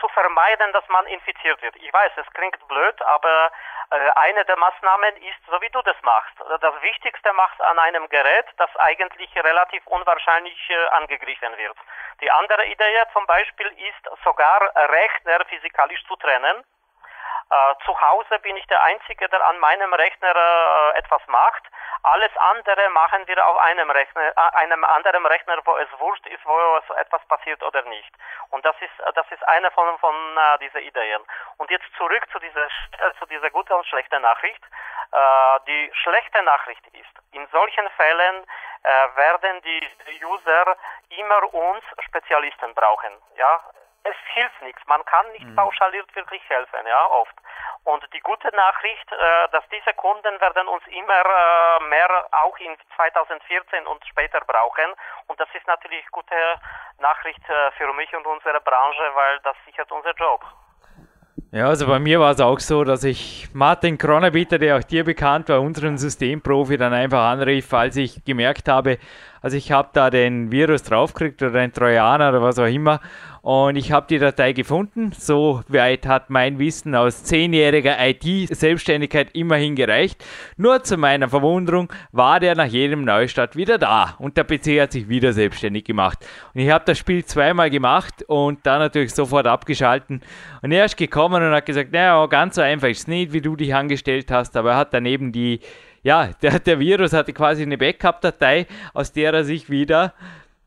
zu 0.00 0.08
vermeiden, 0.08 0.72
dass 0.72 0.86
man 0.88 1.06
infiziert 1.06 1.60
wird. 1.62 1.76
Ich 1.76 1.92
weiß, 1.92 2.12
es 2.16 2.30
klingt 2.34 2.68
blöd, 2.68 3.02
aber 3.02 3.50
äh, 3.90 4.10
eine 4.16 4.44
der 4.44 4.56
Maßnahmen 4.56 5.16
ist, 5.16 5.38
so 5.50 5.60
wie 5.60 5.70
du 5.70 5.80
das 5.82 5.96
machst. 6.02 6.34
Das 6.60 6.82
Wichtigste 6.82 7.32
machst 7.32 7.60
an 7.62 7.78
einem 7.78 8.08
Gerät, 8.08 8.46
das 8.58 8.74
eigentlich 8.76 9.34
relativ 9.36 9.86
unwahrscheinlich 9.86 10.58
äh, 10.70 10.86
angegriffen 10.88 11.56
wird. 11.56 11.76
Die 12.20 12.30
andere 12.30 12.66
Idee 12.66 13.04
zum 13.12 13.26
Beispiel 13.26 13.68
ist 13.68 14.22
sogar 14.24 14.60
Rechner 14.74 15.44
physikalisch 15.46 16.04
zu 16.06 16.16
trennen. 16.16 16.64
Äh, 17.48 17.74
zu 17.84 18.00
Hause 18.00 18.38
bin 18.40 18.56
ich 18.56 18.66
der 18.66 18.82
Einzige, 18.82 19.28
der 19.28 19.46
an 19.46 19.58
meinem 19.58 19.94
Rechner 19.94 20.34
äh, 20.34 20.98
etwas 20.98 21.22
macht. 21.28 21.62
Alles 22.02 22.30
andere 22.36 22.88
machen 22.90 23.26
wir 23.26 23.46
auf 23.46 23.58
einem 23.58 23.90
Rechner, 23.90 24.28
äh, 24.36 24.56
einem 24.56 24.84
anderen 24.84 25.26
Rechner, 25.26 25.58
wo 25.64 25.76
es 25.76 25.88
wurscht 25.98 26.26
ist, 26.26 26.44
wo 26.44 26.56
etwas 26.94 27.24
passiert 27.26 27.62
oder 27.62 27.82
nicht. 27.82 28.12
Und 28.50 28.64
das 28.64 28.76
ist, 28.80 29.16
das 29.16 29.26
ist 29.30 29.46
eine 29.48 29.70
von, 29.70 29.98
von 29.98 30.14
äh, 30.36 30.58
dieser 30.58 30.80
Ideen. 30.80 31.22
Und 31.58 31.70
jetzt 31.70 31.86
zurück 31.96 32.26
zu 32.32 32.38
dieser, 32.38 32.66
äh, 32.66 33.12
zu 33.18 33.26
dieser 33.26 33.50
guten 33.50 33.72
und 33.72 33.86
schlechten 33.86 34.22
Nachricht. 34.22 34.62
Äh, 35.12 35.60
die 35.66 35.90
schlechte 35.94 36.42
Nachricht 36.42 36.86
ist, 36.88 37.32
in 37.32 37.46
solchen 37.48 37.88
Fällen 37.90 38.44
äh, 38.82 39.16
werden 39.16 39.62
die 39.62 40.24
User 40.24 40.76
immer 41.10 41.54
uns 41.54 41.84
Spezialisten 42.04 42.74
brauchen. 42.74 43.12
Ja, 43.36 43.60
es 44.10 44.16
hilft 44.34 44.62
nichts. 44.62 44.80
Man 44.86 45.04
kann 45.04 45.26
nicht 45.32 45.44
mhm. 45.44 45.56
pauschaliert 45.56 46.14
wirklich 46.14 46.42
helfen, 46.48 46.86
ja, 46.86 47.06
oft. 47.10 47.34
Und 47.84 48.02
die 48.12 48.20
gute 48.20 48.54
Nachricht, 48.54 49.12
äh, 49.12 49.48
dass 49.52 49.64
diese 49.68 49.94
Kunden 49.94 50.40
werden 50.40 50.68
uns 50.68 50.86
immer 50.88 51.22
äh, 51.24 51.84
mehr 51.84 52.26
auch 52.32 52.56
in 52.58 52.76
2014 52.96 53.86
und 53.86 54.04
später 54.06 54.40
brauchen. 54.40 54.92
Und 55.26 55.38
das 55.40 55.48
ist 55.54 55.66
natürlich 55.66 56.06
gute 56.10 56.36
Nachricht 56.98 57.42
äh, 57.48 57.70
für 57.72 57.92
mich 57.94 58.14
und 58.14 58.26
unsere 58.26 58.60
Branche, 58.60 59.10
weil 59.14 59.40
das 59.40 59.56
sichert 59.64 59.90
unser 59.92 60.14
Job. 60.14 60.44
Ja, 61.52 61.68
also 61.68 61.86
bei 61.86 62.00
mir 62.00 62.18
war 62.18 62.32
es 62.32 62.40
auch 62.40 62.58
so, 62.58 62.82
dass 62.82 63.04
ich 63.04 63.48
Martin 63.54 63.96
Kronebieter, 63.98 64.58
der 64.58 64.76
auch 64.76 64.82
dir 64.82 65.04
bekannt 65.04 65.48
war, 65.48 65.60
unseren 65.60 65.96
Systemprofi, 65.96 66.76
dann 66.76 66.92
einfach 66.92 67.24
anrief, 67.30 67.72
als 67.72 67.96
ich 67.96 68.24
gemerkt 68.24 68.68
habe, 68.68 68.98
also 69.40 69.56
ich 69.56 69.70
habe 69.70 69.90
da 69.92 70.10
den 70.10 70.50
Virus 70.50 70.82
draufgekriegt 70.82 71.40
oder 71.40 71.52
den 71.52 71.72
Trojaner 71.72 72.30
oder 72.30 72.42
was 72.42 72.58
auch 72.58 72.66
immer 72.66 73.00
und 73.46 73.76
ich 73.76 73.92
habe 73.92 74.08
die 74.10 74.18
Datei 74.18 74.52
gefunden. 74.52 75.12
So 75.16 75.62
weit 75.68 76.04
hat 76.04 76.30
mein 76.30 76.58
Wissen 76.58 76.96
aus 76.96 77.22
zehnjähriger 77.22 77.96
IT-Selbstständigkeit 77.96 79.36
immerhin 79.36 79.76
gereicht. 79.76 80.24
Nur 80.56 80.82
zu 80.82 80.96
meiner 80.96 81.28
Verwunderung 81.28 81.92
war 82.10 82.40
der 82.40 82.56
nach 82.56 82.66
jedem 82.66 83.04
Neustart 83.04 83.54
wieder 83.54 83.78
da 83.78 84.16
und 84.18 84.36
der 84.36 84.42
PC 84.42 84.80
hat 84.80 84.90
sich 84.90 85.08
wieder 85.08 85.32
selbstständig 85.32 85.84
gemacht. 85.84 86.26
Und 86.54 86.60
ich 86.60 86.70
habe 86.70 86.84
das 86.86 86.98
Spiel 86.98 87.24
zweimal 87.24 87.70
gemacht 87.70 88.24
und 88.26 88.66
dann 88.66 88.80
natürlich 88.80 89.14
sofort 89.14 89.46
abgeschalten. 89.46 90.22
Und 90.62 90.72
er 90.72 90.84
ist 90.84 90.96
gekommen 90.96 91.40
und 91.40 91.52
hat 91.52 91.66
gesagt, 91.66 91.92
naja, 91.92 92.26
ganz 92.26 92.56
so 92.56 92.62
einfach 92.62 92.88
ist 92.88 93.02
es 93.02 93.06
nicht, 93.06 93.32
wie 93.32 93.42
du 93.42 93.54
dich 93.54 93.72
angestellt 93.72 94.28
hast, 94.32 94.56
aber 94.56 94.72
er 94.72 94.76
hat 94.78 94.92
daneben 94.92 95.30
die 95.30 95.60
ja, 96.02 96.30
der, 96.42 96.58
der 96.58 96.80
Virus 96.80 97.12
hatte 97.12 97.32
quasi 97.32 97.62
eine 97.62 97.78
Backup-Datei, 97.78 98.66
aus 98.92 99.12
der 99.12 99.32
er 99.32 99.44
sich 99.44 99.70
wieder 99.70 100.14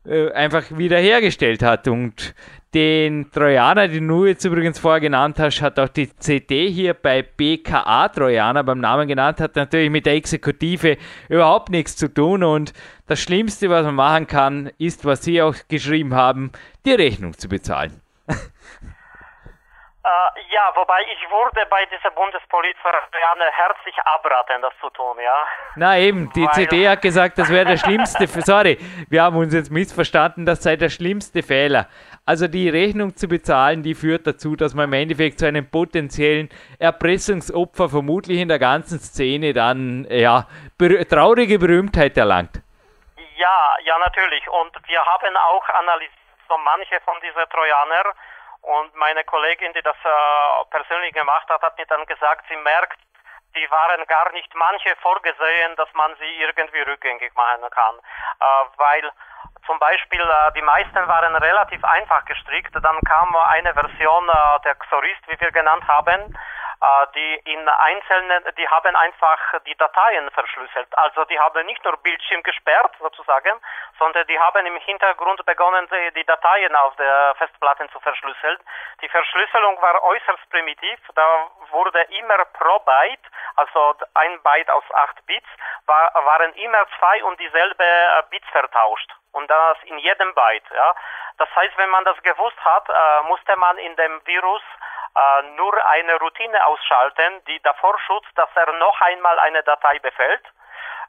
äh, 0.06 0.32
einfach 0.32 0.64
wiederhergestellt 0.78 1.62
hat. 1.62 1.86
Und 1.86 2.34
den 2.74 3.30
Trojaner, 3.32 3.88
den 3.88 4.06
du 4.06 4.26
jetzt 4.26 4.44
übrigens 4.44 4.78
vorher 4.78 5.00
genannt 5.00 5.38
hast, 5.38 5.60
hat 5.60 5.78
auch 5.78 5.88
die 5.88 6.14
CD 6.16 6.70
hier 6.70 6.94
bei 6.94 7.22
BKA 7.22 8.08
Trojaner 8.08 8.62
beim 8.62 8.80
Namen 8.80 9.08
genannt, 9.08 9.40
hat 9.40 9.56
natürlich 9.56 9.90
mit 9.90 10.06
der 10.06 10.14
Exekutive 10.14 10.96
überhaupt 11.28 11.70
nichts 11.70 11.96
zu 11.96 12.12
tun. 12.12 12.44
Und 12.44 12.72
das 13.08 13.20
Schlimmste, 13.20 13.70
was 13.70 13.84
man 13.84 13.96
machen 13.96 14.26
kann, 14.26 14.70
ist, 14.78 15.04
was 15.04 15.22
Sie 15.22 15.42
auch 15.42 15.56
geschrieben 15.68 16.14
haben, 16.14 16.52
die 16.84 16.92
Rechnung 16.92 17.36
zu 17.36 17.48
bezahlen. 17.48 18.00
Äh, 20.02 20.08
ja, 20.50 20.72
wobei 20.74 21.02
ich 21.02 21.30
würde 21.30 21.66
bei 21.68 21.84
dieser 21.84 22.10
Bundespolizei 22.12 22.90
herzlich 23.52 23.94
abraten, 23.98 24.62
das 24.62 24.72
zu 24.80 24.88
tun, 24.90 25.16
ja. 25.22 25.44
Na 25.76 25.98
eben, 25.98 26.32
die 26.32 26.46
Weil 26.46 26.52
CD 26.54 26.88
hat 26.88 27.02
gesagt, 27.02 27.38
das 27.38 27.50
wäre 27.50 27.66
der 27.66 27.76
schlimmste, 27.76 28.26
sorry, 28.26 28.78
wir 29.10 29.22
haben 29.22 29.36
uns 29.36 29.52
jetzt 29.52 29.70
missverstanden, 29.70 30.46
das 30.46 30.62
sei 30.62 30.76
der 30.76 30.88
schlimmste 30.88 31.42
Fehler. 31.42 31.86
Also 32.30 32.46
die 32.46 32.68
Rechnung 32.68 33.16
zu 33.16 33.26
bezahlen, 33.26 33.82
die 33.82 33.96
führt 33.96 34.24
dazu, 34.24 34.54
dass 34.54 34.72
man 34.72 34.84
im 34.84 34.92
Endeffekt 34.92 35.40
zu 35.40 35.46
einem 35.46 35.68
potenziellen 35.68 36.48
Erpressungsopfer 36.78 37.88
vermutlich 37.88 38.38
in 38.38 38.46
der 38.46 38.60
ganzen 38.60 39.00
Szene 39.00 39.52
dann, 39.52 40.06
ja, 40.08 40.46
ber 40.78 41.02
traurige 41.08 41.58
Berühmtheit 41.58 42.16
erlangt. 42.16 42.62
Ja, 43.34 43.76
ja, 43.82 43.98
natürlich. 43.98 44.48
Und 44.48 44.70
wir 44.86 45.04
haben 45.04 45.36
auch 45.50 45.68
analysiert, 45.70 46.14
so 46.48 46.56
manche 46.58 47.00
von 47.04 47.18
diesen 47.20 47.42
Trojaner, 47.50 48.14
und 48.62 48.94
meine 48.94 49.24
Kollegin, 49.24 49.72
die 49.72 49.82
das 49.82 49.96
äh, 50.04 50.64
persönlich 50.70 51.12
gemacht 51.12 51.48
hat, 51.48 51.62
hat 51.62 51.76
mir 51.78 51.86
dann 51.86 52.06
gesagt, 52.06 52.44
sie 52.48 52.56
merkt, 52.58 53.00
die 53.54 53.70
waren 53.70 54.06
gar 54.06 54.32
nicht 54.32 54.54
manche 54.54 54.94
vorgesehen, 55.02 55.76
dass 55.76 55.92
man 55.94 56.14
sie 56.16 56.40
irgendwie 56.40 56.80
rückgängig 56.82 57.34
machen 57.34 57.68
kann. 57.70 57.96
Äh, 57.96 58.64
weil 58.76 59.10
zum 59.66 59.78
Beispiel 59.78 60.20
äh, 60.20 60.52
die 60.56 60.62
meisten 60.62 61.06
waren 61.08 61.36
relativ 61.36 61.84
einfach 61.84 62.24
gestrickt. 62.24 62.74
Dann 62.74 63.00
kam 63.02 63.34
eine 63.36 63.74
Version 63.74 64.28
äh, 64.28 64.60
der 64.64 64.74
Xorist, 64.76 65.22
wie 65.28 65.40
wir 65.40 65.50
genannt 65.52 65.86
haben. 65.86 66.36
Äh, 66.80 67.06
die 67.14 67.34
in 67.52 67.68
einzelnen, 67.68 68.42
die 68.56 68.68
haben 68.68 68.96
einfach 68.96 69.38
die 69.66 69.76
Dateien 69.76 70.30
verschlüsselt. 70.30 70.88
Also 70.96 71.24
die 71.26 71.38
haben 71.38 71.66
nicht 71.66 71.84
nur 71.84 71.96
Bildschirm 71.98 72.42
gesperrt 72.42 72.92
sozusagen, 72.98 73.60
sondern 73.98 74.26
die 74.26 74.38
haben 74.38 74.64
im 74.64 74.76
Hintergrund 74.78 75.44
begonnen, 75.44 75.86
die, 76.14 76.24
Dateien 76.24 76.74
auf 76.76 76.96
der 76.96 77.34
Festplatte 77.36 77.88
zu 77.90 78.00
verschlüsseln. 78.00 78.58
Die 79.02 79.08
Verschlüsselung 79.08 79.80
war 79.82 80.02
äußerst 80.02 80.48
primitiv. 80.50 80.98
Da 81.14 81.50
wurde 81.70 82.00
immer 82.18 82.44
pro 82.46 82.78
Byte, 82.78 83.28
also 83.56 83.94
ein 84.14 84.42
Byte 84.42 84.70
aus 84.70 84.84
acht 84.94 85.26
Bits, 85.26 85.48
war, 85.86 86.14
waren 86.14 86.54
immer 86.54 86.86
zwei 86.98 87.22
und 87.24 87.38
dieselbe 87.40 87.84
äh, 87.84 88.22
Bits 88.30 88.48
vertauscht. 88.52 89.10
Und 89.32 89.48
das 89.50 89.76
in 89.84 89.98
jedem 89.98 90.34
Byte. 90.34 90.70
Ja. 90.74 90.94
Das 91.36 91.48
heißt, 91.54 91.76
wenn 91.76 91.90
man 91.90 92.04
das 92.04 92.20
gewusst 92.22 92.58
hat, 92.64 92.88
äh, 92.88 93.28
musste 93.28 93.56
man 93.56 93.78
in 93.78 93.94
dem 93.96 94.20
Virus 94.26 94.62
äh, 95.16 95.42
nur 95.56 95.86
eine 95.86 96.16
Routine 96.18 96.66
ausschalten, 96.66 97.44
die 97.46 97.60
davor 97.62 97.98
schützt, 98.00 98.36
dass 98.36 98.50
er 98.54 98.72
noch 98.74 99.00
einmal 99.00 99.38
eine 99.40 99.62
Datei 99.62 99.98
befällt. 99.98 100.44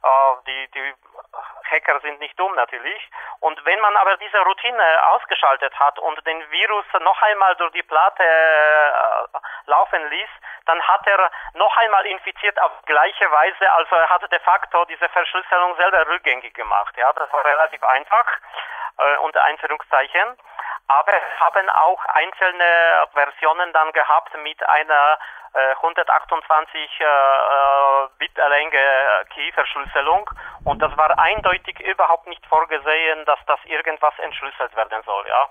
Äh, 0.04 0.36
die, 0.48 0.72
die 0.72 0.94
Hacker 1.72 2.00
sind 2.02 2.20
nicht 2.20 2.38
dumm 2.40 2.54
natürlich. 2.56 3.10
Und 3.40 3.64
wenn 3.66 3.80
man 3.80 3.96
aber 3.96 4.18
diese 4.18 4.40
Routine 4.40 4.84
ausgeschaltet 5.14 5.74
hat 5.80 5.98
und 6.00 6.26
den 6.28 6.52
Virus 6.52 6.86
noch 7.00 7.22
einmal 7.22 7.56
durch 7.56 7.72
die 7.72 7.84
Platte 7.84 8.24
äh, 8.24 9.38
laufen 9.68 10.10
ließ, 10.10 10.30
dann 10.66 10.82
hat 10.82 11.08
er 11.08 11.32
noch 11.54 11.76
einmal 11.78 12.06
infiziert 12.06 12.62
auf 12.62 12.72
gleiche 12.86 13.32
Weise, 13.32 13.72
also 13.72 13.96
er 13.96 14.10
hat 14.10 14.32
de 14.32 14.40
facto 14.40 14.86
diese 14.86 15.08
Verschlüsselung 15.10 15.76
selber 15.76 16.08
rückgängig 16.08 16.54
gemacht. 16.54 16.96
Ja, 16.98 17.12
das 17.14 17.32
war 17.32 17.44
relativ 17.46 17.84
einfach 17.84 18.26
äh, 18.98 19.18
unter 19.18 19.44
Einführungszeichen. 19.44 20.38
Aber 20.88 21.14
haben 21.40 21.70
auch 21.70 22.04
einzelne 22.06 23.08
Versionen 23.14 23.72
dann 23.72 23.92
gehabt 23.94 24.36
mit 24.44 24.62
einer 24.68 25.18
äh, 25.54 25.76
128 25.76 27.00
äh, 27.00 27.04
äh, 27.04 28.08
Bit 28.18 28.38
Länge 28.38 29.26
Key-Verschlüsselung 29.34 30.30
und 30.66 30.82
das 30.82 30.96
war 30.98 31.18
eindeutig 31.18 31.80
überhaupt 31.80 32.28
nicht 32.28 32.46
vorgesehen, 32.48 33.26
dass 33.26 33.40
das 33.48 33.60
irgendwas 33.66 34.18
entschlüsselt 34.20 34.76
werden 34.76 35.02
soll. 35.04 35.26
Ja. 35.28 35.50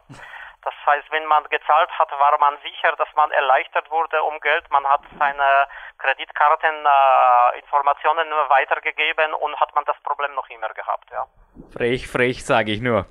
Das 0.63 0.75
heißt, 0.87 1.11
wenn 1.11 1.27
man 1.27 1.43
gezahlt 1.45 1.91
hat, 1.99 2.11
war 2.13 2.39
man 2.39 2.59
sicher, 2.63 2.95
dass 2.97 3.09
man 3.17 3.31
erleichtert 3.31 3.91
wurde 3.91 4.23
um 4.23 4.39
Geld. 4.41 4.71
Man 4.71 4.87
hat 4.87 5.01
seine 5.19 5.67
Kreditkarteninformationen 5.99 8.29
äh, 8.29 8.51
weitergegeben 8.51 9.33
und 9.35 9.59
hat 9.59 9.75
man 9.75 9.85
das 9.87 9.97
Problem 10.03 10.35
noch 10.35 10.51
immer 10.51 10.69
gehabt. 10.69 11.11
Ja. 11.11 11.27
Frech, 11.73 12.07
frech, 12.09 12.45
sage 12.45 12.73
ich 12.73 12.83
nur. 12.83 13.07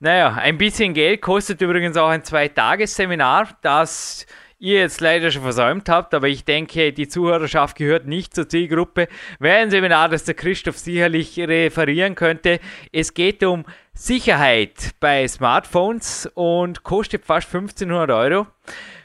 Naja, 0.00 0.34
ein 0.36 0.58
bisschen 0.58 0.94
Geld 0.94 1.22
kostet 1.22 1.60
übrigens 1.60 1.96
auch 1.96 2.08
ein 2.08 2.24
Zweitagesseminar, 2.24 3.50
das 3.62 4.26
ihr 4.60 4.80
jetzt 4.80 5.00
leider 5.00 5.30
schon 5.30 5.42
versäumt 5.42 5.88
habt, 5.88 6.14
aber 6.14 6.28
ich 6.28 6.44
denke, 6.44 6.92
die 6.92 7.08
Zuhörerschaft 7.08 7.76
gehört 7.76 8.06
nicht 8.06 8.34
zur 8.34 8.48
Zielgruppe. 8.48 9.08
Wäre 9.38 9.58
ein 9.58 9.70
Seminar, 9.70 10.10
das 10.10 10.24
der 10.24 10.34
Christoph 10.34 10.78
sicherlich 10.78 11.38
referieren 11.38 12.14
könnte. 12.14 12.60
Es 12.92 13.14
geht 13.14 13.42
um 13.42 13.64
Sicherheit 13.94 14.90
bei 15.00 15.26
Smartphones 15.26 16.30
und 16.34 16.82
kostet 16.82 17.24
fast 17.24 17.48
1500 17.48 18.10
Euro. 18.10 18.46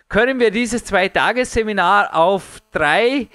Können 0.10 0.40
wir 0.40 0.52
dieses 0.52 0.84
Zweitagesseminar 0.84 2.16
auf 2.16 2.60
drei 2.72 3.30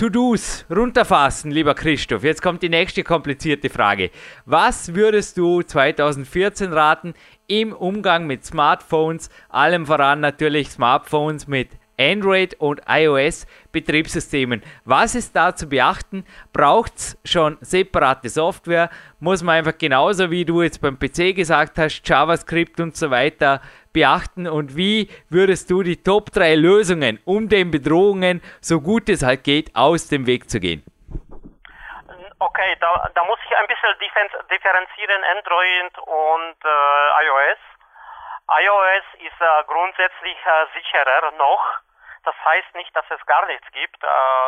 To-Dos 0.00 0.64
runterfassen, 0.74 1.50
lieber 1.50 1.74
Christoph. 1.74 2.24
Jetzt 2.24 2.40
kommt 2.40 2.62
die 2.62 2.70
nächste 2.70 3.04
komplizierte 3.04 3.68
Frage. 3.68 4.10
Was 4.46 4.94
würdest 4.94 5.36
du 5.36 5.60
2014 5.60 6.72
raten 6.72 7.12
im 7.50 7.72
Umgang 7.72 8.28
mit 8.28 8.44
Smartphones, 8.44 9.28
allem 9.48 9.84
voran 9.84 10.20
natürlich 10.20 10.70
Smartphones 10.70 11.48
mit 11.48 11.68
Android 11.98 12.54
und 12.60 12.80
iOS 12.88 13.44
Betriebssystemen. 13.72 14.62
Was 14.84 15.16
ist 15.16 15.34
da 15.34 15.54
zu 15.54 15.66
beachten? 15.66 16.24
Braucht 16.52 16.96
es 16.96 17.18
schon 17.24 17.58
separate 17.60 18.28
Software? 18.28 18.88
Muss 19.18 19.42
man 19.42 19.56
einfach 19.56 19.76
genauso 19.76 20.30
wie 20.30 20.44
du 20.44 20.62
jetzt 20.62 20.80
beim 20.80 20.98
PC 20.98 21.34
gesagt 21.34 21.76
hast, 21.76 22.02
JavaScript 22.04 22.78
und 22.78 22.96
so 22.96 23.10
weiter 23.10 23.60
beachten? 23.92 24.46
Und 24.46 24.76
wie 24.76 25.08
würdest 25.28 25.70
du 25.72 25.82
die 25.82 25.96
Top 25.96 26.30
3 26.30 26.54
Lösungen, 26.54 27.18
um 27.24 27.48
den 27.48 27.72
Bedrohungen, 27.72 28.40
so 28.60 28.80
gut 28.80 29.08
es 29.08 29.22
halt 29.22 29.42
geht, 29.42 29.74
aus 29.74 30.06
dem 30.06 30.26
Weg 30.26 30.48
zu 30.48 30.60
gehen? 30.60 30.84
Okay, 32.42 32.74
da, 32.80 33.10
da 33.14 33.24
muss 33.24 33.38
ich 33.44 33.54
ein 33.54 33.66
bisschen 33.66 33.94
differenzieren 34.48 35.24
Android 35.24 35.98
und 35.98 36.56
äh, 36.64 37.24
iOS. 37.26 37.58
iOS 38.48 39.04
ist 39.18 39.40
äh, 39.40 39.64
grundsätzlich 39.66 40.38
äh, 40.46 40.66
sicherer 40.72 41.32
noch 41.32 41.80
das 42.24 42.34
heißt 42.44 42.74
nicht, 42.74 42.94
dass 42.94 43.04
es 43.10 43.24
gar 43.26 43.46
nichts 43.46 43.66
gibt. 43.72 44.02
Äh, 44.02 44.06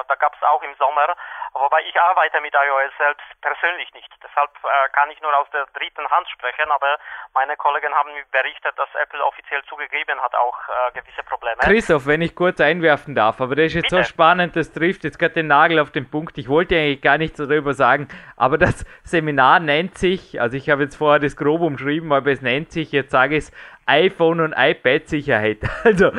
da 0.09 0.15
gab 0.17 0.35
es 0.35 0.43
auch 0.43 0.63
im 0.63 0.75
Sommer, 0.77 1.15
wobei 1.53 1.83
ich 1.83 1.99
arbeite 2.01 2.41
mit 2.41 2.55
iOS 2.55 2.93
selbst 2.99 3.25
persönlich 3.41 3.93
nicht. 3.95 4.11
Deshalb 4.23 4.51
äh, 4.63 4.89
kann 4.93 5.11
ich 5.11 5.21
nur 5.21 5.37
aus 5.39 5.49
der 5.51 5.67
dritten 5.75 6.09
Hand 6.11 6.29
sprechen, 6.31 6.71
aber 6.71 6.99
meine 7.35 7.57
Kollegen 7.57 7.95
haben 7.95 8.13
mir 8.13 8.25
berichtet, 8.31 8.79
dass 8.79 8.89
Apple 8.95 9.25
offiziell 9.25 9.63
zugegeben 9.65 10.21
hat 10.21 10.35
auch 10.35 10.59
äh, 10.69 10.93
gewisse 10.93 11.23
Probleme. 11.25 11.57
Christoph, 11.61 12.07
wenn 12.07 12.23
ich 12.23 12.35
kurz 12.35 12.61
einwerfen 12.61 13.15
darf, 13.15 13.41
aber 13.41 13.57
das 13.57 13.67
ist 13.67 13.75
jetzt 13.75 13.91
Bitte. 13.91 14.05
so 14.05 14.09
spannend, 14.09 14.57
das 14.57 14.73
trifft 14.73 15.05
jetzt 15.05 15.19
gerade 15.19 15.35
den 15.35 15.47
Nagel 15.47 15.79
auf 15.79 15.91
den 15.91 16.11
Punkt. 16.11 16.39
Ich 16.39 16.49
wollte 16.49 16.77
eigentlich 16.77 17.03
gar 17.03 17.19
nichts 17.19 17.39
darüber 17.39 17.75
sagen, 17.75 18.09
aber 18.37 18.59
das 18.59 18.85
Seminar 19.05 19.61
nennt 19.61 19.99
sich, 19.99 20.41
also 20.41 20.57
ich 20.57 20.69
habe 20.71 20.83
jetzt 20.83 20.97
vorher 20.97 21.21
das 21.21 21.37
grob 21.37 21.61
umschrieben, 21.63 22.13
aber 22.13 22.31
es 22.31 22.43
nennt 22.43 22.71
sich, 22.73 22.93
jetzt 22.93 23.11
sage 23.11 23.37
ich 23.37 23.45
es, 23.45 23.53
iPhone 23.87 24.41
und 24.41 24.55
iPad 24.57 25.09
Sicherheit. 25.09 25.59
Also 25.85 26.13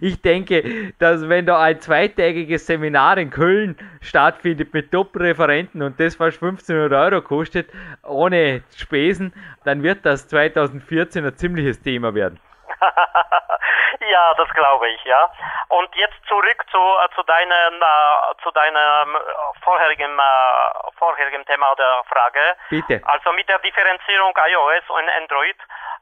ich 0.00 0.22
denke, 0.22 0.92
dass 0.98 1.28
wenn 1.28 1.46
da 1.46 1.60
ein 1.60 1.80
zweitägiges 1.80 2.66
Seminar 2.66 3.18
in 3.18 3.30
Köln 3.30 3.76
stattfindet 4.00 4.72
mit 4.72 4.90
Top-Referenten 4.90 5.82
und 5.82 6.00
das 6.00 6.16
fast 6.16 6.42
1500 6.42 6.92
Euro 6.92 7.22
kostet, 7.22 7.68
ohne 8.02 8.62
Spesen, 8.74 9.34
dann 9.64 9.82
wird 9.82 10.06
das 10.06 10.26
2014 10.28 11.26
ein 11.26 11.36
ziemliches 11.36 11.82
Thema 11.82 12.14
werden. 12.14 12.40
ja, 14.10 14.34
das 14.34 14.48
glaube 14.50 14.88
ich, 14.88 15.04
ja. 15.04 15.30
Und 15.68 15.94
jetzt 15.96 16.16
zurück 16.26 16.64
zu, 16.70 16.78
äh, 16.78 17.08
zu 17.14 17.22
deinem, 17.22 17.82
äh, 17.82 18.42
zu 18.42 18.50
deinem 18.50 19.16
vorherigen, 19.62 20.18
äh, 20.18 20.90
vorherigen 20.98 21.44
Thema 21.46 21.72
oder 21.72 22.02
Frage. 22.08 22.40
Bitte. 22.70 23.00
Also 23.04 23.32
mit 23.32 23.48
der 23.48 23.58
Differenzierung 23.60 24.32
iOS 24.36 24.90
und 24.90 25.08
Android 25.20 25.56
äh, 25.56 25.93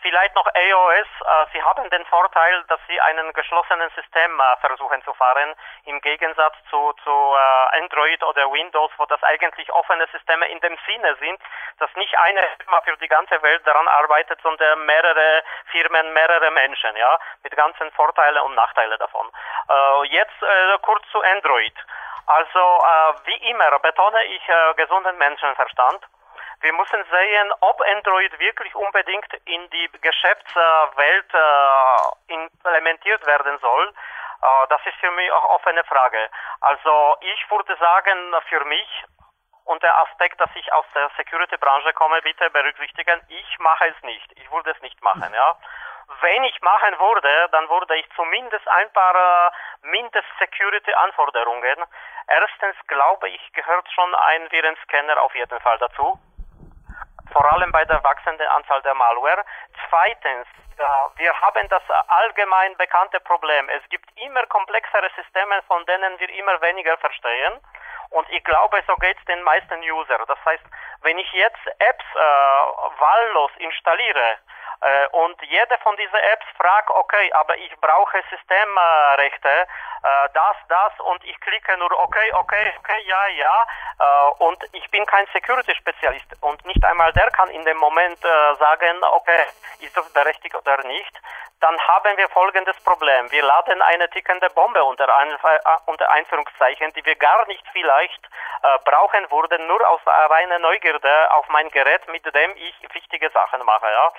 vielleicht 0.00 0.34
noch 0.34 0.46
iOS. 0.54 1.06
Äh, 1.06 1.46
Sie 1.52 1.62
haben 1.62 1.88
den 1.90 2.04
Vorteil, 2.06 2.64
dass 2.68 2.80
Sie 2.88 3.00
einen 3.00 3.32
geschlossenen 3.32 3.90
System 3.90 4.40
äh, 4.40 4.56
versuchen 4.60 5.02
zu 5.02 5.12
fahren, 5.14 5.54
im 5.84 6.00
Gegensatz 6.00 6.54
zu, 6.70 6.92
zu 7.04 7.34
Android 7.72 8.22
oder 8.22 8.50
Windows, 8.50 8.90
wo 8.96 9.06
das 9.06 9.22
eigentlich 9.22 9.70
offene 9.72 10.06
Systeme 10.12 10.46
in 10.48 10.60
dem 10.60 10.76
Sinne 10.86 11.14
sind, 11.16 11.40
dass 11.78 11.94
nicht 11.96 12.16
eine 12.18 12.40
Firma 12.58 12.80
für 12.82 12.96
die 12.96 13.08
ganze 13.08 13.42
Welt 13.42 13.66
daran 13.66 13.88
arbeitet, 13.88 14.40
sondern 14.42 14.84
mehrere 14.86 15.42
Firmen, 15.70 16.12
mehrere 16.12 16.50
Menschen, 16.50 16.96
ja, 16.96 17.18
mit 17.42 17.54
ganzen 17.56 17.90
Vorteilen 17.92 18.42
und 18.42 18.54
Nachteilen 18.54 18.98
davon. 18.98 19.30
Jetzt 20.04 20.40
kurz 20.82 21.02
zu 21.10 21.22
Android. 21.22 21.74
Also 22.26 22.82
wie 23.24 23.50
immer 23.50 23.78
betone 23.78 24.24
ich 24.24 24.42
gesunden 24.76 25.16
Menschenverstand. 25.18 26.06
Wir 26.62 26.74
müssen 26.74 27.02
sehen, 27.10 27.52
ob 27.60 27.80
Android 27.80 28.38
wirklich 28.38 28.74
unbedingt 28.74 29.32
in 29.46 29.70
die 29.70 29.90
Geschäftswelt 30.02 31.32
äh, 31.32 32.34
implementiert 32.34 33.24
werden 33.24 33.58
soll. 33.60 33.88
Äh, 33.88 34.66
das 34.68 34.84
ist 34.84 34.96
für 34.96 35.10
mich 35.12 35.32
auch 35.32 35.44
offene 35.56 35.82
Frage. 35.84 36.28
Also 36.60 37.16
ich 37.20 37.50
würde 37.50 37.74
sagen, 37.76 38.34
für 38.48 38.62
mich 38.66 39.04
und 39.64 39.82
der 39.82 39.96
Aspekt, 40.02 40.38
dass 40.38 40.50
ich 40.54 40.70
aus 40.72 40.84
der 40.94 41.10
Security-Branche 41.16 41.94
komme, 41.94 42.20
bitte 42.22 42.50
berücksichtigen, 42.50 43.22
ich 43.28 43.58
mache 43.60 43.88
es 43.88 44.02
nicht. 44.02 44.30
Ich 44.36 44.50
würde 44.50 44.72
es 44.72 44.82
nicht 44.82 45.00
machen, 45.02 45.32
ja. 45.32 45.56
Wenn 46.20 46.44
ich 46.44 46.60
machen 46.60 46.98
würde, 46.98 47.48
dann 47.52 47.70
würde 47.70 47.96
ich 47.96 48.06
zumindest 48.16 48.68
ein 48.68 48.92
paar 48.92 49.14
äh, 49.14 49.50
Mindest-Security-Anforderungen. 49.86 51.86
Erstens 52.26 52.76
glaube 52.86 53.30
ich, 53.30 53.52
gehört 53.54 53.90
schon 53.92 54.14
ein 54.14 54.50
Virenscanner 54.50 55.22
auf 55.22 55.34
jeden 55.34 55.58
Fall 55.60 55.78
dazu 55.78 56.20
vor 57.32 57.52
allem 57.52 57.72
bei 57.72 57.84
der 57.84 58.02
wachsenden 58.04 58.46
Anzahl 58.48 58.82
der 58.82 58.94
Malware. 58.94 59.44
Zweitens, 59.88 60.46
wir 61.16 61.40
haben 61.40 61.68
das 61.68 61.82
allgemein 62.08 62.76
bekannte 62.76 63.20
Problem. 63.20 63.68
Es 63.68 63.86
gibt 63.90 64.08
immer 64.20 64.46
komplexere 64.46 65.10
Systeme, 65.16 65.62
von 65.66 65.84
denen 65.86 66.18
wir 66.18 66.28
immer 66.30 66.60
weniger 66.62 66.96
verstehen. 66.98 67.60
Und 68.10 68.28
ich 68.30 68.42
glaube, 68.44 68.82
so 68.86 68.94
geht 68.96 69.18
es 69.18 69.24
den 69.26 69.42
meisten 69.42 69.80
User. 69.82 70.18
Das 70.26 70.38
heißt, 70.44 70.64
wenn 71.02 71.18
ich 71.18 71.32
jetzt 71.32 71.66
Apps 71.78 72.04
äh, 72.14 72.18
wahllos 72.18 73.52
installiere, 73.58 74.18
äh, 74.20 74.38
und 75.12 75.36
jede 75.42 75.76
von 75.82 75.96
diesen 75.96 76.18
Apps 76.32 76.46
fragt, 76.56 76.90
okay, 76.90 77.32
aber 77.34 77.56
ich 77.58 77.74
brauche 77.80 78.22
Systemrechte, 78.30 79.48
äh, 80.02 80.28
das, 80.32 80.56
das 80.68 80.92
und 81.00 81.22
ich 81.24 81.38
klicke 81.40 81.76
nur 81.76 81.92
okay, 82.00 82.32
okay, 82.34 82.72
okay, 82.78 83.02
ja, 83.04 83.26
ja. 83.28 83.66
Äh, 83.98 84.44
und 84.44 84.58
ich 84.72 84.90
bin 84.90 85.04
kein 85.06 85.26
Security-Spezialist. 85.32 86.36
Und 86.40 86.64
nicht 86.64 86.82
einmal 86.84 87.12
der 87.12 87.30
kann 87.30 87.50
in 87.50 87.64
dem 87.64 87.76
Moment 87.76 88.18
sagen, 88.20 89.04
okay, 89.12 89.44
ist 89.80 89.96
das 89.96 90.10
berechtigt 90.12 90.54
oder 90.54 90.82
nicht, 90.84 91.12
dann 91.60 91.78
haben 91.78 92.16
wir 92.16 92.28
folgendes 92.30 92.78
Problem. 92.80 93.30
Wir 93.30 93.42
laden 93.42 93.82
eine 93.82 94.08
tickende 94.10 94.48
Bombe 94.50 94.82
unter, 94.82 95.14
ein, 95.16 95.30
äh, 95.30 95.58
unter 95.86 96.10
Einführungszeichen, 96.10 96.92
die 96.94 97.04
wir 97.04 97.16
gar 97.16 97.46
nicht 97.46 97.64
vielleicht 97.72 98.24
äh, 98.62 98.78
brauchen 98.84 99.30
würden, 99.30 99.66
nur 99.66 99.86
aus 99.88 100.00
reiner 100.06 100.58
Neugierde 100.58 101.30
auf 101.32 101.48
mein 101.50 101.70
Gerät, 101.70 102.06
mit 102.08 102.24
dem 102.34 102.56
ich 102.56 102.74
wichtige 102.94 103.30
Sachen 103.30 103.64
mache. 103.64 103.86
Ja? 103.86 104.12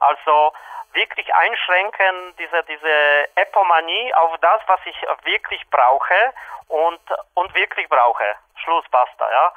Also 0.00 0.52
wirklich 0.92 1.34
einschränken, 1.34 2.36
diese, 2.38 2.62
diese 2.64 3.28
Epomanie 3.36 4.14
auf 4.14 4.36
das, 4.42 4.60
was 4.66 4.80
ich 4.84 4.96
wirklich 5.24 5.68
brauche 5.70 6.34
und, 6.68 7.00
und 7.34 7.54
wirklich 7.54 7.88
brauche. 7.88 8.34
Schluss, 8.56 8.84
basta, 8.90 9.30
ja 9.30 9.52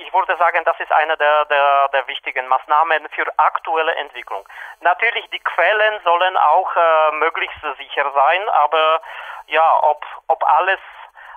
ich 0.00 0.12
würde 0.12 0.36
sagen, 0.36 0.64
das 0.64 0.78
ist 0.80 0.92
eine 0.92 1.16
der, 1.16 1.44
der, 1.46 1.88
der 1.88 2.06
wichtigen 2.06 2.46
Maßnahmen 2.48 3.08
für 3.10 3.26
aktuelle 3.36 3.94
Entwicklung. 3.96 4.46
Natürlich, 4.80 5.28
die 5.30 5.40
Quellen 5.40 6.00
sollen 6.04 6.36
auch 6.36 6.74
äh, 6.76 7.12
möglichst 7.12 7.60
sicher 7.78 8.10
sein, 8.12 8.48
aber 8.48 9.00
ja, 9.46 9.82
ob, 9.82 10.04
ob 10.28 10.42
alles 10.44 10.80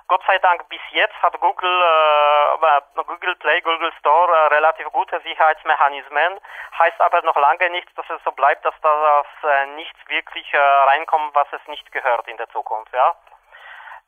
Gott 0.06 0.22
sei 0.26 0.38
Dank 0.38 0.68
bis 0.68 0.80
jetzt 0.90 1.14
hat 1.22 1.38
Google, 1.40 1.82
äh, 1.82 3.02
Google 3.04 3.36
Play, 3.36 3.60
Google 3.62 3.92
Store 3.98 4.36
äh, 4.36 4.46
relativ 4.54 4.86
gute 4.92 5.18
Sicherheitsmechanismen. 5.20 6.40
Heißt 6.78 7.00
aber 7.00 7.22
noch 7.22 7.36
lange 7.36 7.70
nicht, 7.70 7.88
dass 7.96 8.08
es 8.10 8.22
so 8.22 8.32
bleibt, 8.32 8.64
dass 8.64 8.74
das 8.82 9.26
äh, 9.44 9.66
nichts 9.76 9.98
wirklich 10.08 10.52
äh, 10.52 10.58
reinkommt, 10.58 11.34
was 11.34 11.48
es 11.52 11.66
nicht 11.68 11.90
gehört 11.90 12.28
in 12.28 12.36
der 12.36 12.48
Zukunft. 12.50 12.92
Ja. 12.92 13.14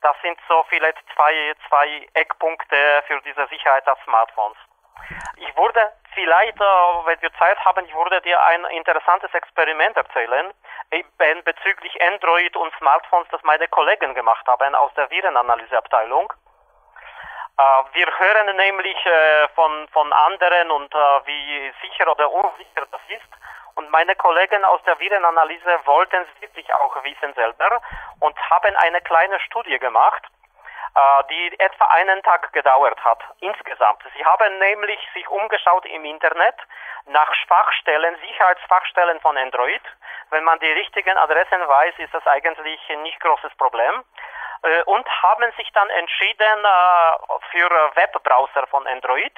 Das 0.03 0.17
sind 0.23 0.39
so 0.49 0.65
vielleicht 0.69 0.99
zwei, 1.15 1.55
zwei 1.69 2.09
Eckpunkte 2.15 3.03
für 3.07 3.21
diese 3.23 3.47
Sicherheit 3.49 3.87
der 3.87 3.97
Smartphones. 4.05 4.59
Ich 5.37 5.57
würde 5.57 5.93
vielleicht, 6.15 6.61
äh, 6.61 6.65
wenn 7.05 7.21
wir 7.21 7.33
Zeit 7.35 7.59
haben, 7.65 7.85
ich 7.85 7.95
würde 7.95 8.21
dir 8.23 8.43
ein 8.45 8.65
interessantes 8.67 9.33
Experiment 9.35 9.97
erzählen 9.97 10.53
bezüglich 11.45 12.03
Android 12.03 12.57
und 12.57 12.73
Smartphones, 12.79 13.29
das 13.31 13.43
meine 13.43 13.69
Kollegen 13.69 14.15
gemacht 14.15 14.47
haben 14.47 14.75
aus 14.75 14.93
der 14.95 15.11
Virenanalyseabteilung. 15.11 16.33
Äh, 17.59 17.63
wir 17.93 18.07
hören 18.19 18.57
nämlich 18.57 19.07
äh, 19.07 19.49
von, 19.55 19.89
von 19.89 20.13
anderen 20.13 20.71
und 20.71 20.93
wie 20.93 21.73
sicher 21.83 22.11
oder 22.11 22.31
unsicher 22.31 22.87
das 22.91 23.01
ist 23.09 23.37
und 23.77 23.91
meine 23.91 24.17
Kollegen 24.17 24.65
aus 24.65 24.83
der 24.85 24.99
Virenanalyse 24.99 25.81
wollten 25.85 26.23
es 26.23 26.41
wirklich 26.41 26.73
auch 26.75 26.97
wissen 27.05 27.35
selber 27.35 27.81
und 28.21 28.37
haben 28.51 28.75
eine 28.77 29.01
kleine 29.03 29.39
Studie 29.41 29.79
gemacht, 29.79 30.23
äh, 30.95 31.01
die 31.31 31.61
etwa 31.61 31.85
einen 31.87 32.23
Tag 32.23 32.53
gedauert 32.53 33.03
hat 33.05 33.23
insgesamt. 33.41 34.03
Sie 34.17 34.25
haben 34.25 34.59
nämlich 34.59 34.99
sich 35.13 35.29
umgeschaut 35.29 35.85
im 35.87 36.05
Internet 36.07 36.57
nach 37.07 37.33
Schwachstellen, 37.35 38.17
Sicherheitsschwachstellen 38.27 39.21
von 39.21 39.37
Android. 39.37 39.83
Wenn 40.31 40.45
man 40.45 40.59
die 40.59 40.73
richtigen 40.73 41.17
Adressen 41.19 41.61
weiß, 41.61 41.95
ist 41.99 42.15
das 42.15 42.27
eigentlich 42.27 42.81
ein 42.89 43.03
nicht 43.03 43.21
großes 43.21 43.55
Problem 43.57 44.01
äh, 44.01 44.46
und 44.87 45.07
haben 45.23 45.53
sich 45.57 45.71
dann 45.73 45.89
entschieden 45.91 46.65
äh, 46.65 47.49
für 47.51 47.71
Webbrowser 47.95 48.67
von 48.69 48.87
Android 48.87 49.35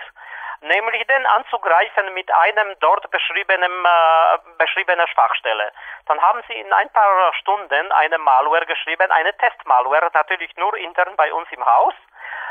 nämlich 0.61 1.07
den 1.07 1.27
anzugreifen 1.27 2.13
mit 2.15 2.31
einem 2.33 2.75
dort 2.81 3.11
beschriebenen, 3.11 3.73
äh, 3.85 4.39
beschriebenen 4.59 5.07
Schwachstelle. 5.09 5.71
Dann 6.07 6.21
haben 6.21 6.43
sie 6.49 6.55
in 6.55 6.73
ein 6.73 6.91
paar 6.91 7.33
Stunden 7.35 7.93
eine 7.93 8.19
Malware 8.19 8.67
geschrieben, 8.67 9.11
eine 9.11 9.37
Testmalware, 9.37 10.11
natürlich 10.13 10.55
nur 10.57 10.77
intern 10.77 11.15
bei 11.17 11.33
uns 11.33 11.51
im 11.53 11.65
Haus. 11.65 11.95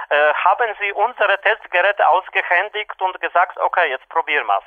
Äh, 0.09 0.33
haben 0.33 0.73
sie 0.79 0.93
unsere 0.93 1.39
Testgeräte 1.41 2.07
ausgehändigt 2.07 3.01
und 3.01 3.19
gesagt, 3.19 3.57
okay, 3.57 3.89
jetzt 3.89 4.07
probieren 4.09 4.47
wir's. 4.47 4.63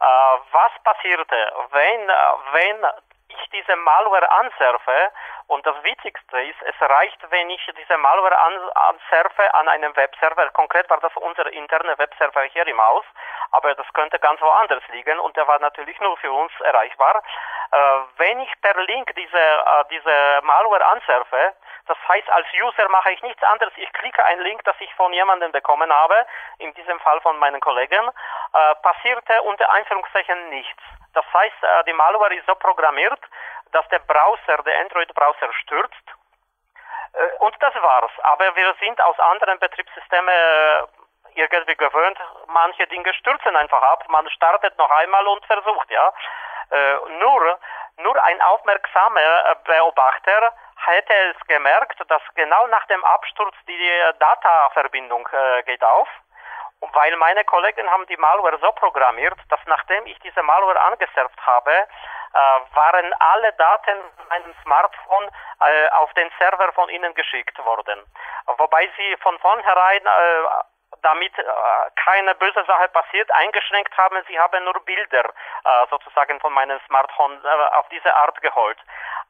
Äh, 0.00 0.04
was 0.52 0.72
passierte, 0.84 1.52
wenn, 1.70 2.08
äh, 2.08 2.14
wenn 2.52 2.86
ich 3.28 3.50
diese 3.50 3.76
Malware 3.76 4.30
ansurfe, 4.30 5.10
und 5.50 5.66
das 5.66 5.82
Wichtigste 5.82 6.40
ist, 6.42 6.62
es 6.62 6.80
reicht, 6.80 7.18
wenn 7.30 7.50
ich 7.50 7.60
diese 7.76 7.98
Malware 7.98 8.38
ansurfe 8.38 9.52
an 9.54 9.68
einem 9.68 9.94
Webserver. 9.96 10.48
Konkret 10.50 10.88
war 10.88 11.00
das 11.00 11.10
unser 11.16 11.52
interner 11.52 11.98
Webserver 11.98 12.42
hier 12.44 12.66
im 12.68 12.80
Haus, 12.80 13.04
aber 13.50 13.74
das 13.74 13.92
könnte 13.92 14.20
ganz 14.20 14.40
woanders 14.40 14.82
liegen 14.92 15.18
und 15.18 15.36
der 15.36 15.48
war 15.48 15.58
natürlich 15.58 15.98
nur 16.00 16.16
für 16.18 16.32
uns 16.32 16.52
erreichbar. 16.60 17.20
Äh, 17.72 17.76
wenn 18.18 18.38
ich 18.40 18.60
per 18.62 18.80
Link 18.84 19.12
diese, 19.16 19.38
äh, 19.38 19.84
diese 19.90 20.40
Malware 20.42 20.86
ansurfe, 20.86 21.54
das 21.86 21.98
heißt, 22.06 22.30
als 22.30 22.46
User 22.62 22.88
mache 22.88 23.10
ich 23.10 23.20
nichts 23.22 23.42
anderes. 23.42 23.72
Ich 23.76 23.92
klicke 23.92 24.24
einen 24.24 24.42
Link, 24.42 24.62
das 24.62 24.76
ich 24.78 24.94
von 24.94 25.12
jemandem 25.12 25.50
bekommen 25.50 25.92
habe, 25.92 26.26
in 26.58 26.72
diesem 26.74 27.00
Fall 27.00 27.20
von 27.22 27.36
meinen 27.38 27.60
Kollegen, 27.60 28.08
äh, 28.08 28.74
passierte 28.76 29.42
unter 29.42 29.68
Einführungszeichen 29.72 30.50
nichts. 30.50 30.82
Das 31.12 31.24
heißt, 31.32 31.62
äh, 31.62 31.84
die 31.84 31.92
Malware 31.92 32.34
ist 32.34 32.46
so 32.46 32.54
programmiert, 32.54 33.18
dass 33.72 33.86
der 33.88 34.00
Browser, 34.00 34.62
der 34.62 34.80
Android-Browser 34.80 35.52
stürzt. 35.62 36.04
Äh, 37.12 37.36
und 37.38 37.54
das 37.60 37.74
war's. 37.74 38.12
Aber 38.22 38.54
wir 38.54 38.74
sind 38.80 39.00
aus 39.00 39.18
anderen 39.18 39.58
Betriebssystemen 39.58 40.28
äh, 40.28 40.82
irgendwie 41.34 41.76
gewöhnt, 41.76 42.18
manche 42.48 42.86
Dinge 42.88 43.14
stürzen 43.14 43.56
einfach 43.56 43.82
ab. 43.82 44.04
Man 44.08 44.28
startet 44.30 44.76
noch 44.78 44.90
einmal 44.90 45.26
und 45.28 45.44
versucht, 45.46 45.90
ja. 45.90 46.12
Nur, 47.18 47.58
nur 47.96 48.24
ein 48.24 48.40
aufmerksamer 48.42 49.56
Beobachter 49.64 50.52
hätte 50.86 51.12
es 51.34 51.46
gemerkt, 51.48 52.00
dass 52.08 52.22
genau 52.36 52.66
nach 52.68 52.86
dem 52.86 53.04
Absturz 53.04 53.56
die 53.66 54.02
Data-Verbindung 54.20 55.28
geht 55.66 55.82
auf 55.82 56.08
weil 56.92 57.16
meine 57.16 57.44
Kollegen 57.44 57.90
haben 57.90 58.06
die 58.06 58.16
Malware 58.16 58.58
so 58.60 58.72
programmiert, 58.72 59.38
dass 59.48 59.60
nachdem 59.66 60.06
ich 60.06 60.18
diese 60.20 60.42
Malware 60.42 60.80
angesurft 60.80 61.38
habe, 61.46 61.72
äh, 61.72 62.36
waren 62.74 63.12
alle 63.18 63.52
Daten 63.54 63.98
meinem 64.28 64.54
Smartphone 64.62 65.28
äh, 65.60 65.88
auf 65.90 66.12
den 66.14 66.30
Server 66.38 66.72
von 66.72 66.88
ihnen 66.88 67.14
geschickt 67.14 67.58
worden. 67.64 68.00
Wobei 68.46 68.88
sie 68.96 69.16
von 69.18 69.38
vornherein 69.38 70.06
äh, 70.06 70.44
damit 71.02 71.36
äh, 71.38 71.42
keine 71.96 72.34
böse 72.34 72.64
Sache 72.64 72.88
passiert, 72.88 73.30
eingeschränkt 73.32 73.96
haben. 73.96 74.22
Sie 74.28 74.38
haben 74.38 74.64
nur 74.64 74.78
Bilder 74.84 75.24
äh, 75.24 75.86
sozusagen 75.90 76.40
von 76.40 76.52
meinem 76.52 76.80
Smartphone 76.86 77.40
äh, 77.44 77.76
auf 77.76 77.88
diese 77.88 78.14
Art 78.14 78.40
geholt. 78.42 78.78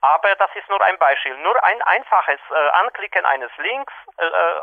Aber 0.00 0.34
das 0.36 0.50
ist 0.54 0.68
nur 0.68 0.80
ein 0.82 0.98
Beispiel. 0.98 1.36
Nur 1.38 1.62
ein 1.62 1.82
einfaches 1.82 2.40
äh, 2.50 2.68
Anklicken 2.80 3.26
eines 3.26 3.50
Links 3.58 3.92
äh, 4.18 4.26
äh, 4.26 4.60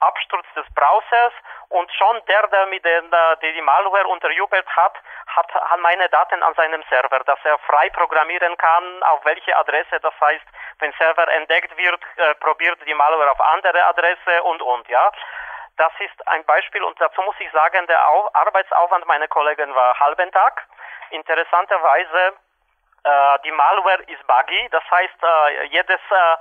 Absturz 0.00 0.46
des 0.54 0.66
Browsers 0.74 1.32
und 1.68 1.90
schon 1.92 2.20
der, 2.26 2.46
der 2.48 2.66
mit 2.66 2.84
den, 2.84 3.10
der 3.10 3.36
die 3.36 3.60
Malware 3.60 4.06
unterjubelt 4.06 4.66
hat, 4.76 4.94
hat, 5.26 5.54
hat 5.54 5.80
meine 5.80 6.08
Daten 6.08 6.42
an 6.42 6.54
seinem 6.54 6.82
Server, 6.88 7.20
dass 7.20 7.38
er 7.44 7.58
frei 7.58 7.90
programmieren 7.90 8.56
kann, 8.56 9.02
auf 9.04 9.24
welche 9.24 9.56
Adresse, 9.56 10.00
das 10.00 10.14
heißt, 10.20 10.46
wenn 10.78 10.92
Server 10.92 11.28
entdeckt 11.32 11.76
wird, 11.76 12.00
äh, 12.16 12.34
probiert 12.36 12.78
die 12.86 12.94
Malware 12.94 13.30
auf 13.30 13.40
andere 13.40 13.84
Adresse 13.86 14.42
und 14.44 14.62
und, 14.62 14.88
ja. 14.88 15.10
Das 15.76 15.92
ist 15.98 16.28
ein 16.28 16.44
Beispiel 16.44 16.82
und 16.82 17.00
dazu 17.00 17.22
muss 17.22 17.36
ich 17.38 17.50
sagen, 17.52 17.86
der 17.86 18.00
Arbeitsaufwand 18.34 19.06
meiner 19.06 19.28
Kollegen 19.28 19.74
war 19.74 19.98
halben 19.98 20.30
Tag. 20.30 20.66
Interessanterweise, 21.10 22.34
äh, 23.04 23.38
die 23.44 23.50
Malware 23.52 24.02
ist 24.02 24.26
buggy, 24.26 24.68
das 24.70 24.84
heißt, 24.90 25.22
äh, 25.22 25.64
jedes, 25.66 26.00
äh, 26.10 26.36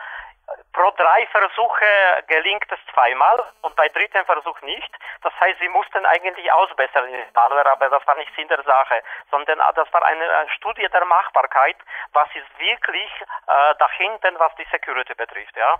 pro 0.74 0.91
drei 0.91 1.28
Versuche 1.28 1.86
gelingt 2.28 2.72
es 2.72 2.80
zweimal 2.93 3.43
und 3.62 3.76
bei 3.76 3.89
dritten 3.89 4.26
Versuch 4.26 4.62
nicht. 4.62 4.91
Das 5.24 5.34
heißt, 5.39 5.60
sie 5.60 5.70
mussten 5.70 6.05
eigentlich 6.05 6.51
ausbessern 6.51 7.07
in 7.10 7.24
Malware, 7.34 7.72
aber 7.72 7.89
das 7.89 8.05
war 8.07 8.16
nicht 8.16 8.34
Sinn 8.36 8.47
der 8.47 8.64
Sache, 8.64 9.01
sondern 9.32 9.60
ah, 9.62 9.72
das 9.74 9.91
war 9.93 10.03
eine 10.05 10.49
Studie 10.55 10.88
der 10.91 11.05
Machbarkeit, 11.05 11.78
was 12.14 12.28
ist 12.36 12.60
wirklich 12.60 13.12
äh, 13.47 13.76
dahinten, 13.78 14.39
was 14.39 14.53
die 14.55 14.68
Security 14.72 15.14
betrifft, 15.16 15.55
ja. 15.55 15.80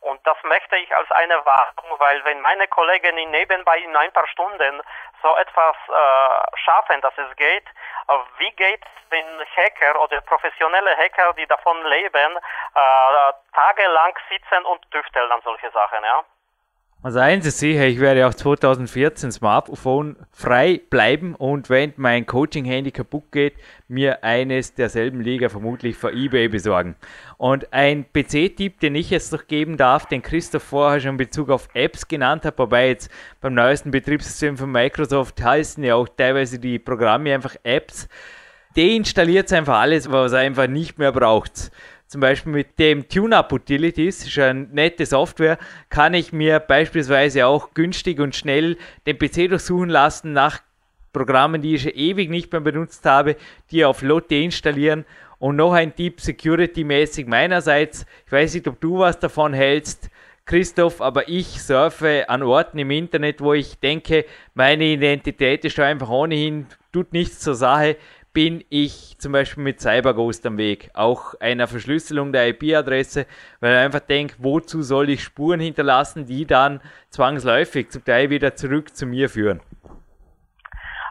Und 0.00 0.24
das 0.26 0.36
möchte 0.44 0.76
ich 0.76 0.94
als 0.94 1.10
eine 1.10 1.44
Warnung, 1.44 1.98
weil 1.98 2.24
wenn 2.24 2.40
meine 2.40 2.68
Kollegen 2.68 3.16
nebenbei 3.30 3.78
in 3.78 3.96
ein 3.96 4.12
paar 4.12 4.28
Stunden 4.28 4.80
so 5.22 5.36
etwas 5.36 5.76
äh, 5.88 6.56
schaffen, 6.58 7.00
dass 7.00 7.16
es 7.18 7.34
geht, 7.36 7.66
äh, 8.08 8.12
wie 8.38 8.50
geht 8.52 8.84
es, 8.84 9.10
wenn 9.10 9.26
Hacker 9.56 10.00
oder 10.00 10.20
professionelle 10.20 10.96
Hacker, 10.96 11.32
die 11.34 11.46
davon 11.46 11.84
leben, 11.86 12.36
äh, 12.36 13.32
tagelang 13.52 14.07
sitzen 14.28 14.64
und 14.64 14.80
tüfteln 14.90 15.30
an 15.30 15.40
solche 15.44 15.70
Sachen, 15.70 16.02
ja? 16.02 16.24
Also 17.00 17.20
eins 17.20 17.46
ist 17.46 17.60
sicher, 17.60 17.86
ich 17.86 18.00
werde 18.00 18.26
auch 18.26 18.34
2014 18.34 19.30
Smartphone 19.30 20.16
frei 20.32 20.80
bleiben 20.90 21.36
und 21.36 21.70
wenn 21.70 21.92
mein 21.96 22.26
Coaching-Handy 22.26 22.90
kaputt 22.90 23.30
geht, 23.30 23.54
mir 23.86 24.24
eines 24.24 24.74
derselben 24.74 25.20
Liga 25.20 25.48
vermutlich 25.48 25.96
vor 25.96 26.10
eBay 26.10 26.48
besorgen. 26.48 26.96
Und 27.36 27.72
ein 27.72 28.04
PC-Tipp, 28.12 28.80
den 28.80 28.96
ich 28.96 29.10
jetzt 29.10 29.32
noch 29.32 29.46
geben 29.46 29.76
darf, 29.76 30.06
den 30.06 30.22
Christoph 30.22 30.64
vorher 30.64 30.98
schon 30.98 31.12
in 31.12 31.16
Bezug 31.18 31.50
auf 31.50 31.68
Apps 31.72 32.08
genannt 32.08 32.44
hat, 32.44 32.58
wobei 32.58 32.88
jetzt 32.88 33.12
beim 33.40 33.54
neuesten 33.54 33.92
Betriebssystem 33.92 34.56
von 34.56 34.72
Microsoft 34.72 35.40
heißen 35.40 35.84
ja 35.84 35.94
auch 35.94 36.08
teilweise 36.08 36.58
die 36.58 36.80
Programme 36.80 37.32
einfach 37.32 37.54
Apps. 37.62 38.08
Deinstalliert 38.76 39.52
einfach 39.52 39.78
alles, 39.78 40.10
was 40.10 40.32
er 40.32 40.40
einfach 40.40 40.66
nicht 40.66 40.98
mehr 40.98 41.12
braucht 41.12 41.70
zum 42.08 42.22
Beispiel 42.22 42.52
mit 42.52 42.78
dem 42.78 43.06
TuneUp 43.08 43.52
Utilities, 43.52 44.26
ist 44.26 44.38
eine 44.38 44.60
nette 44.60 45.04
Software, 45.04 45.58
kann 45.90 46.14
ich 46.14 46.32
mir 46.32 46.58
beispielsweise 46.58 47.46
auch 47.46 47.74
günstig 47.74 48.18
und 48.18 48.34
schnell 48.34 48.78
den 49.06 49.18
PC 49.18 49.50
durchsuchen 49.50 49.90
lassen 49.90 50.32
nach 50.32 50.60
Programmen, 51.12 51.60
die 51.60 51.74
ich 51.74 51.82
schon 51.82 51.92
ewig 51.92 52.30
nicht 52.30 52.50
mehr 52.50 52.62
benutzt 52.62 53.04
habe, 53.04 53.36
die 53.70 53.84
auf 53.84 54.02
Lotte 54.02 54.36
installieren 54.36 55.04
Und 55.38 55.56
noch 55.56 55.72
ein 55.72 55.94
Tipp 55.94 56.20
security-mäßig 56.20 57.26
meinerseits. 57.26 58.06
Ich 58.26 58.32
weiß 58.32 58.54
nicht, 58.54 58.66
ob 58.66 58.80
du 58.80 58.98
was 58.98 59.18
davon 59.18 59.52
hältst. 59.52 60.10
Christoph, 60.46 61.02
aber 61.02 61.28
ich 61.28 61.62
surfe 61.62 62.24
an 62.28 62.42
Orten 62.42 62.78
im 62.78 62.90
Internet, 62.90 63.42
wo 63.42 63.52
ich 63.52 63.78
denke, 63.78 64.24
meine 64.54 64.84
Identität 64.84 65.62
ist 65.66 65.78
einfach 65.78 66.08
ohnehin, 66.08 66.66
tut 66.90 67.12
nichts 67.12 67.40
zur 67.40 67.54
Sache, 67.54 67.96
bin 68.38 68.64
ich 68.70 69.18
zum 69.18 69.32
Beispiel 69.32 69.64
mit 69.64 69.80
CyberGhost 69.80 70.46
am 70.46 70.58
Weg, 70.58 70.92
auch 70.94 71.34
einer 71.40 71.66
Verschlüsselung 71.66 72.32
der 72.32 72.46
IP-Adresse, 72.46 73.26
weil 73.58 73.72
ich 73.72 73.78
einfach 73.80 73.98
denke, 73.98 74.36
wozu 74.38 74.80
soll 74.82 75.10
ich 75.10 75.24
Spuren 75.24 75.58
hinterlassen, 75.58 76.24
die 76.24 76.46
dann 76.46 76.80
zwangsläufig 77.10 77.90
zum 77.90 78.04
Teil 78.04 78.30
wieder 78.30 78.54
zurück 78.54 78.94
zu 78.94 79.06
mir 79.06 79.28
führen. 79.28 79.60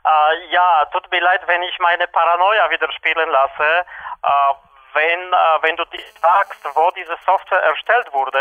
Äh, 0.06 0.54
ja, 0.54 0.86
tut 0.94 1.12
mir 1.12 1.20
leid, 1.20 1.42
wenn 1.48 1.62
ich 1.64 1.78
meine 1.80 2.08
Paranoia 2.08 2.70
wieder 2.70 2.90
spielen 2.94 3.30
lasse. 3.30 3.84
Äh, 4.24 4.54
wenn, 4.94 5.20
äh, 5.20 5.64
wenn 5.64 5.76
du 5.76 5.84
dich 5.92 6.06
fragst, 6.22 6.64
wo 6.76 6.92
diese 6.92 7.18
Software 7.26 7.62
erstellt 7.62 8.08
wurde, 8.14 8.40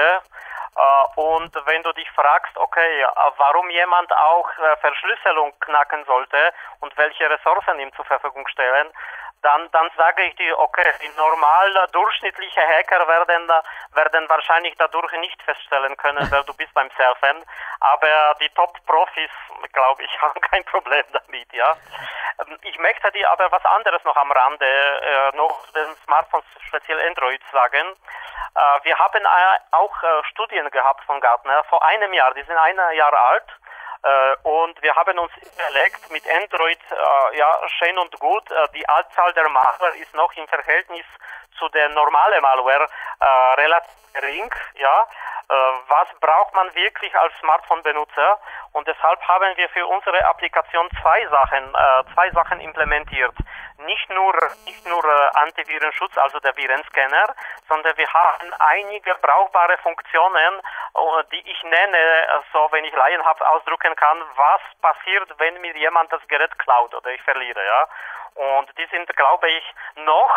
und 1.17 1.55
wenn 1.67 1.83
du 1.83 1.93
dich 1.93 2.11
fragst, 2.11 2.57
okay, 2.57 3.01
äh, 3.01 3.07
warum 3.39 3.71
jemand 3.71 4.13
auch 4.13 4.49
äh, 4.59 4.77
Verschlüsselung 4.77 5.53
knacken 5.61 6.05
sollte 6.05 6.53
und 6.81 6.97
welche 6.99 7.31
Ressourcen 7.31 7.81
ihm 7.81 7.93
zur 7.95 8.05
Verfügung 8.05 8.47
stellen, 8.49 8.89
dann, 9.43 9.71
dann 9.71 9.91
sage 9.97 10.25
ich 10.25 10.37
dir, 10.37 10.59
okay, 10.59 10.93
die 11.03 11.09
normal 11.17 11.89
durchschnittliche 11.93 12.61
Hacker 12.61 13.07
werden, 13.07 13.49
werden 13.93 14.29
wahrscheinlich 14.29 14.75
dadurch 14.77 15.13
nicht 15.13 15.41
feststellen 15.43 15.97
können, 15.97 16.27
wer 16.31 16.43
du 16.43 16.55
bist 16.55 16.73
beim 16.75 16.91
Surfen, 16.97 17.45
aber 17.81 18.37
die 18.41 18.49
Top-Profis, 18.51 19.31
glaube 19.73 20.03
ich, 20.03 20.21
haben 20.23 20.41
kein 20.41 20.65
Problem 20.65 21.05
damit, 21.13 21.53
ja. 21.53 21.77
Ähm, 22.41 22.59
ich 22.63 22.79
möchte 22.79 23.11
dir 23.13 23.31
aber 23.31 23.51
was 23.53 23.65
anderes 23.65 24.03
noch 24.05 24.17
am 24.17 24.33
Rande, 24.33 24.67
äh, 24.67 25.37
noch 25.37 25.67
den 25.73 25.95
Smartphones, 26.05 26.47
speziell 26.67 27.01
Android 27.07 27.41
sagen. 27.53 27.87
Äh, 28.55 28.85
wir 28.85 28.99
haben 28.99 29.25
äh, 29.25 29.59
auch 29.73 30.03
äh, 30.03 30.25
Studien 30.31 30.71
gehabt 30.71 31.05
von 31.05 31.21
Gartner 31.21 31.65
vor 31.65 31.85
einem 31.85 32.13
Jahr, 32.13 32.33
die 32.35 32.43
sind 32.43 32.57
ein 32.57 32.79
Jahr 32.95 33.13
alt. 33.13 33.47
Äh, 34.03 34.37
und 34.43 34.81
wir 34.83 34.95
haben 34.95 35.19
uns 35.19 35.33
überlegt, 35.37 36.11
mit 36.11 36.23
Android, 36.29 36.79
äh, 36.91 37.39
ja, 37.39 37.61
schön 37.79 37.99
und 37.99 38.19
gut, 38.21 38.51
äh, 38.51 38.69
die 38.75 38.89
Anzahl 38.89 39.33
der 39.33 39.49
Malware 39.49 39.97
ist 39.97 40.15
noch 40.15 40.33
im 40.35 40.47
Verhältnis 40.49 41.05
zu 41.59 41.69
der 41.71 41.89
normalen 41.91 42.43
Malware 42.43 42.89
relativ 43.57 43.91
gering, 44.15 44.51
ja. 44.75 45.07
was 45.89 46.09
braucht 46.21 46.55
man 46.55 46.75
wirklich 46.75 47.15
als 47.19 47.33
Smartphone-Benutzer? 47.41 48.39
Und 48.73 48.87
deshalb 48.89 49.21
haben 49.29 49.57
wir 49.57 49.69
für 49.71 49.87
unsere 49.87 50.25
Applikation 50.27 50.89
zwei 51.03 51.27
Sachen, 51.29 51.73
zwei 52.15 52.31
Sachen 52.31 52.61
implementiert 52.61 53.35
nicht 53.85 54.11
nur, 54.11 54.35
nicht 54.65 54.87
nur 54.87 55.05
äh, 55.05 55.31
Antivirenschutz, 55.35 56.17
also 56.19 56.41
der 56.41 56.57
Virenscanner, 56.57 57.35
sondern 57.69 57.97
wir 57.97 58.13
haben 58.13 58.53
einige 58.59 59.15
brauchbare 59.17 59.77
Funktionen, 59.79 60.61
äh, 60.61 61.25
die 61.33 61.51
ich 61.51 61.63
nenne, 61.65 61.99
äh, 61.99 62.41
so 62.53 62.69
wenn 62.71 62.85
ich 62.85 62.95
laienhaft 62.95 63.43
ausdrücken 63.43 63.95
kann, 63.97 64.23
was 64.37 64.61
passiert, 64.81 65.29
wenn 65.39 65.61
mir 65.61 65.77
jemand 65.77 66.13
das 66.13 66.27
Gerät 66.29 66.59
klaut 66.59 66.95
oder 66.95 67.11
ich 67.11 67.23
verliere, 67.23 67.65
ja. 67.65 67.89
Und 68.35 68.69
die 68.77 68.87
sind, 68.87 69.09
glaube 69.17 69.49
ich, 69.49 69.75
noch 70.05 70.31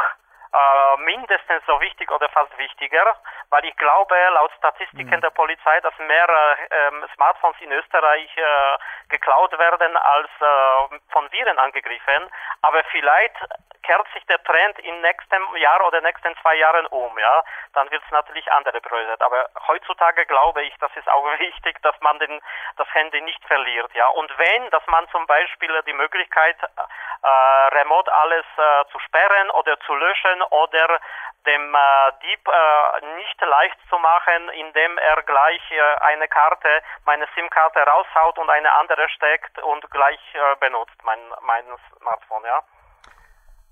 äh, 0.52 1.02
mindestens 1.02 1.64
so 1.68 1.80
wichtig 1.80 2.10
oder 2.12 2.28
fast 2.30 2.58
wichtiger, 2.58 3.16
weil 3.50 3.66
ich 3.66 3.76
glaube, 3.78 4.16
laut 4.34 4.52
Statistiken 4.58 5.16
mhm. 5.16 5.22
der 5.22 5.30
Polizei, 5.30 5.80
dass 5.82 5.98
mehr 6.00 6.28
äh, 6.70 6.92
Smartphones 7.16 7.58
in 7.62 7.72
Österreich 7.72 8.30
äh, 8.38 8.78
geklaut 9.10 9.58
werden 9.58 9.96
als 9.98 10.30
äh, 10.40 11.00
von 11.12 11.32
Viren 11.32 11.60
angegriffen. 11.60 12.30
Aber 12.62 12.84
vielleicht 12.86 13.36
kehrt 13.84 14.08
sich 14.14 14.26
der 14.28 14.44
Trend 14.44 14.78
im 14.80 15.02
nächsten 15.02 15.58
Jahr 15.58 15.86
oder 15.88 16.02
nächsten 16.02 16.36
zwei 16.42 16.56
Jahren 16.56 16.86
um, 16.88 17.18
ja, 17.18 17.44
dann 17.74 17.90
wird 17.92 18.04
es 18.04 18.12
natürlich 18.12 18.52
andere 18.52 18.80
Priorität. 18.82 19.22
Aber 19.22 19.50
heutzutage 19.68 20.26
glaube 20.26 20.62
ich, 20.64 20.76
das 20.80 20.92
ist 20.96 21.10
auch 21.10 21.26
wichtig, 21.40 21.82
dass 21.82 22.00
man 22.02 22.20
den, 22.20 22.42
das 22.78 22.88
Handy 22.94 23.22
nicht 23.22 23.44
verliert, 23.46 23.92
ja. 23.94 24.08
Und 24.10 24.32
wenn, 24.38 24.70
dass 24.70 24.86
man 24.88 25.08
zum 25.10 25.26
Beispiel 25.26 25.82
die 25.88 25.94
Möglichkeit, 25.94 26.58
äh, 26.62 27.28
remote 27.76 28.14
alles 28.14 28.46
äh, 28.58 28.86
zu 28.92 29.00
sperren 29.00 29.50
oder 29.52 29.80
zu 29.82 29.96
löschen 29.96 30.39
oder 30.44 31.00
dem 31.46 31.74
äh, 31.74 32.12
Dieb 32.22 32.48
äh, 32.48 33.06
nicht 33.16 33.42
leicht 33.42 33.78
zu 33.90 33.98
machen, 33.98 34.50
indem 34.50 34.98
er 34.98 35.24
gleich 35.24 35.72
äh, 35.72 35.82
eine 36.02 36.28
Karte, 36.28 36.82
meine 37.06 37.28
SIM-Karte 37.36 37.80
raushaut 37.80 38.38
und 38.38 38.50
eine 38.50 38.72
andere 38.74 39.08
steckt 39.10 39.58
und 39.60 39.90
gleich 39.92 40.20
äh, 40.34 40.56
benutzt, 40.60 41.04
mein, 41.04 41.20
mein 41.42 41.66
Smartphone, 41.98 42.44
ja. 42.46 42.62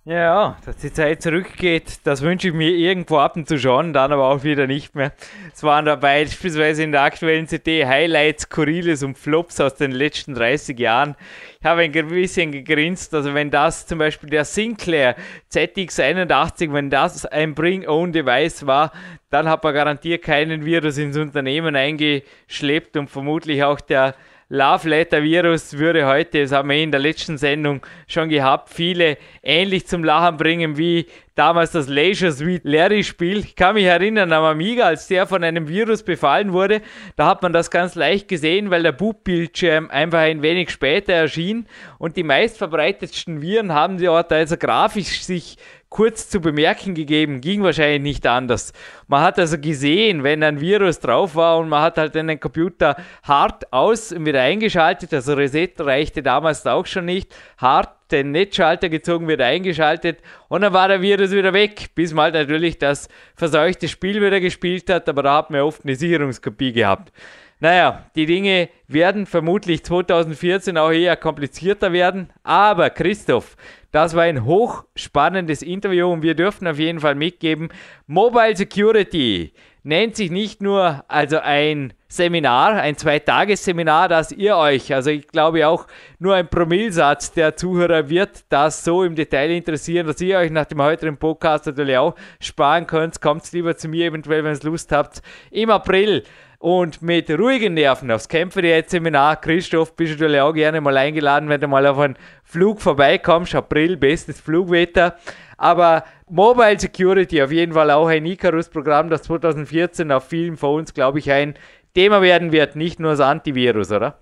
Ja, 0.09 0.55
dass 0.63 0.77
die 0.77 0.93
Zeit 0.93 1.21
zurückgeht, 1.21 1.99
das 2.05 2.21
wünsche 2.21 2.47
ich 2.47 2.53
mir 2.53 2.69
irgendwo 2.69 3.17
ab 3.17 3.35
und 3.35 3.45
zu 3.45 3.59
schon, 3.59 3.91
dann 3.91 4.13
aber 4.13 4.29
auch 4.29 4.41
wieder 4.45 4.65
nicht 4.65 4.95
mehr. 4.95 5.11
Es 5.53 5.63
waren 5.63 5.83
dabei 5.83 6.23
beispielsweise 6.23 6.83
in 6.83 6.93
der 6.93 7.01
aktuellen 7.01 7.45
CD 7.45 7.85
Highlights, 7.85 8.43
Skurriles 8.43 9.03
und 9.03 9.17
Flops 9.17 9.59
aus 9.59 9.75
den 9.75 9.91
letzten 9.91 10.33
30 10.33 10.79
Jahren. 10.79 11.17
Ich 11.59 11.65
habe 11.65 11.81
ein 11.81 11.91
bisschen 11.91 12.53
gegrinst, 12.53 13.13
also 13.13 13.33
wenn 13.33 13.51
das 13.51 13.85
zum 13.85 13.99
Beispiel 13.99 14.29
der 14.29 14.45
Sinclair 14.45 15.17
ZX81, 15.51 16.71
wenn 16.71 16.89
das 16.89 17.25
ein 17.25 17.53
Bring-Own-Device 17.53 18.65
war, 18.65 18.93
dann 19.29 19.49
hat 19.49 19.61
man 19.61 19.73
garantiert 19.73 20.23
keinen 20.23 20.63
Virus 20.63 20.97
ins 20.97 21.17
Unternehmen 21.17 21.75
eingeschleppt 21.75 22.95
und 22.95 23.09
vermutlich 23.09 23.61
auch 23.61 23.81
der 23.81 24.15
Love 24.49 24.87
Letter 24.87 25.23
Virus 25.23 25.77
würde 25.77 26.05
heute, 26.05 26.41
das 26.41 26.53
haben 26.53 26.69
wir 26.69 26.77
in 26.77 26.89
der 26.89 27.01
letzten 27.01 27.37
Sendung 27.37 27.85
schon 28.07 28.29
gehabt, 28.29 28.69
viele 28.69 29.17
ähnlich 29.43 29.87
zum 29.87 30.05
Lachen 30.05 30.37
bringen 30.37 30.77
wie 30.77 31.05
damals 31.35 31.71
das 31.71 31.89
Leisure 31.89 32.31
Suite 32.31 32.63
Larry 32.63 33.03
Spiel. 33.03 33.39
Ich 33.39 33.57
kann 33.57 33.73
mich 33.73 33.83
erinnern 33.83 34.31
am 34.31 34.45
Amiga, 34.45 34.85
als 34.85 35.07
der 35.07 35.27
von 35.27 35.43
einem 35.43 35.67
Virus 35.67 36.01
befallen 36.01 36.53
wurde, 36.53 36.81
da 37.17 37.27
hat 37.27 37.41
man 37.41 37.51
das 37.51 37.69
ganz 37.69 37.95
leicht 37.95 38.29
gesehen, 38.29 38.69
weil 38.69 38.83
der 38.83 38.93
Bootbildschirm 38.93 39.89
einfach 39.89 40.19
ein 40.19 40.41
wenig 40.41 40.69
später 40.69 41.11
erschien 41.11 41.67
und 41.97 42.15
die 42.15 42.23
meistverbreitetsten 42.23 43.41
Viren 43.41 43.73
haben 43.73 43.97
dort 44.01 44.31
also 44.31 44.55
grafisch 44.55 45.23
sich 45.23 45.57
kurz 45.89 46.29
zu 46.29 46.41
bemerken 46.41 46.93
gegeben, 46.93 47.41
ging 47.41 47.63
wahrscheinlich 47.63 48.01
nicht 48.01 48.27
anders. 48.27 48.73
Man 49.07 49.21
hat 49.21 49.39
also 49.39 49.57
gesehen, 49.57 50.23
wenn 50.23 50.43
ein 50.43 50.59
Virus 50.59 50.99
drauf 50.99 51.35
war 51.35 51.57
und 51.57 51.69
man 51.69 51.81
hat 51.81 51.97
halt 51.97 52.15
den 52.15 52.39
Computer 52.39 52.95
hart 53.23 53.71
aus 53.71 54.11
und 54.11 54.25
wieder 54.25 54.41
eingeschaltet, 54.41 55.13
also 55.13 55.33
Reset 55.33 55.71
reichte 55.79 56.21
damals 56.21 56.65
auch 56.67 56.85
schon 56.85 57.05
nicht, 57.05 57.33
hart 57.57 57.89
den 58.11 58.31
Netzschalter 58.31 58.89
gezogen, 58.89 59.27
wird 59.27 59.41
eingeschaltet 59.41 60.19
und 60.49 60.61
dann 60.61 60.73
war 60.73 60.87
der 60.87 61.01
Virus 61.01 61.31
wieder 61.31 61.53
weg, 61.53 61.89
bis 61.95 62.13
man 62.13 62.25
halt 62.25 62.35
natürlich 62.35 62.77
das 62.77 63.09
verseuchte 63.35 63.87
Spiel 63.87 64.21
wieder 64.21 64.39
gespielt 64.39 64.89
hat, 64.89 65.09
aber 65.09 65.23
da 65.23 65.37
hat 65.37 65.51
man 65.51 65.61
oft 65.61 65.83
eine 65.83 65.95
Sicherungskopie 65.95 66.73
gehabt. 66.73 67.11
Naja, 67.59 68.05
die 68.15 68.27
Dinge 68.27 68.69
werden 68.87 69.25
vermutlich 69.25 69.83
2014 69.83 70.77
auch 70.77 70.91
eher 70.91 71.15
komplizierter 71.15 71.91
werden, 71.91 72.29
aber 72.43 72.91
Christoph, 72.91 73.55
das 73.91 74.15
war 74.15 74.23
ein 74.23 74.45
hochspannendes 74.45 75.63
Interview 75.63 76.11
und 76.11 76.21
wir 76.21 76.35
dürfen 76.35 76.67
auf 76.67 76.77
jeden 76.77 76.99
Fall 76.99 77.15
mitgeben, 77.15 77.69
Mobile 78.05 78.55
Security 78.55 79.53
nennt 79.81 80.17
sich 80.17 80.29
nicht 80.29 80.61
nur 80.61 81.03
also 81.07 81.39
ein 81.39 81.93
Seminar, 82.09 82.73
ein 82.73 82.95
Zweitagesseminar, 82.95 84.07
das 84.07 84.31
ihr 84.31 84.55
euch, 84.57 84.93
also 84.93 85.09
ich 85.09 85.27
glaube 85.27 85.67
auch 85.67 85.87
nur 86.19 86.35
ein 86.35 86.49
Promillsatz 86.49 87.31
der 87.31 87.55
Zuhörer 87.55 88.09
wird 88.09 88.43
das 88.49 88.83
so 88.83 89.03
im 89.03 89.15
Detail 89.15 89.49
interessieren, 89.49 90.05
dass 90.05 90.21
ihr 90.21 90.37
euch 90.37 90.51
nach 90.51 90.65
dem 90.65 90.81
heutigen 90.81 91.17
Podcast 91.17 91.65
natürlich 91.65 91.97
auch 91.97 92.15
sparen 92.39 92.85
könnt. 92.85 93.19
Kommt 93.21 93.51
lieber 93.51 93.75
zu 93.77 93.87
mir 93.87 94.05
eventuell, 94.05 94.43
wenn 94.43 94.55
ihr 94.55 94.63
Lust 94.63 94.91
habt. 94.91 95.21
Im 95.51 95.69
April 95.69 96.23
und 96.59 97.01
mit 97.01 97.29
ruhigen 97.29 97.75
Nerven 97.75 98.11
aufs 98.11 98.27
Kämpferdiät-Seminar. 98.29 99.37
Christoph, 99.37 99.95
bist 99.95 100.13
du 100.13 100.23
natürlich 100.23 100.41
auch 100.41 100.53
gerne 100.53 100.81
mal 100.81 100.97
eingeladen, 100.97 101.49
wenn 101.49 101.61
du 101.61 101.67
mal 101.67 101.85
auf 101.85 101.99
einen 101.99 102.17
Flug 102.43 102.81
vorbeikommst. 102.81 103.53
April, 103.55 103.97
bestes 103.97 104.41
Flugwetter. 104.41 105.15
Aber 105.57 106.03
Mobile 106.29 106.79
Security, 106.79 107.41
auf 107.41 107.51
jeden 107.51 107.73
Fall 107.73 107.91
auch 107.91 108.07
ein 108.07 108.25
Icarus-Programm, 108.25 109.09
das 109.09 109.23
2014 109.23 110.11
auf 110.11 110.27
vielen 110.27 110.57
von 110.57 110.75
uns, 110.75 110.93
glaube 110.93 111.19
ich, 111.19 111.31
ein 111.31 111.57
Thema 111.93 112.21
werden 112.21 112.51
wird, 112.51 112.75
nicht 112.75 112.99
nur 112.99 113.11
das 113.11 113.21
Antivirus, 113.21 113.91
oder? 113.91 114.19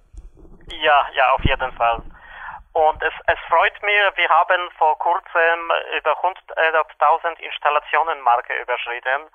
Ja, 0.81 1.07
ja, 1.13 1.31
auf 1.33 1.43
jeden 1.43 1.71
Fall. 1.73 2.01
Und 2.73 3.01
es, 3.01 3.13
es 3.27 3.39
freut 3.47 3.81
mich, 3.83 3.95
wir 4.15 4.29
haben 4.29 4.69
vor 4.77 4.97
kurzem 4.99 5.71
über 5.97 6.11
100.000 6.11 7.39
Installationen 7.39 8.19
Marke 8.21 8.53
überschritten. 8.61 9.31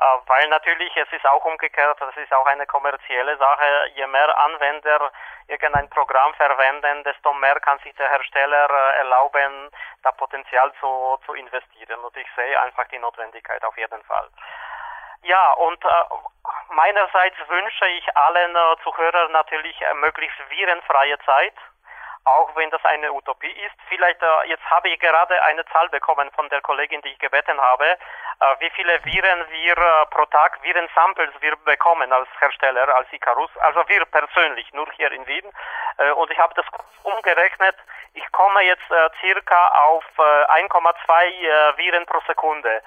Äh, 0.00 0.04
weil 0.26 0.48
natürlich, 0.48 0.96
es 0.96 1.12
ist 1.12 1.26
auch 1.26 1.44
umgekehrt, 1.44 2.00
das 2.00 2.16
ist 2.16 2.32
auch 2.32 2.46
eine 2.46 2.66
kommerzielle 2.66 3.36
Sache. 3.36 3.90
Je 3.94 4.06
mehr 4.06 4.38
Anwender 4.38 5.12
irgendein 5.46 5.88
Programm 5.90 6.34
verwenden, 6.34 7.04
desto 7.04 7.32
mehr 7.34 7.60
kann 7.60 7.78
sich 7.80 7.94
der 7.94 8.10
Hersteller 8.10 8.68
äh, 8.70 8.98
erlauben, 8.98 9.70
da 10.02 10.10
Potenzial 10.12 10.72
zu, 10.80 11.18
zu 11.24 11.34
investieren. 11.34 12.00
Und 12.00 12.16
ich 12.16 12.26
sehe 12.34 12.60
einfach 12.60 12.88
die 12.88 12.98
Notwendigkeit 12.98 13.64
auf 13.64 13.76
jeden 13.76 14.02
Fall. 14.04 14.28
Ja, 15.22 15.52
und 15.52 15.82
äh, 15.84 15.88
meinerseits 16.70 17.36
wünsche 17.48 17.86
ich 17.86 18.16
allen 18.16 18.56
äh, 18.56 18.76
Zuhörern 18.82 19.32
natürlich 19.32 19.80
äh, 19.80 19.94
möglichst 19.94 20.38
virenfreie 20.50 21.18
Zeit 21.20 21.54
auch 22.24 22.56
wenn 22.56 22.70
das 22.70 22.84
eine 22.84 23.12
Utopie 23.12 23.50
ist. 23.50 23.74
Vielleicht, 23.88 24.22
äh, 24.22 24.48
jetzt 24.48 24.64
habe 24.70 24.88
ich 24.88 24.98
gerade 24.98 25.42
eine 25.44 25.64
Zahl 25.66 25.88
bekommen 25.90 26.30
von 26.32 26.48
der 26.48 26.60
Kollegin, 26.62 27.02
die 27.02 27.10
ich 27.10 27.18
gebeten 27.18 27.60
habe, 27.60 27.84
äh, 27.86 27.96
wie 28.60 28.70
viele 28.70 29.04
Viren 29.04 29.44
wir 29.50 29.76
äh, 29.76 30.06
pro 30.06 30.24
Tag, 30.26 30.62
Viren-Samples 30.62 31.30
wir 31.40 31.56
bekommen 31.56 32.12
als 32.12 32.28
Hersteller, 32.40 32.94
als 32.94 33.12
Icarus, 33.12 33.50
also 33.58 33.86
wir 33.88 34.04
persönlich, 34.06 34.72
nur 34.72 34.90
hier 34.92 35.12
in 35.12 35.26
Wien. 35.26 35.44
Äh, 35.98 36.10
und 36.12 36.30
ich 36.30 36.38
habe 36.38 36.54
das 36.54 36.64
umgerechnet, 37.02 37.76
ich 38.14 38.32
komme 38.32 38.62
jetzt 38.62 38.90
äh, 38.90 39.10
circa 39.20 39.68
auf 39.84 40.04
1,2 40.16 41.76
Viren 41.76 42.06
pro 42.06 42.20
Sekunde 42.26 42.82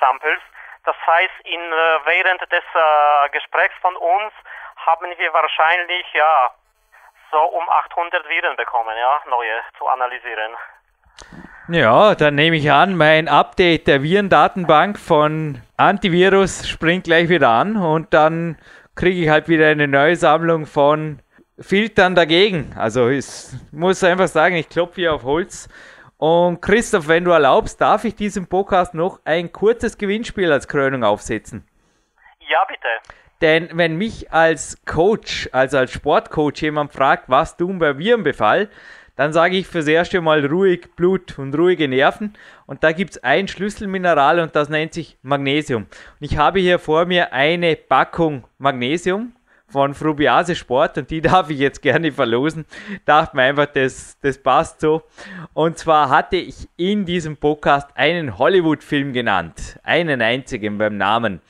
Samples. 0.00 0.40
Das 0.84 0.96
heißt, 1.06 1.40
in, 1.44 1.60
während 1.60 2.40
des 2.50 2.64
Gesprächs 3.32 3.74
von 3.82 3.94
uns 3.96 4.32
haben 4.86 5.18
wir 5.18 5.32
wahrscheinlich, 5.34 6.10
ja, 6.14 6.54
so 7.30 7.38
um 7.38 7.68
800 7.68 8.28
Viren 8.28 8.56
bekommen, 8.56 8.96
ja, 8.98 9.20
neue 9.28 9.60
zu 9.78 9.86
analysieren. 9.86 10.52
Ja, 11.68 12.14
dann 12.14 12.34
nehme 12.34 12.56
ich 12.56 12.70
an, 12.70 12.96
mein 12.96 13.28
Update 13.28 13.86
der 13.86 14.02
Virendatenbank 14.02 14.98
von 14.98 15.62
Antivirus 15.76 16.68
springt 16.68 17.04
gleich 17.04 17.28
wieder 17.28 17.50
an 17.50 17.76
und 17.76 18.12
dann 18.12 18.58
kriege 18.96 19.22
ich 19.22 19.28
halt 19.28 19.48
wieder 19.48 19.68
eine 19.68 19.86
neue 19.86 20.16
Sammlung 20.16 20.66
von 20.66 21.20
Filtern 21.60 22.14
dagegen. 22.14 22.74
Also 22.76 23.08
ich 23.08 23.26
muss 23.70 24.02
einfach 24.02 24.28
sagen, 24.28 24.56
ich 24.56 24.68
klopfe 24.68 24.96
hier 24.96 25.14
auf 25.14 25.22
Holz. 25.22 25.68
Und 26.16 26.60
Christoph, 26.60 27.08
wenn 27.08 27.24
du 27.24 27.30
erlaubst, 27.30 27.80
darf 27.80 28.04
ich 28.04 28.14
diesem 28.14 28.46
Podcast 28.46 28.92
noch 28.92 29.20
ein 29.24 29.52
kurzes 29.52 29.96
Gewinnspiel 29.96 30.52
als 30.52 30.68
Krönung 30.68 31.04
aufsetzen? 31.04 31.66
Ja, 32.40 32.64
bitte. 32.66 32.88
Denn 33.40 33.68
wenn 33.72 33.96
mich 33.96 34.32
als 34.32 34.78
Coach, 34.84 35.48
also 35.52 35.78
als 35.78 35.92
Sportcoach 35.92 36.60
jemand 36.60 36.92
fragt, 36.92 37.28
was 37.28 37.56
tun 37.56 37.78
bei 37.78 37.96
Virenbefall, 37.96 38.68
dann 39.16 39.32
sage 39.32 39.56
ich 39.56 39.66
fürs 39.66 39.86
erste 39.86 40.20
Mal 40.20 40.46
ruhig 40.46 40.88
Blut 40.96 41.38
und 41.38 41.54
ruhige 41.54 41.88
Nerven. 41.88 42.34
Und 42.66 42.82
da 42.82 42.92
gibt 42.92 43.10
es 43.12 43.24
ein 43.24 43.48
Schlüsselmineral 43.48 44.40
und 44.40 44.56
das 44.56 44.68
nennt 44.68 44.94
sich 44.94 45.18
Magnesium. 45.22 45.82
Und 45.82 45.90
ich 46.20 46.38
habe 46.38 46.60
hier 46.60 46.78
vor 46.78 47.04
mir 47.04 47.32
eine 47.32 47.76
Packung 47.76 48.44
Magnesium 48.58 49.32
von 49.70 49.94
Frubiase 49.94 50.54
Sport 50.56 50.98
und 50.98 51.10
die 51.10 51.20
darf 51.20 51.50
ich 51.50 51.58
jetzt 51.58 51.82
gerne 51.82 52.12
verlosen. 52.12 52.64
Dachte 53.04 53.36
mir 53.36 53.42
einfach, 53.42 53.66
das, 53.66 54.18
das 54.20 54.38
passt 54.38 54.80
so. 54.80 55.02
Und 55.54 55.78
zwar 55.78 56.10
hatte 56.10 56.36
ich 56.36 56.68
in 56.76 57.04
diesem 57.04 57.36
Podcast 57.36 57.88
einen 57.94 58.38
Hollywood-Film 58.38 59.12
genannt. 59.12 59.78
Einen 59.82 60.20
einzigen 60.22 60.78
beim 60.78 60.96
Namen. 60.96 61.40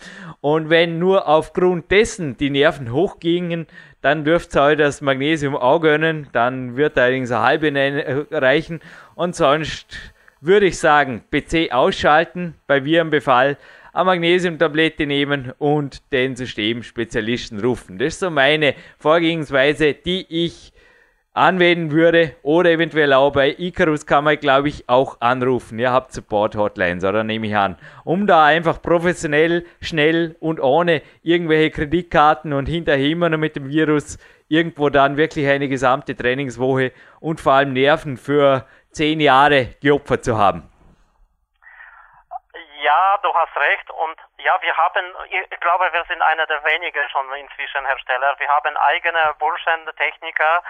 Und 0.40 0.70
wenn 0.70 0.98
nur 0.98 1.28
aufgrund 1.28 1.90
dessen 1.90 2.36
die 2.36 2.50
Nerven 2.50 2.92
hochgingen, 2.92 3.66
dann 4.00 4.24
dürft 4.24 4.56
ihr 4.56 4.62
euch 4.62 4.78
das 4.78 5.02
Magnesium 5.02 5.54
auch 5.54 5.80
gönnen. 5.80 6.28
Dann 6.32 6.76
wird 6.76 6.96
allerdings 6.96 7.30
eine 7.30 7.42
halbe 7.42 7.68
äh, 7.68 8.24
reichen. 8.30 8.80
Und 9.14 9.36
sonst 9.36 9.98
würde 10.40 10.66
ich 10.66 10.78
sagen, 10.78 11.22
PC 11.30 11.72
ausschalten 11.72 12.54
bei 12.66 12.84
Virenbefall 12.84 13.58
eine 13.92 14.04
Magnesiumtablette 14.04 15.06
nehmen 15.06 15.52
und 15.58 16.10
den 16.12 16.36
Systemspezialisten 16.36 17.60
rufen. 17.60 17.98
Das 17.98 18.14
ist 18.14 18.20
so 18.20 18.30
meine 18.30 18.74
Vorgehensweise, 18.98 19.92
die 19.92 20.26
ich 20.28 20.72
anwenden 21.40 21.90
würde 21.90 22.36
oder 22.42 22.70
eventuell 22.70 23.14
auch 23.14 23.32
bei 23.32 23.54
Icarus 23.56 24.04
kann 24.04 24.24
man, 24.24 24.38
glaube 24.38 24.68
ich, 24.68 24.88
auch 24.88 25.20
anrufen. 25.20 25.78
Ihr 25.78 25.90
habt 25.90 26.12
Support-Hotlines, 26.12 27.02
oder 27.02 27.24
nehme 27.24 27.46
ich 27.46 27.56
an. 27.56 27.78
Um 28.04 28.26
da 28.26 28.44
einfach 28.44 28.82
professionell, 28.82 29.64
schnell 29.80 30.36
und 30.40 30.60
ohne 30.60 31.00
irgendwelche 31.22 31.70
Kreditkarten 31.70 32.52
und 32.52 32.66
hinterher 32.66 33.08
immer 33.08 33.30
noch 33.30 33.38
mit 33.38 33.56
dem 33.56 33.68
Virus 33.70 34.18
irgendwo 34.48 34.90
dann 34.90 35.16
wirklich 35.16 35.48
eine 35.48 35.68
gesamte 35.68 36.14
Trainingswoche 36.14 36.92
und 37.20 37.40
vor 37.40 37.54
allem 37.54 37.72
Nerven 37.72 38.18
für 38.18 38.66
zehn 38.90 39.18
Jahre 39.20 39.76
geopfert 39.80 40.24
zu 40.24 40.36
haben. 40.36 40.68
Ja, 42.82 43.18
du 43.22 43.32
hast 43.32 43.56
recht. 43.56 43.90
Und 43.90 44.18
ja, 44.38 44.58
wir 44.60 44.76
haben, 44.76 45.04
ich 45.30 45.60
glaube, 45.60 45.84
wir 45.92 46.04
sind 46.08 46.20
einer 46.20 46.46
der 46.46 46.62
wenigen 46.64 47.08
schon 47.10 47.26
inzwischen 47.34 47.86
Hersteller. 47.86 48.34
Wir 48.38 48.48
haben 48.48 48.76
eigene 48.76 49.34
Burschen, 49.38 49.88
Techniker, 49.96 50.62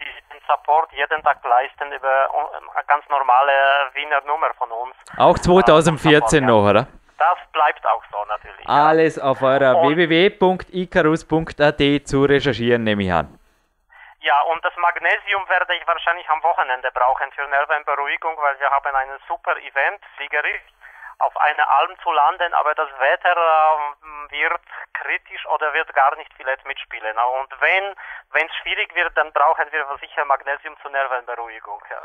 die 0.00 0.06
den 0.32 0.40
Support 0.46 0.92
jeden 0.92 1.22
Tag 1.22 1.44
leisten 1.44 1.92
über 1.92 2.28
eine 2.74 2.84
ganz 2.86 3.08
normale 3.08 3.52
Wiener 3.94 4.20
Nummer 4.22 4.52
von 4.54 4.70
uns. 4.70 4.94
Auch 5.16 5.38
2014 5.38 6.44
noch, 6.44 6.68
oder? 6.68 6.86
Das 7.18 7.38
bleibt 7.52 7.86
auch 7.86 8.02
so 8.10 8.24
natürlich. 8.26 8.68
Alles 8.68 9.18
auf 9.18 9.40
eurer 9.42 9.82
www.icarus.at 9.82 12.06
zu 12.06 12.24
recherchieren, 12.24 12.84
nehme 12.84 13.02
ich 13.04 13.12
an. 13.12 13.38
Ja, 14.20 14.40
und 14.52 14.64
das 14.64 14.72
Magnesium 14.76 15.48
werde 15.48 15.74
ich 15.76 15.86
wahrscheinlich 15.86 16.28
am 16.30 16.42
Wochenende 16.42 16.90
brauchen 16.92 17.30
für 17.32 17.46
Nervenberuhigung, 17.46 18.36
weil 18.38 18.58
wir 18.58 18.70
haben 18.70 18.96
einen 18.96 19.18
super 19.28 19.54
Event, 19.58 20.00
Fliegerich 20.16 20.62
auf 21.18 21.36
einer 21.36 21.68
Alm 21.68 21.96
zu 22.02 22.10
landen, 22.12 22.52
aber 22.54 22.74
das 22.74 22.88
Wetter 22.98 23.36
äh, 23.36 24.32
wird 24.32 24.60
kritisch 24.94 25.46
oder 25.46 25.72
wird 25.74 25.92
gar 25.94 26.16
nicht 26.16 26.32
vielleicht 26.36 26.64
mitspielen. 26.66 27.16
Und 27.40 27.60
wenn 27.60 27.94
wenn 28.34 28.46
es 28.46 28.54
schwierig 28.62 28.94
wird, 28.94 29.16
dann 29.16 29.32
brauchen 29.32 29.64
wir 29.70 29.86
sicher 30.00 30.24
Magnesium 30.24 30.74
zur 30.82 30.90
Nervenberuhigung. 30.90 31.80
Ja. 31.88 31.96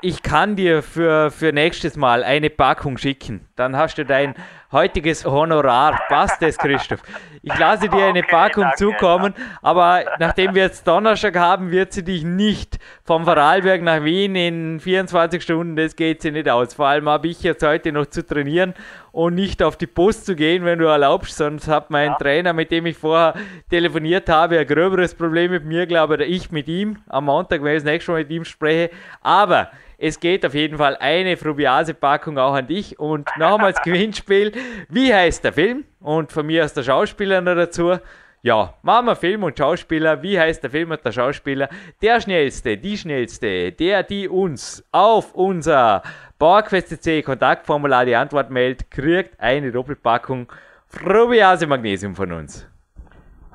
Ich 0.00 0.22
kann 0.22 0.54
dir 0.54 0.82
für, 0.82 1.30
für 1.30 1.52
nächstes 1.52 1.96
Mal 1.96 2.22
eine 2.22 2.50
Packung 2.50 2.98
schicken. 2.98 3.48
Dann 3.56 3.76
hast 3.76 3.98
du 3.98 4.04
dein 4.04 4.36
heutiges 4.72 5.24
Honorar. 5.24 6.00
Passt 6.08 6.42
es, 6.42 6.58
Christoph? 6.58 7.02
Ich 7.42 7.56
lasse 7.58 7.88
dir 7.88 8.06
eine 8.06 8.20
okay, 8.20 8.28
Packung 8.28 8.64
danke, 8.64 8.78
zukommen, 8.78 9.34
ja. 9.36 9.44
aber 9.62 10.04
nachdem 10.18 10.54
wir 10.54 10.64
jetzt 10.64 10.86
Donnerstag 10.86 11.36
haben, 11.36 11.70
wird 11.70 11.92
sie 11.92 12.02
dich 12.02 12.24
nicht 12.24 12.78
vom 13.04 13.24
Vorarlberg 13.24 13.82
nach 13.82 14.02
Wien 14.02 14.34
in 14.34 14.80
24 14.80 15.42
Stunden, 15.42 15.76
das 15.76 15.94
geht 15.94 16.22
sie 16.22 16.32
nicht 16.32 16.48
aus. 16.48 16.74
Vor 16.74 16.86
allem 16.88 17.08
habe 17.08 17.28
ich 17.28 17.42
jetzt 17.42 17.64
heute 17.64 17.92
noch 17.92 18.06
zu 18.06 18.26
trainieren 18.26 18.74
und 19.12 19.34
nicht 19.34 19.62
auf 19.62 19.76
die 19.76 19.86
Post 19.86 20.26
zu 20.26 20.34
gehen, 20.34 20.64
wenn 20.64 20.78
du 20.78 20.86
erlaubst. 20.86 21.36
Sonst 21.36 21.68
hat 21.68 21.90
mein 21.90 22.10
ja. 22.10 22.16
Trainer, 22.16 22.52
mit 22.52 22.70
dem 22.70 22.86
ich 22.86 22.98
vorher 22.98 23.34
telefoniert 23.70 24.28
habe, 24.28 24.58
ein 24.58 24.66
gröberes 24.66 25.14
Problem 25.14 25.52
mit 25.52 25.64
mir, 25.64 25.86
glaube 25.86 26.14
ich, 26.14 26.20
oder 26.20 26.28
ich 26.28 26.50
mit 26.50 26.68
ihm 26.68 26.98
am 27.06 27.26
Montag, 27.26 27.62
wenn 27.62 27.76
ich 27.76 27.82
das 27.82 27.90
nächste 27.90 28.12
Mal 28.12 28.18
mit 28.18 28.30
ihm 28.30 28.44
spreche. 28.44 28.90
Aber 29.22 29.70
es 29.98 30.20
geht 30.20 30.44
auf 30.44 30.54
jeden 30.54 30.78
Fall 30.78 30.96
eine 30.96 31.36
Frubiase-Packung 31.36 32.38
auch 32.38 32.54
an 32.54 32.66
dich. 32.66 32.98
Und 32.98 33.28
nochmals 33.38 33.80
Gewinnspiel. 33.82 34.52
Wie 34.88 35.12
heißt 35.12 35.44
der 35.44 35.52
Film? 35.52 35.84
Und 36.00 36.32
von 36.32 36.46
mir 36.46 36.64
aus 36.64 36.74
der 36.74 36.82
Schauspieler 36.82 37.40
noch 37.40 37.54
dazu. 37.54 37.98
Ja, 38.42 38.74
machen 38.82 39.06
wir 39.06 39.16
Film 39.16 39.42
und 39.42 39.58
Schauspieler. 39.58 40.22
Wie 40.22 40.38
heißt 40.38 40.62
der 40.62 40.70
Film 40.70 40.92
und 40.92 41.04
der 41.04 41.10
Schauspieler? 41.10 41.68
Der 42.00 42.20
schnellste, 42.20 42.76
die 42.76 42.96
schnellste, 42.96 43.72
der, 43.72 44.02
die 44.02 44.28
uns 44.28 44.84
auf 44.92 45.34
unser 45.34 46.02
PowerQuest.cc 46.38 47.22
Kontaktformular 47.24 48.04
die 48.04 48.14
Antwort 48.14 48.50
meldet, 48.50 48.90
kriegt 48.90 49.40
eine 49.40 49.72
Doppelpackung 49.72 50.52
Frubiase 50.86 51.66
Magnesium 51.66 52.14
von 52.14 52.30
uns. 52.30 52.68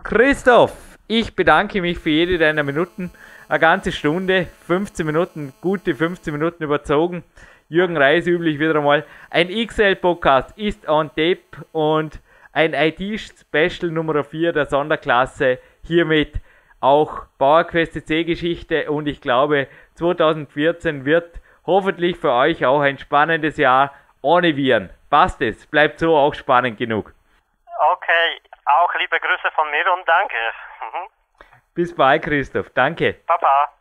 Christoph, 0.04 0.98
ich 1.08 1.36
bedanke 1.36 1.82
mich 1.82 2.00
für 2.00 2.10
jede 2.10 2.38
deiner 2.38 2.64
Minuten. 2.64 3.12
Eine 3.52 3.60
ganze 3.60 3.92
Stunde, 3.92 4.48
15 4.66 5.06
Minuten, 5.06 5.54
gute 5.60 5.94
15 5.94 6.32
Minuten 6.32 6.64
überzogen. 6.64 7.26
Jürgen 7.68 7.98
Reis 7.98 8.26
üblich 8.26 8.60
wieder 8.60 8.78
einmal. 8.78 9.06
Ein 9.30 9.50
XL-Podcast 9.50 10.58
ist 10.58 10.88
on 10.88 11.10
tape 11.10 11.42
und 11.74 12.22
ein 12.54 12.74
IT-Special 12.74 13.92
Nummer 13.92 14.24
4 14.24 14.54
der 14.54 14.68
Sonderklasse. 14.68 15.60
Hiermit 15.84 16.36
auch 16.80 17.26
PowerQuest 17.40 18.08
C 18.08 18.24
Geschichte 18.24 18.90
und 18.90 19.06
ich 19.10 19.20
glaube 19.20 19.68
2014 19.96 21.04
wird 21.04 21.42
hoffentlich 21.66 22.16
für 22.20 22.32
euch 22.32 22.66
auch 22.66 22.80
ein 22.80 23.00
spannendes 23.00 23.58
Jahr 23.58 23.94
ohne 24.22 24.56
Viren. 24.56 24.92
Passt 25.10 25.42
es, 25.42 25.68
bleibt 25.68 26.00
so 26.00 26.16
auch 26.16 26.36
spannend 26.36 26.78
genug. 26.78 27.14
Okay, 27.66 28.42
auch 28.64 28.96
liebe 28.98 29.20
Grüße 29.20 29.52
von 29.54 29.70
mir 29.72 29.92
und 29.92 30.08
danke. 30.08 30.38
Bis 31.74 31.94
bald, 31.96 32.24
Christoph. 32.24 32.70
Danke. 32.72 33.16
Papa. 33.26 33.81